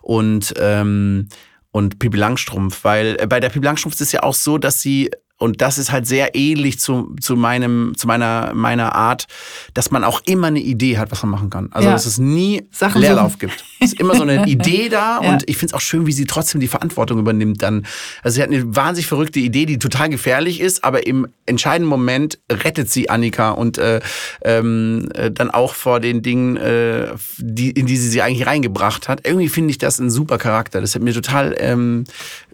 [0.00, 1.28] und ähm,
[1.74, 4.80] und Pippi Langstrumpf, weil äh, bei der Pippi Langstrumpf ist es ja auch so, dass
[4.80, 9.26] sie und das ist halt sehr ähnlich zu, zu, meinem, zu meiner, meiner Art,
[9.74, 11.68] dass man auch immer eine Idee hat, was man machen kann.
[11.72, 11.94] Also, Ja.
[11.94, 13.64] dass es nie Sachen Leerlauf so- gibt.
[13.80, 15.30] Es ist immer so eine Idee da Ja.
[15.32, 17.84] und ich finde es auch schön, wie sie trotzdem die Verantwortung übernimmt dann.
[18.22, 22.38] Also, sie hat eine wahnsinnig verrückte Idee, die total gefährlich ist, aber im entscheidenden Moment
[22.50, 24.00] rettet sie Annika und äh,
[24.44, 27.08] ähm, äh, dann auch vor den Dingen, äh,
[27.38, 29.26] die, in die sie sie eigentlich reingebracht hat.
[29.26, 30.80] Irgendwie finde ich das ein super Charakter.
[30.80, 32.04] Das hat mir total ähm,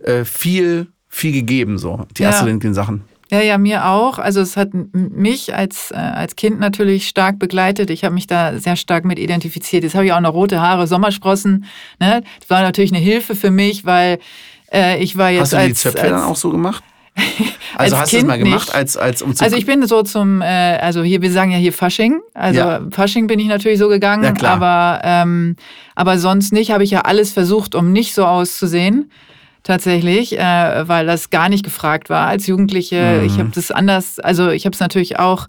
[0.02, 2.30] äh, viel, viel gegeben, so, die Ja.
[2.30, 3.02] Astrid Lindgren-Sachen.
[3.30, 4.18] Ja, ja, mir auch.
[4.18, 7.88] Also es hat mich als, äh, als Kind natürlich stark begleitet.
[7.90, 9.84] Ich habe mich da sehr stark mit identifiziert.
[9.84, 11.64] Jetzt habe ich auch noch rote Haare, Sommersprossen.
[12.00, 12.22] Ne?
[12.40, 14.18] Das war natürlich eine Hilfe für mich, weil
[14.72, 16.82] äh, ich war jetzt Hast du die als, Zöpfe als dann auch so gemacht?
[17.76, 18.74] Also als hast du es mal gemacht, nicht.
[18.74, 21.56] als, als um zu Also ich bin so zum, äh, also hier, wir sagen ja
[21.56, 22.20] hier Fasching.
[22.34, 22.80] Also Ja.
[22.90, 25.54] Fasching bin ich natürlich so gegangen, aber, ähm,
[25.94, 29.10] aber sonst nicht, habe ich ja alles versucht, um nicht so auszusehen.
[29.70, 33.18] Tatsächlich, äh, weil das gar nicht gefragt war als Jugendliche.
[33.20, 33.24] Mhm.
[33.24, 35.46] Ich habe das anders, also ich habe es natürlich auch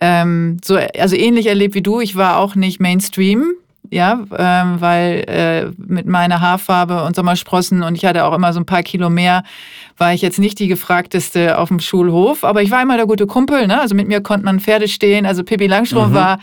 [0.00, 2.00] ähm, so, also ähnlich erlebt wie du.
[2.00, 3.52] Ich war auch nicht Mainstream,
[3.90, 8.60] ja, ähm, weil äh, mit meiner Haarfarbe und Sommersprossen und ich hatte auch immer so
[8.60, 9.42] ein paar Kilo mehr,
[9.98, 13.26] war ich jetzt nicht die gefragteste auf dem Schulhof, aber ich war immer der gute
[13.26, 13.82] Kumpel, ne?
[13.82, 15.26] Also mit mir konnte man Pferde stehen.
[15.26, 16.38] Also Pippi Langstrumpf war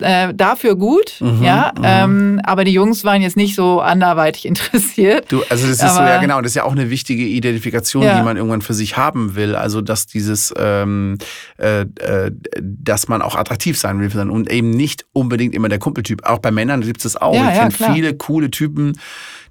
[0.00, 5.30] äh, dafür gut, ja, ähm, aber die Jungs waren jetzt nicht so anderweitig interessiert.
[5.32, 8.02] Du, also das ist so, Aber- ja genau, das ist ja auch eine wichtige Identifikation,
[8.02, 8.18] Ja.
[8.18, 9.54] die man irgendwann für sich haben will.
[9.56, 11.16] Also dass dieses, ähm,
[11.58, 16.24] äh, äh, dass man auch attraktiv sein will und eben nicht unbedingt immer der Kumpeltyp.
[16.26, 17.34] Auch bei Männern gibt es das auch.
[17.34, 18.98] Ja, ich ja, kenne viele coole Typen,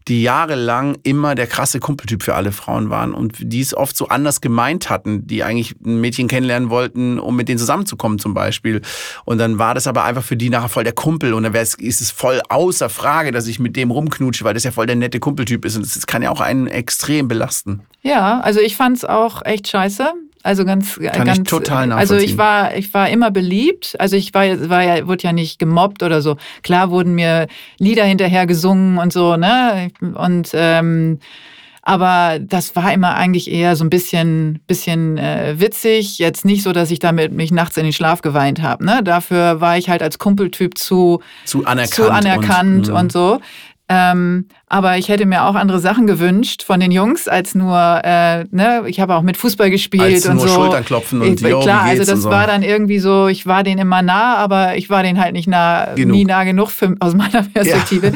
[0.07, 4.07] die jahrelang immer der krasse Kumpeltyp für alle Frauen waren und die es oft so
[4.07, 8.81] anders gemeint hatten, die eigentlich ein Mädchen kennenlernen wollten, um mit denen zusammenzukommen zum Beispiel.
[9.25, 11.79] Und dann war das aber einfach für die nachher voll der Kumpel und dann ist
[11.79, 15.19] es voll außer Frage, dass ich mit dem rumknutsche, weil das ja voll der nette
[15.19, 17.81] Kumpeltyp ist und das kann ja auch einen extrem belasten.
[18.01, 20.13] Ja, also ich fand es auch echt scheiße.
[20.45, 22.29] Also ganz, Kann ganz, ich total Also nachvollziehen.
[22.29, 23.95] ich war, ich war immer beliebt.
[23.97, 26.37] Also ich war, war ja, wurde ja nicht gemobbt oder so.
[26.61, 27.47] Klar wurden mir
[27.79, 29.89] Lieder hinterher gesungen und so, ne?
[29.99, 31.17] Und ähm,
[31.81, 36.19] aber das war immer eigentlich eher so ein bisschen, bisschen äh, witzig.
[36.19, 38.85] Jetzt nicht so, dass ich damit mich nachts in den Schlaf geweint habe.
[38.85, 39.01] Ne?
[39.03, 41.93] Dafür war ich halt als Kumpeltyp zu, Zu anerkannt.
[41.93, 43.09] zu anerkannt und, und, mhm.
[43.09, 43.39] so.
[43.87, 48.45] Ähm, aber ich hätte mir auch andere Sachen gewünscht von den Jungs als nur, äh,
[48.49, 50.55] ne, ich habe auch mit Fußball gespielt Als und nur so.
[50.55, 52.31] Schulternklopfen und ich, wie Klar, also das so.
[52.31, 55.47] war dann irgendwie so, ich war denen immer nah, aber ich war denen halt nicht
[55.47, 56.15] nah, Genug.
[56.15, 58.13] nie nah genug für, aus meiner Perspektive.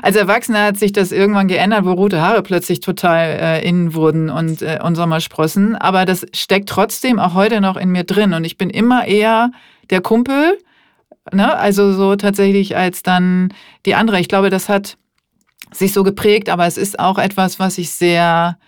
[0.00, 4.30] Als Erwachsener hat sich das irgendwann geändert, wo rote Haare plötzlich total äh, innen wurden
[4.30, 5.76] und, äh, und Sommersprossen.
[5.76, 9.50] Aber das steckt trotzdem auch heute noch in mir drin und ich bin immer eher
[9.90, 10.56] der Kumpel,
[11.30, 11.54] ne?
[11.54, 13.52] also so tatsächlich als dann
[13.84, 14.18] die andere.
[14.18, 14.96] Ich glaube, das hat
[15.72, 18.58] sich so geprägt, aber es ist auch etwas, was ich sehr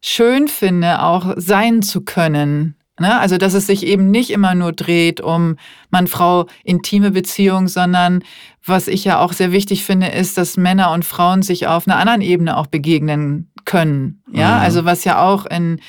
[0.00, 2.76] schön finde, auch sein zu können.
[3.00, 3.18] Ne?
[3.18, 5.56] Also, dass es sich eben nicht immer nur dreht um
[5.90, 8.22] Mann-Frau intime Beziehung, sondern
[8.64, 11.96] was ich ja auch sehr wichtig finde, ist, dass Männer und Frauen sich auf einer
[11.96, 14.22] anderen Ebene auch begegnen können.
[14.32, 14.62] Ja, Mhm.
[14.62, 15.80] also was ja auch in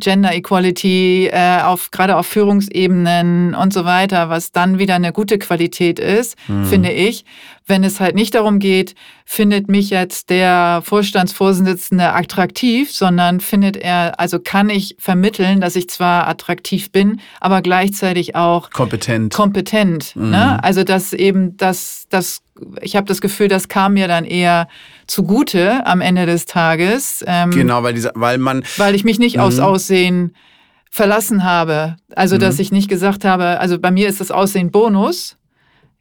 [0.00, 5.38] Gender Equality, äh, auf, gerade auf Führungsebenen und so weiter, was dann wieder eine gute
[5.38, 7.24] Qualität ist, finde ich.
[7.66, 8.94] Wenn es halt nicht darum geht,
[9.24, 15.88] findet mich jetzt der Vorstandsvorsitzende attraktiv, sondern findet er, also kann ich vermitteln, dass ich
[15.88, 19.32] zwar attraktiv bin, aber gleichzeitig auch kompetent.
[19.32, 20.14] kompetent.
[20.14, 20.30] Mhm.
[20.30, 20.62] Ne?
[20.62, 22.42] Also dass eben das, das,
[22.82, 24.68] ich habe das Gefühl, das kam mir dann eher
[25.06, 27.24] zugute am Ende des Tages.
[27.26, 29.62] Ähm, genau, weil, dieser, weil man weil ich mich nicht aufs Mhm.
[29.64, 30.36] Aussehen
[30.90, 31.96] verlassen habe.
[32.14, 32.60] Also, dass Mhm.
[32.60, 35.36] ich nicht gesagt habe, also bei mir ist das Aussehen Bonus,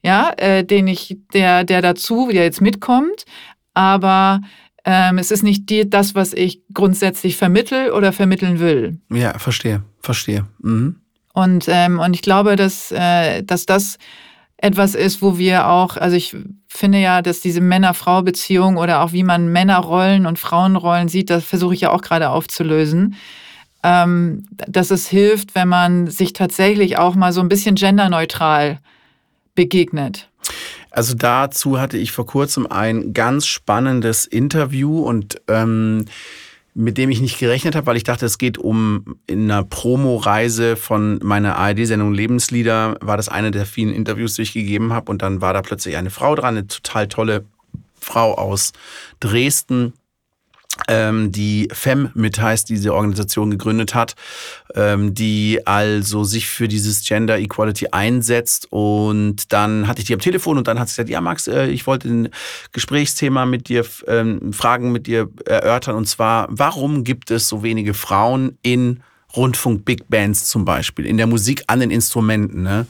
[0.04, 3.26] ja, äh, den ich, der, der dazu, der jetzt mitkommt,
[3.74, 4.42] aber
[4.86, 9.00] ähm, es ist nicht die, das, was ich grundsätzlich vermittel oder vermitteln will.
[9.12, 10.46] Ja, verstehe, verstehe.
[10.62, 10.98] Mhm.
[11.34, 13.98] Und, ähm, und ich glaube, dass, äh, dass das
[14.58, 16.36] etwas ist, wo wir auch, also ich
[16.68, 21.74] finde ja, dass diese Männer-Frau-Beziehung oder auch wie man Männerrollen und Frauenrollen sieht, das versuche
[21.74, 23.16] ich ja auch gerade aufzulösen.
[23.84, 28.80] Ähm, dass es hilft, wenn man sich tatsächlich auch mal so ein bisschen genderneutral
[29.56, 30.30] begegnet.
[30.90, 36.06] Also dazu hatte ich vor kurzem ein ganz spannendes Interview und ähm,
[36.76, 40.76] mit dem ich nicht gerechnet habe, weil ich dachte, es geht um in einer Promo-Reise
[40.76, 45.12] von meiner ARD-Sendung Lebenslieder, war das eine der vielen Interviews, die ich gegeben habe.
[45.12, 47.46] Und dann war da plötzlich eine Frau dran, eine total tolle
[48.00, 48.74] Frau aus
[49.20, 49.94] Dresden,
[50.90, 54.16] die FEM mit heißt, diese Organisation gegründet hat,
[54.76, 58.68] ähm, die also sich für dieses Gender Equality einsetzt.
[58.72, 61.68] Und dann hatte ich die am Telefon und dann hat sie gesagt, ja Max, äh,
[61.68, 62.30] ich wollte ein
[62.72, 65.96] Gesprächsthema mit dir, ähm, Fragen mit dir erörtern.
[65.96, 69.04] Und zwar, warum gibt es so wenige Frauen in
[69.36, 72.64] Rundfunk-Big Bands zum Beispiel, in der Musik an den Instrumenten.
[72.64, 72.86] Ne?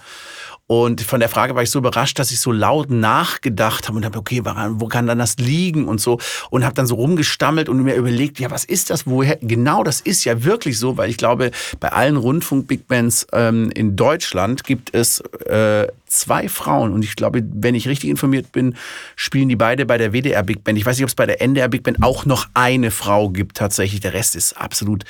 [0.81, 4.05] Und von der Frage war ich so überrascht, dass ich so laut nachgedacht habe und
[4.05, 6.19] habe, okay, wo kann dann das liegen und so.
[6.49, 9.05] Und habe dann so rumgestammelt und mir überlegt, ja, was ist das?
[9.05, 9.37] Woher?
[9.41, 13.95] Genau, das ist ja wirklich so, weil ich glaube, bei allen Rundfunk-Big Bands ähm, in
[13.95, 16.91] Deutschland gibt es äh, zwei Frauen.
[16.93, 18.75] Und ich glaube, wenn ich richtig informiert bin,
[19.15, 20.77] spielen die beide bei der WDR Big Band.
[20.77, 23.57] Ich weiß nicht, ob es bei der NDR Big Band auch noch eine Frau gibt
[23.57, 24.01] tatsächlich.
[24.01, 25.03] Der Rest ist absolut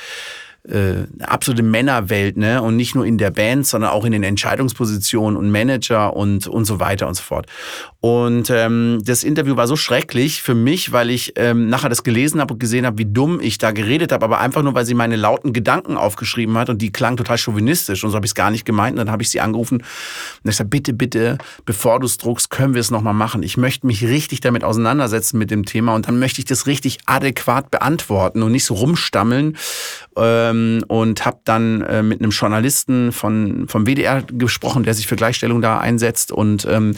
[0.67, 2.61] äh, absolute Männerwelt, ne?
[2.61, 6.65] Und nicht nur in der Band, sondern auch in den Entscheidungspositionen und Manager und, und
[6.65, 7.47] so weiter und so fort.
[7.99, 12.39] Und ähm, das Interview war so schrecklich für mich, weil ich ähm, nachher das gelesen
[12.39, 14.93] habe und gesehen habe, wie dumm ich da geredet habe, aber einfach nur, weil sie
[14.93, 18.35] meine lauten Gedanken aufgeschrieben hat und die klang total chauvinistisch und so habe ich es
[18.35, 18.93] gar nicht gemeint.
[18.93, 19.85] Und dann habe ich sie angerufen und
[20.43, 23.43] ich gesagt, bitte, bitte, bevor du es druckst, können wir es nochmal machen.
[23.43, 26.99] Ich möchte mich richtig damit auseinandersetzen mit dem Thema und dann möchte ich das richtig
[27.05, 29.57] adäquat beantworten und nicht so rumstammeln.
[30.15, 35.07] Äh, ähm, und habe dann äh, mit einem Journalisten von, vom WDR gesprochen, der sich
[35.07, 36.31] für Gleichstellung da einsetzt.
[36.31, 36.95] Und ähm,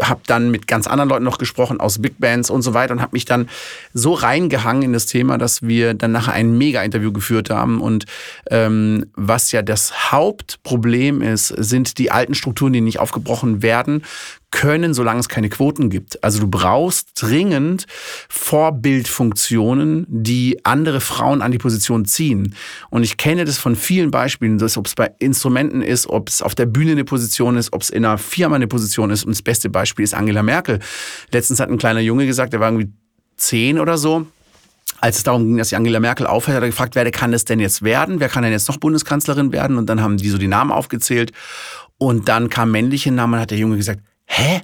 [0.00, 2.92] habe dann mit ganz anderen Leuten noch gesprochen aus Big Bands und so weiter.
[2.92, 3.48] Und habe mich dann
[3.94, 7.80] so reingehangen in das Thema, dass wir dann nachher ein Mega-Interview geführt haben.
[7.80, 8.04] Und
[8.50, 14.02] ähm, was ja das Hauptproblem ist, sind die alten Strukturen, die nicht aufgebrochen werden
[14.50, 16.22] können, solange es keine Quoten gibt.
[16.24, 17.86] Also du brauchst dringend
[18.28, 22.54] Vorbildfunktionen, die andere Frauen an die Position ziehen.
[22.90, 26.42] Und ich kenne das von vielen Beispielen, dass ob es bei Instrumenten ist, ob es
[26.42, 29.24] auf der Bühne eine Position ist, ob es in einer Firma eine Position ist.
[29.24, 30.80] Und das beste Beispiel ist Angela Merkel.
[31.32, 32.92] Letztens hat ein kleiner Junge gesagt, der war irgendwie
[33.36, 34.26] zehn oder so,
[35.00, 37.44] als es darum ging, dass die Angela Merkel aufhört, hat er gefragt, wer kann das
[37.44, 38.20] denn jetzt werden?
[38.20, 39.78] Wer kann denn jetzt noch Bundeskanzlerin werden?
[39.78, 41.32] Und dann haben die so die Namen aufgezählt.
[41.96, 44.00] Und dann kam männliche Namen und hat der Junge gesagt,
[44.30, 44.62] hä?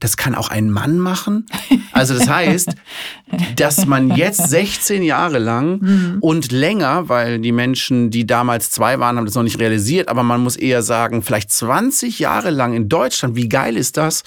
[0.00, 1.46] Das kann auch ein Mann machen?
[1.92, 2.70] Also das heißt,
[3.56, 6.16] dass man jetzt 16 Jahre lang mhm.
[6.20, 10.24] und länger, weil die Menschen, die damals zwei waren, haben das noch nicht realisiert, aber
[10.24, 14.24] man muss eher sagen, vielleicht 20 Jahre lang in Deutschland, wie geil ist das,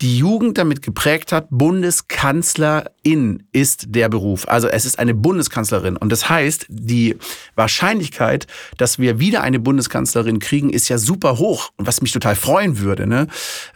[0.00, 4.48] die Jugend damit geprägt hat, Bundeskanzlerin ist der Beruf.
[4.48, 5.96] Also es ist eine Bundeskanzlerin.
[5.96, 7.16] Und das heißt, die
[7.54, 8.46] Wahrscheinlichkeit,
[8.78, 11.70] dass wir wieder eine Bundeskanzlerin kriegen, ist ja super hoch.
[11.76, 13.06] Und was mich total freuen würde.
[13.06, 13.26] Ne?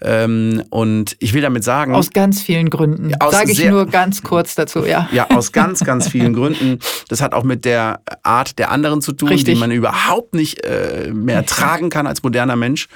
[0.01, 1.94] Ähm, und ich will damit sagen.
[1.94, 3.12] Aus ganz vielen Gründen.
[3.30, 5.09] Sage ich nur ganz kurz dazu, ja.
[5.12, 6.78] Ja, aus ganz, ganz vielen Gründen.
[7.09, 9.55] Das hat auch mit der Art der anderen zu tun, Richtig.
[9.55, 12.88] die man überhaupt nicht äh, mehr tragen kann als moderner Mensch.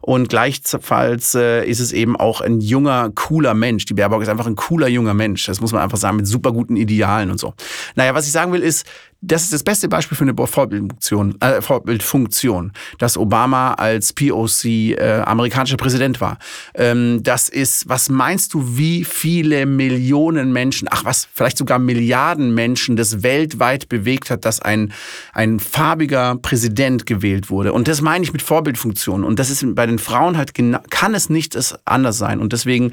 [0.00, 3.84] Und gleichfalls äh, ist es eben auch ein junger, cooler Mensch.
[3.84, 5.46] Die Baerbock ist einfach ein cooler, junger Mensch.
[5.46, 7.54] Das muss man einfach sagen, mit super guten Idealen und so.
[7.94, 8.86] Naja, was ich sagen will, ist,
[9.22, 15.22] das ist das beste Beispiel für eine Vorbildfunktion, äh, Vorbildfunktion, dass Obama als POC äh,
[15.26, 16.38] amerikanischer Präsident war.
[16.74, 22.54] Ähm, das ist, was meinst du, wie viele Millionen Menschen, ach was, vielleicht sogar Milliarden
[22.54, 24.92] Menschen das weltweit bewegt hat, dass ein,
[25.34, 27.74] ein farbiger Präsident gewählt wurde.
[27.74, 29.24] Und das meine ich mit Vorbildfunktion.
[29.24, 32.40] Und das ist bei den Frauen halt, kann es nicht anders sein.
[32.40, 32.92] Und deswegen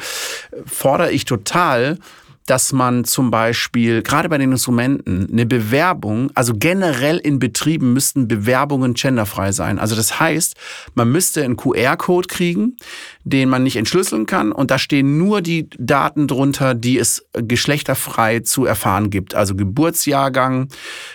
[0.66, 2.00] fordere ich total,
[2.48, 8.28] dass man zum Beispiel gerade bei den Instrumenten eine Bewerbung, also generell in Betrieben müssten
[8.28, 9.78] Bewerbungen genderfrei sein.
[9.78, 10.56] Also das heißt,
[10.96, 12.78] man müsste einen QR-Code kriegen,
[13.24, 18.40] den man nicht entschlüsseln kann und da stehen nur die Daten drunter, die es geschlechterfrei
[18.40, 19.36] zu erfahren gibt.
[19.36, 20.70] Also Geburtsjahrgang,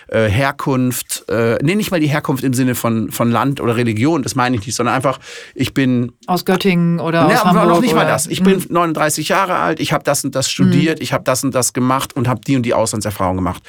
[0.09, 4.21] äh, Herkunft, äh, nee, nicht mal die Herkunft im Sinne von, von Land oder Religion,
[4.21, 5.19] das meine ich nicht, sondern einfach,
[5.55, 6.11] ich bin...
[6.27, 7.67] Aus Göttingen oder nee, aus Hamburg?
[7.67, 8.27] Noch nicht mal das.
[8.27, 9.35] Ich bin 39 hm.
[9.35, 11.03] Jahre alt, ich habe das und das studiert, hm.
[11.03, 13.63] ich habe habe das und das gemacht und habe die und die Auslandserfahrung gemacht.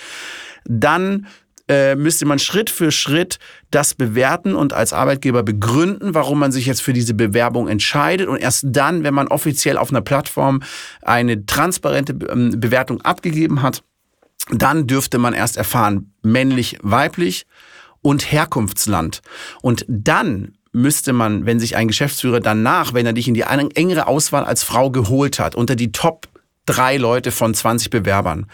[0.65, 1.27] Dann
[1.69, 3.39] äh, müsste man Schritt für Schritt
[3.71, 8.29] das bewerten und als Arbeitgeber begründen, warum man sich jetzt für diese Bewerbung entscheidet.
[8.29, 10.63] Und erst dann, wenn man offiziell auf einer Plattform
[11.03, 13.83] eine transparente ähm, Bewertung abgegeben hat,
[14.51, 17.47] dann dürfte man erst erfahren, männlich, weiblich
[18.03, 19.23] und Herkunftsland.
[19.63, 24.07] Und dann müsste man, wenn sich ein Geschäftsführer danach, wenn er dich in die engere
[24.07, 26.29] Auswahl als Frau geholt hat, unter die Top
[26.67, 28.47] drei Leute von 20 Bewerbern.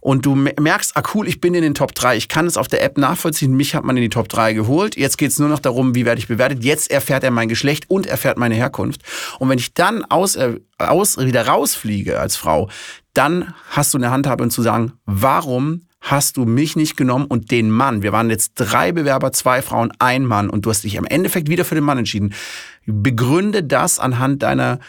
[0.00, 2.16] Und du merkst, ah cool, ich bin in den Top 3.
[2.16, 3.54] Ich kann es auf der App nachvollziehen.
[3.54, 4.96] Mich hat man in die Top 3 geholt.
[4.96, 6.64] Jetzt geht es nur noch darum, wie werde ich bewertet.
[6.64, 9.02] Jetzt erfährt er mein Geschlecht und erfährt meine Herkunft.
[9.38, 12.68] Und wenn ich dann aus, äh, aus, wieder rausfliege als Frau,
[13.14, 17.70] dann hast du eine Handhabe zu sagen, warum hast du mich nicht genommen und den
[17.70, 18.02] Mann.
[18.02, 21.48] Wir waren jetzt drei Bewerber, zwei Frauen, ein Mann und du hast dich am Endeffekt
[21.48, 22.34] wieder für den Mann entschieden.
[22.86, 24.80] Begründe das anhand deiner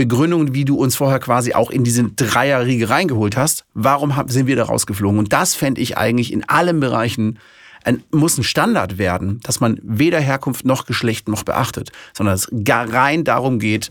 [0.00, 3.66] Begründung, wie du uns vorher quasi auch in diese Dreierriege reingeholt hast.
[3.74, 5.18] Warum sind wir da rausgeflogen?
[5.18, 7.38] Und das fände ich eigentlich in allen Bereichen
[7.84, 12.48] ein, muss ein Standard werden, dass man weder Herkunft noch Geschlecht noch beachtet, sondern es
[12.64, 13.90] gar rein darum geht,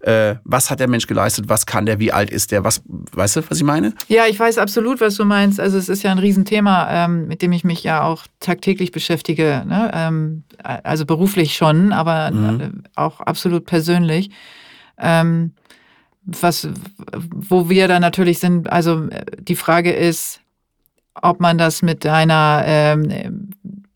[0.00, 3.36] äh, was hat der Mensch geleistet, was kann der, wie alt ist der, was, weißt
[3.36, 3.94] du, was ich meine?
[4.08, 5.58] Ja, ich weiß absolut, was du meinst.
[5.58, 9.64] Also es ist ja ein Riesenthema, ähm, mit dem ich mich ja auch tagtäglich beschäftige.
[9.66, 9.90] Ne?
[9.94, 12.60] Ähm, also beruflich schon, aber mhm.
[12.60, 14.30] Äh, auch absolut persönlich.
[15.00, 15.52] Ähm,
[16.24, 16.68] was,
[17.14, 19.08] wo wir da natürlich sind, also
[19.38, 20.40] die Frage ist,
[21.14, 23.50] ob man das mit einer ähm,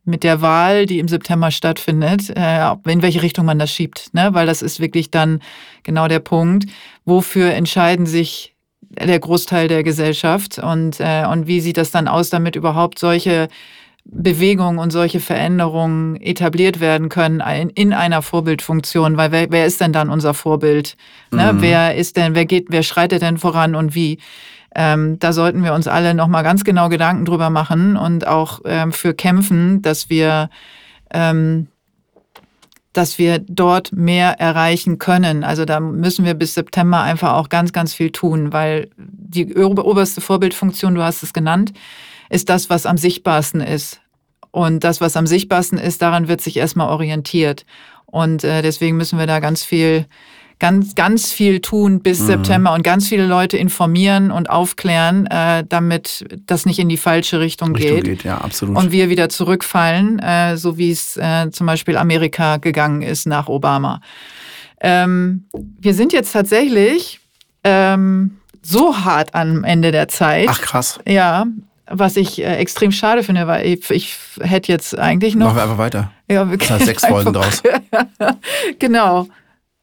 [0.05, 4.13] mit der Wahl, die im September stattfindet, äh, in welche Richtung man das schiebt.
[4.15, 4.31] Ne?
[4.33, 5.41] Weil das ist wirklich dann
[5.85, 6.67] genau der Punkt,
[7.05, 12.31] wofür entscheiden sich der Großteil der Gesellschaft und, äh, und wie sieht das dann aus,
[12.31, 13.49] damit überhaupt solche
[14.05, 19.81] Bewegungen und solche Veränderungen etabliert werden können in, in einer Vorbildfunktion, weil wer, wer ist
[19.81, 20.97] denn dann unser Vorbild?
[21.31, 21.53] Ne?
[21.53, 21.63] Mhm.
[21.63, 24.19] Wer ist denn, wer geht, wer schreitet denn voran und wie?
[24.75, 28.93] Ähm, da sollten wir uns alle nochmal ganz genau Gedanken drüber machen und auch ähm,
[28.93, 30.49] für kämpfen, dass wir,
[31.13, 31.69] ähm,
[32.93, 35.45] dass wir dort mehr erreichen können.
[35.45, 40.21] Also da müssen wir bis September einfach auch ganz, ganz viel tun, weil die oberste
[40.21, 41.73] Vorbildfunktion, du hast es genannt,
[42.33, 44.01] ist das, was am sichtbarsten ist.
[44.51, 47.65] Und das, was am sichtbarsten ist, daran wird sich erstmal orientiert.
[48.07, 50.07] Und äh, deswegen müssen wir da ganz viel
[50.63, 52.27] ganz, ganz viel tun bis mhm.
[52.27, 57.41] September und ganz viele Leute informieren und aufklären, äh, damit das nicht in die falsche
[57.41, 58.05] Richtung, Richtung geht.
[58.05, 58.25] geht.
[58.25, 58.77] Ja, absolut.
[58.77, 63.49] Und wir wieder zurückfallen, äh, so wie es äh, zum Beispiel Amerika gegangen ist nach
[63.49, 64.03] Obama.
[64.81, 65.47] Ähm,
[65.81, 67.19] wir sind jetzt tatsächlich
[67.65, 70.47] ähm, so hart am Ende der Zeit.
[70.49, 71.01] Ach krass.
[71.09, 71.47] Ja,
[71.93, 75.47] was ich äh, extrem schade finde, weil ich, ich hätte jetzt eigentlich noch.
[75.47, 76.11] Machen wir einfach weiter.
[76.29, 77.63] Ja, wir können sechs Folgen draus.
[78.79, 79.29] genau.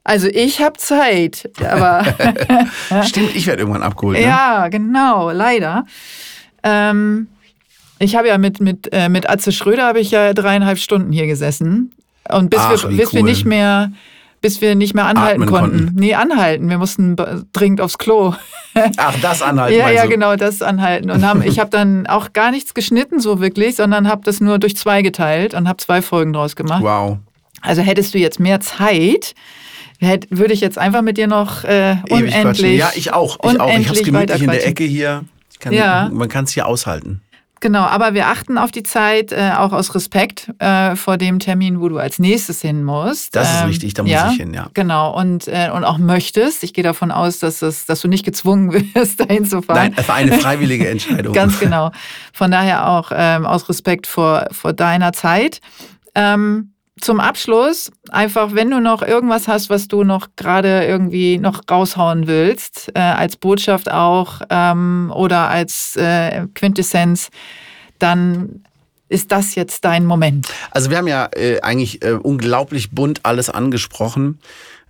[0.04, 2.04] Also ich habe Zeit, aber
[3.06, 4.18] stimmt, ich werde irgendwann abgeholt.
[4.18, 4.26] Ne?
[4.26, 5.86] Ja, genau, leider.
[6.64, 7.28] Ähm,
[8.00, 11.28] ich habe ja mit mit äh, mit Atze Schröder habe ich ja dreieinhalb Stunden hier
[11.28, 11.94] gesessen
[12.28, 13.18] und bis Ach, wir bis cool.
[13.18, 13.92] wir nicht mehr
[14.42, 15.78] bis wir nicht mehr anhalten konnten.
[15.86, 16.00] konnten.
[16.00, 16.70] Nee, anhalten.
[16.70, 17.16] Wir mussten
[17.52, 18.34] dringend aufs Klo.
[18.98, 19.78] Ach, das anhalten.
[19.78, 21.12] ja, ja, genau, das anhalten.
[21.12, 24.60] Und haben, ich habe dann auch gar nichts geschnitten so wirklich, sondern habe das nur
[24.60, 26.84] durch zwei geteilt und habe zwei Folgen draus gemacht.
[26.84, 27.18] Wow.
[27.62, 29.36] Also hättest du jetzt mehr Zeit,
[30.30, 32.78] würde ich jetzt einfach mit dir noch äh, unendlich.
[32.78, 33.38] Ja, ich auch.
[33.44, 33.78] Ich auch.
[33.78, 35.26] Ich habe es gemütlich in der Ecke hier.
[35.60, 36.10] Kann, ja.
[36.14, 37.22] Man kann es hier aushalten.
[37.62, 41.82] Genau, aber wir achten auf die Zeit, äh, auch aus Respekt äh, vor dem Termin,
[41.82, 43.36] wo du als nächstes hin musst.
[43.36, 44.70] Das ist ähm, richtig, da muss ja, ich hin, ja.
[44.74, 46.64] Genau, und, äh, und auch möchtest.
[46.64, 49.78] Ich gehe davon aus, dass, es, dass du nicht gezwungen wirst, dahin zu fahren.
[49.78, 51.34] Nein, es war eine freiwillige Entscheidung.
[51.34, 51.92] Ganz genau.
[52.34, 55.60] Von daher auch ähm, aus Respekt vor, vor deiner Zeit.
[56.16, 61.62] Ähm, zum Abschluss, einfach, wenn du noch irgendwas hast, was du noch gerade irgendwie noch
[61.70, 67.30] raushauen willst, äh, als Botschaft auch ähm, oder als äh, Quintessenz,
[67.98, 68.64] dann
[69.10, 70.48] ist das jetzt dein Moment.
[70.72, 74.40] Also wir haben ja äh, eigentlich äh, unglaublich bunt alles angesprochen.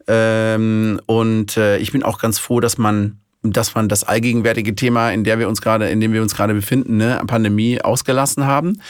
[0.07, 5.11] Ähm, und äh, ich bin auch ganz froh, dass man dass man das allgegenwärtige Thema,
[5.11, 8.81] in der wir uns gerade, in dem wir uns gerade befinden, ne, Pandemie ausgelassen haben.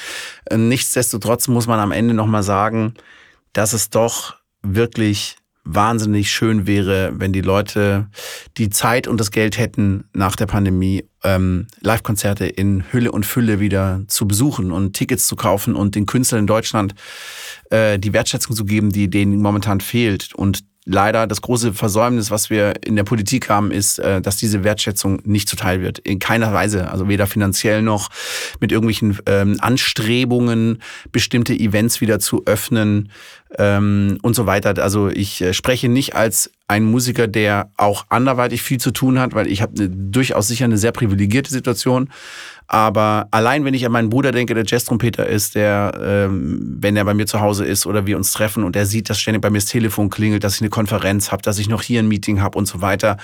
[0.50, 2.96] Ähm, nichtsdestotrotz muss man am Ende nochmal sagen,
[3.54, 8.08] dass es doch wirklich wahnsinnig schön wäre, wenn die Leute
[8.58, 13.60] die Zeit und das Geld hätten, nach der Pandemie ähm, Live-Konzerte in Hülle und Fülle
[13.60, 16.96] wieder zu besuchen und Tickets zu kaufen und den Künstlern in Deutschland
[17.70, 20.34] äh, die Wertschätzung zu geben, die denen momentan fehlt.
[20.34, 24.64] Und leider das große Versäumnis, was wir in der Politik haben, ist, äh, dass diese
[24.64, 26.00] Wertschätzung nicht zuteil wird.
[26.00, 26.90] In keiner Weise.
[26.90, 28.10] Also weder finanziell noch
[28.60, 33.12] mit irgendwelchen ähm, Anstrebungen, bestimmte Events wieder zu öffnen
[33.58, 34.82] ähm, und so weiter.
[34.82, 39.34] Also ich äh, spreche nicht als ein Musiker, der auch anderweitig viel zu tun hat,
[39.34, 42.12] weil ich habe durchaus sicher eine sehr privilegierte Situation.
[42.68, 47.06] Aber allein, wenn ich an meinen Bruder denke, der Jazz-Trompeter ist, der, ähm, wenn er
[47.06, 49.50] bei mir zu Hause ist oder wir uns treffen und er sieht, dass ständig bei
[49.50, 52.40] mir das Telefon klingelt, dass ich eine Konferenz habe, dass ich noch hier ein Meeting
[52.40, 53.18] habe und so weiter,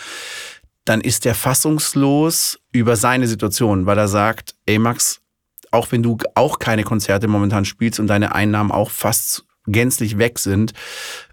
[0.83, 5.21] dann ist er fassungslos über seine Situation, weil er sagt, ey Max,
[5.69, 10.39] auch wenn du auch keine Konzerte momentan spielst und deine Einnahmen auch fast gänzlich weg
[10.39, 10.73] sind,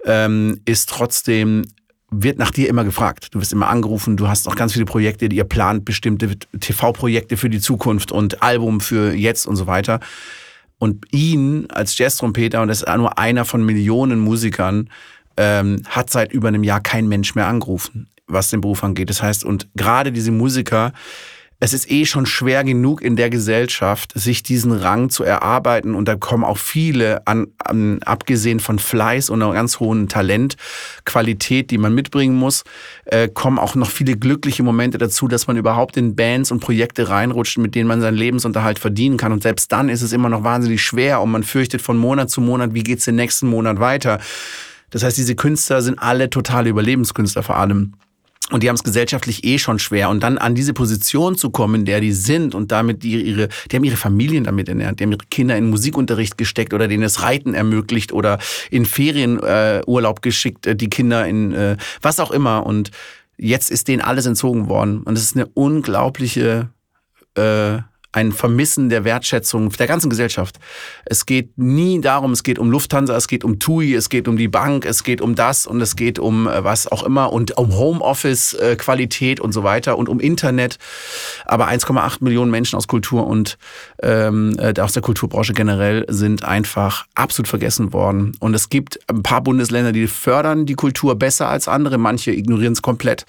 [0.04, 1.64] ähm, ist trotzdem
[2.12, 3.28] wird nach dir immer gefragt.
[3.32, 7.48] Du wirst immer angerufen, du hast noch ganz viele Projekte, ihr plant bestimmte TV-Projekte für
[7.48, 9.98] die Zukunft und Album für jetzt und so weiter.
[10.78, 14.90] Und ihn als Jazz-Trompeter, und das ist nur einer von Millionen Musikern,
[15.36, 19.08] ähm, hat seit über einem Jahr kein Mensch mehr angerufen, was den Beruf angeht.
[19.08, 20.92] Das heißt, und gerade diese Musiker,
[21.62, 25.94] es ist eh schon schwer genug in der Gesellschaft, sich diesen Rang zu erarbeiten.
[25.94, 31.70] Und da kommen auch viele, an, an, abgesehen von Fleiß und einer ganz hohen Talentqualität,
[31.70, 32.64] die man mitbringen muss,
[33.04, 37.08] äh, kommen auch noch viele glückliche Momente dazu, dass man überhaupt in Bands und Projekte
[37.08, 39.30] reinrutscht, mit denen man seinen Lebensunterhalt verdienen kann.
[39.30, 42.40] Und selbst dann ist es immer noch wahnsinnig schwer und man fürchtet von Monat zu
[42.40, 44.18] Monat, wie geht's den nächsten Monat weiter.
[44.90, 47.92] Das heißt, diese Künstler sind alle totale Überlebenskünstler vor allem.
[48.52, 50.10] Und die haben es gesellschaftlich eh schon schwer.
[50.10, 53.48] Und dann an diese Position zu kommen, in der die sind und damit die ihre,
[53.70, 57.02] die haben ihre Familien damit ernährt, die haben ihre Kinder in Musikunterricht gesteckt oder denen
[57.02, 58.38] das Reiten ermöglicht oder
[58.70, 62.66] in Ferienurlaub äh, geschickt, äh, die Kinder in äh, was auch immer.
[62.66, 62.90] Und
[63.38, 65.02] jetzt ist denen alles entzogen worden.
[65.02, 66.68] Und es ist eine unglaubliche
[67.34, 67.78] äh,
[68.12, 70.58] ein Vermissen der Wertschätzung der ganzen Gesellschaft.
[71.06, 74.36] Es geht nie darum, es geht um Lufthansa, es geht um TUI, es geht um
[74.36, 77.56] die Bank, es geht um das und es geht um äh, was auch immer und
[77.56, 80.78] um Homeoffice-Qualität und so weiter und um Internet.
[81.46, 83.56] Aber 1,8 Millionen Menschen aus Kultur und
[84.02, 88.36] ähm, äh, aus der Kulturbranche generell sind einfach absolut vergessen worden.
[88.40, 92.74] Und es gibt ein paar Bundesländer, die fördern die Kultur besser als andere, manche ignorieren
[92.74, 93.24] es komplett.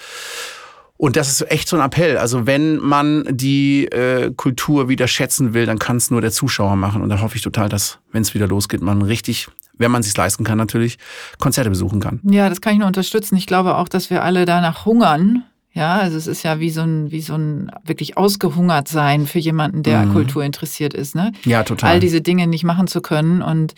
[0.98, 2.18] Und das ist echt so ein Appell.
[2.18, 6.76] Also wenn man die äh, Kultur wieder schätzen will, dann kann es nur der Zuschauer
[6.76, 7.02] machen.
[7.02, 9.48] Und da hoffe ich total, dass, wenn es wieder losgeht, man richtig,
[9.78, 10.98] wenn man sich leisten kann, natürlich
[11.40, 12.22] Konzerte besuchen kann.
[12.24, 13.36] Ja, das kann ich nur unterstützen.
[13.36, 15.44] Ich glaube auch, dass wir alle danach hungern.
[15.74, 19.40] Ja, also es ist ja wie so ein, wie so ein wirklich ausgehungert sein für
[19.40, 20.14] jemanden, der mhm.
[20.14, 21.16] Kultur interessiert ist.
[21.16, 21.32] Ne?
[21.46, 21.94] Ja, total.
[21.94, 23.74] All diese Dinge nicht machen zu können und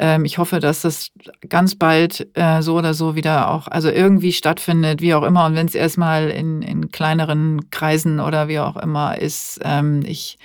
[0.00, 1.10] ähm, ich hoffe, dass das
[1.48, 5.44] ganz bald äh, so oder so wieder auch, also irgendwie stattfindet, wie auch immer.
[5.44, 10.38] Und wenn es erstmal in, in kleineren Kreisen oder wie auch immer ist, ähm, ich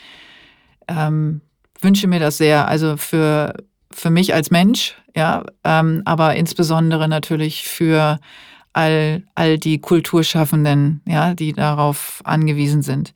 [0.90, 1.40] ähm,
[1.80, 2.68] wünsche mir das sehr.
[2.68, 3.54] Also für,
[3.92, 8.20] für mich als Mensch, ja, ähm, aber insbesondere natürlich für
[8.74, 13.14] all, all die Kulturschaffenden, ja, die darauf angewiesen sind.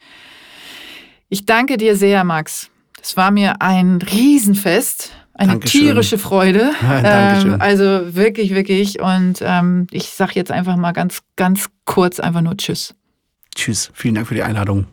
[1.27, 2.71] Ich danke dir sehr, Max.
[3.01, 5.11] Es war mir ein Riesenfest.
[5.39, 5.81] Eine Dankeschön.
[5.81, 6.71] tierische Freude.
[6.81, 7.53] Dankeschön.
[7.53, 8.99] Ähm, also wirklich, wirklich.
[8.99, 12.93] Und ähm, ich sage jetzt einfach mal ganz, ganz kurz einfach nur Tschüss.
[13.55, 13.89] Tschüss.
[13.93, 14.85] Vielen Dank für die Einladung.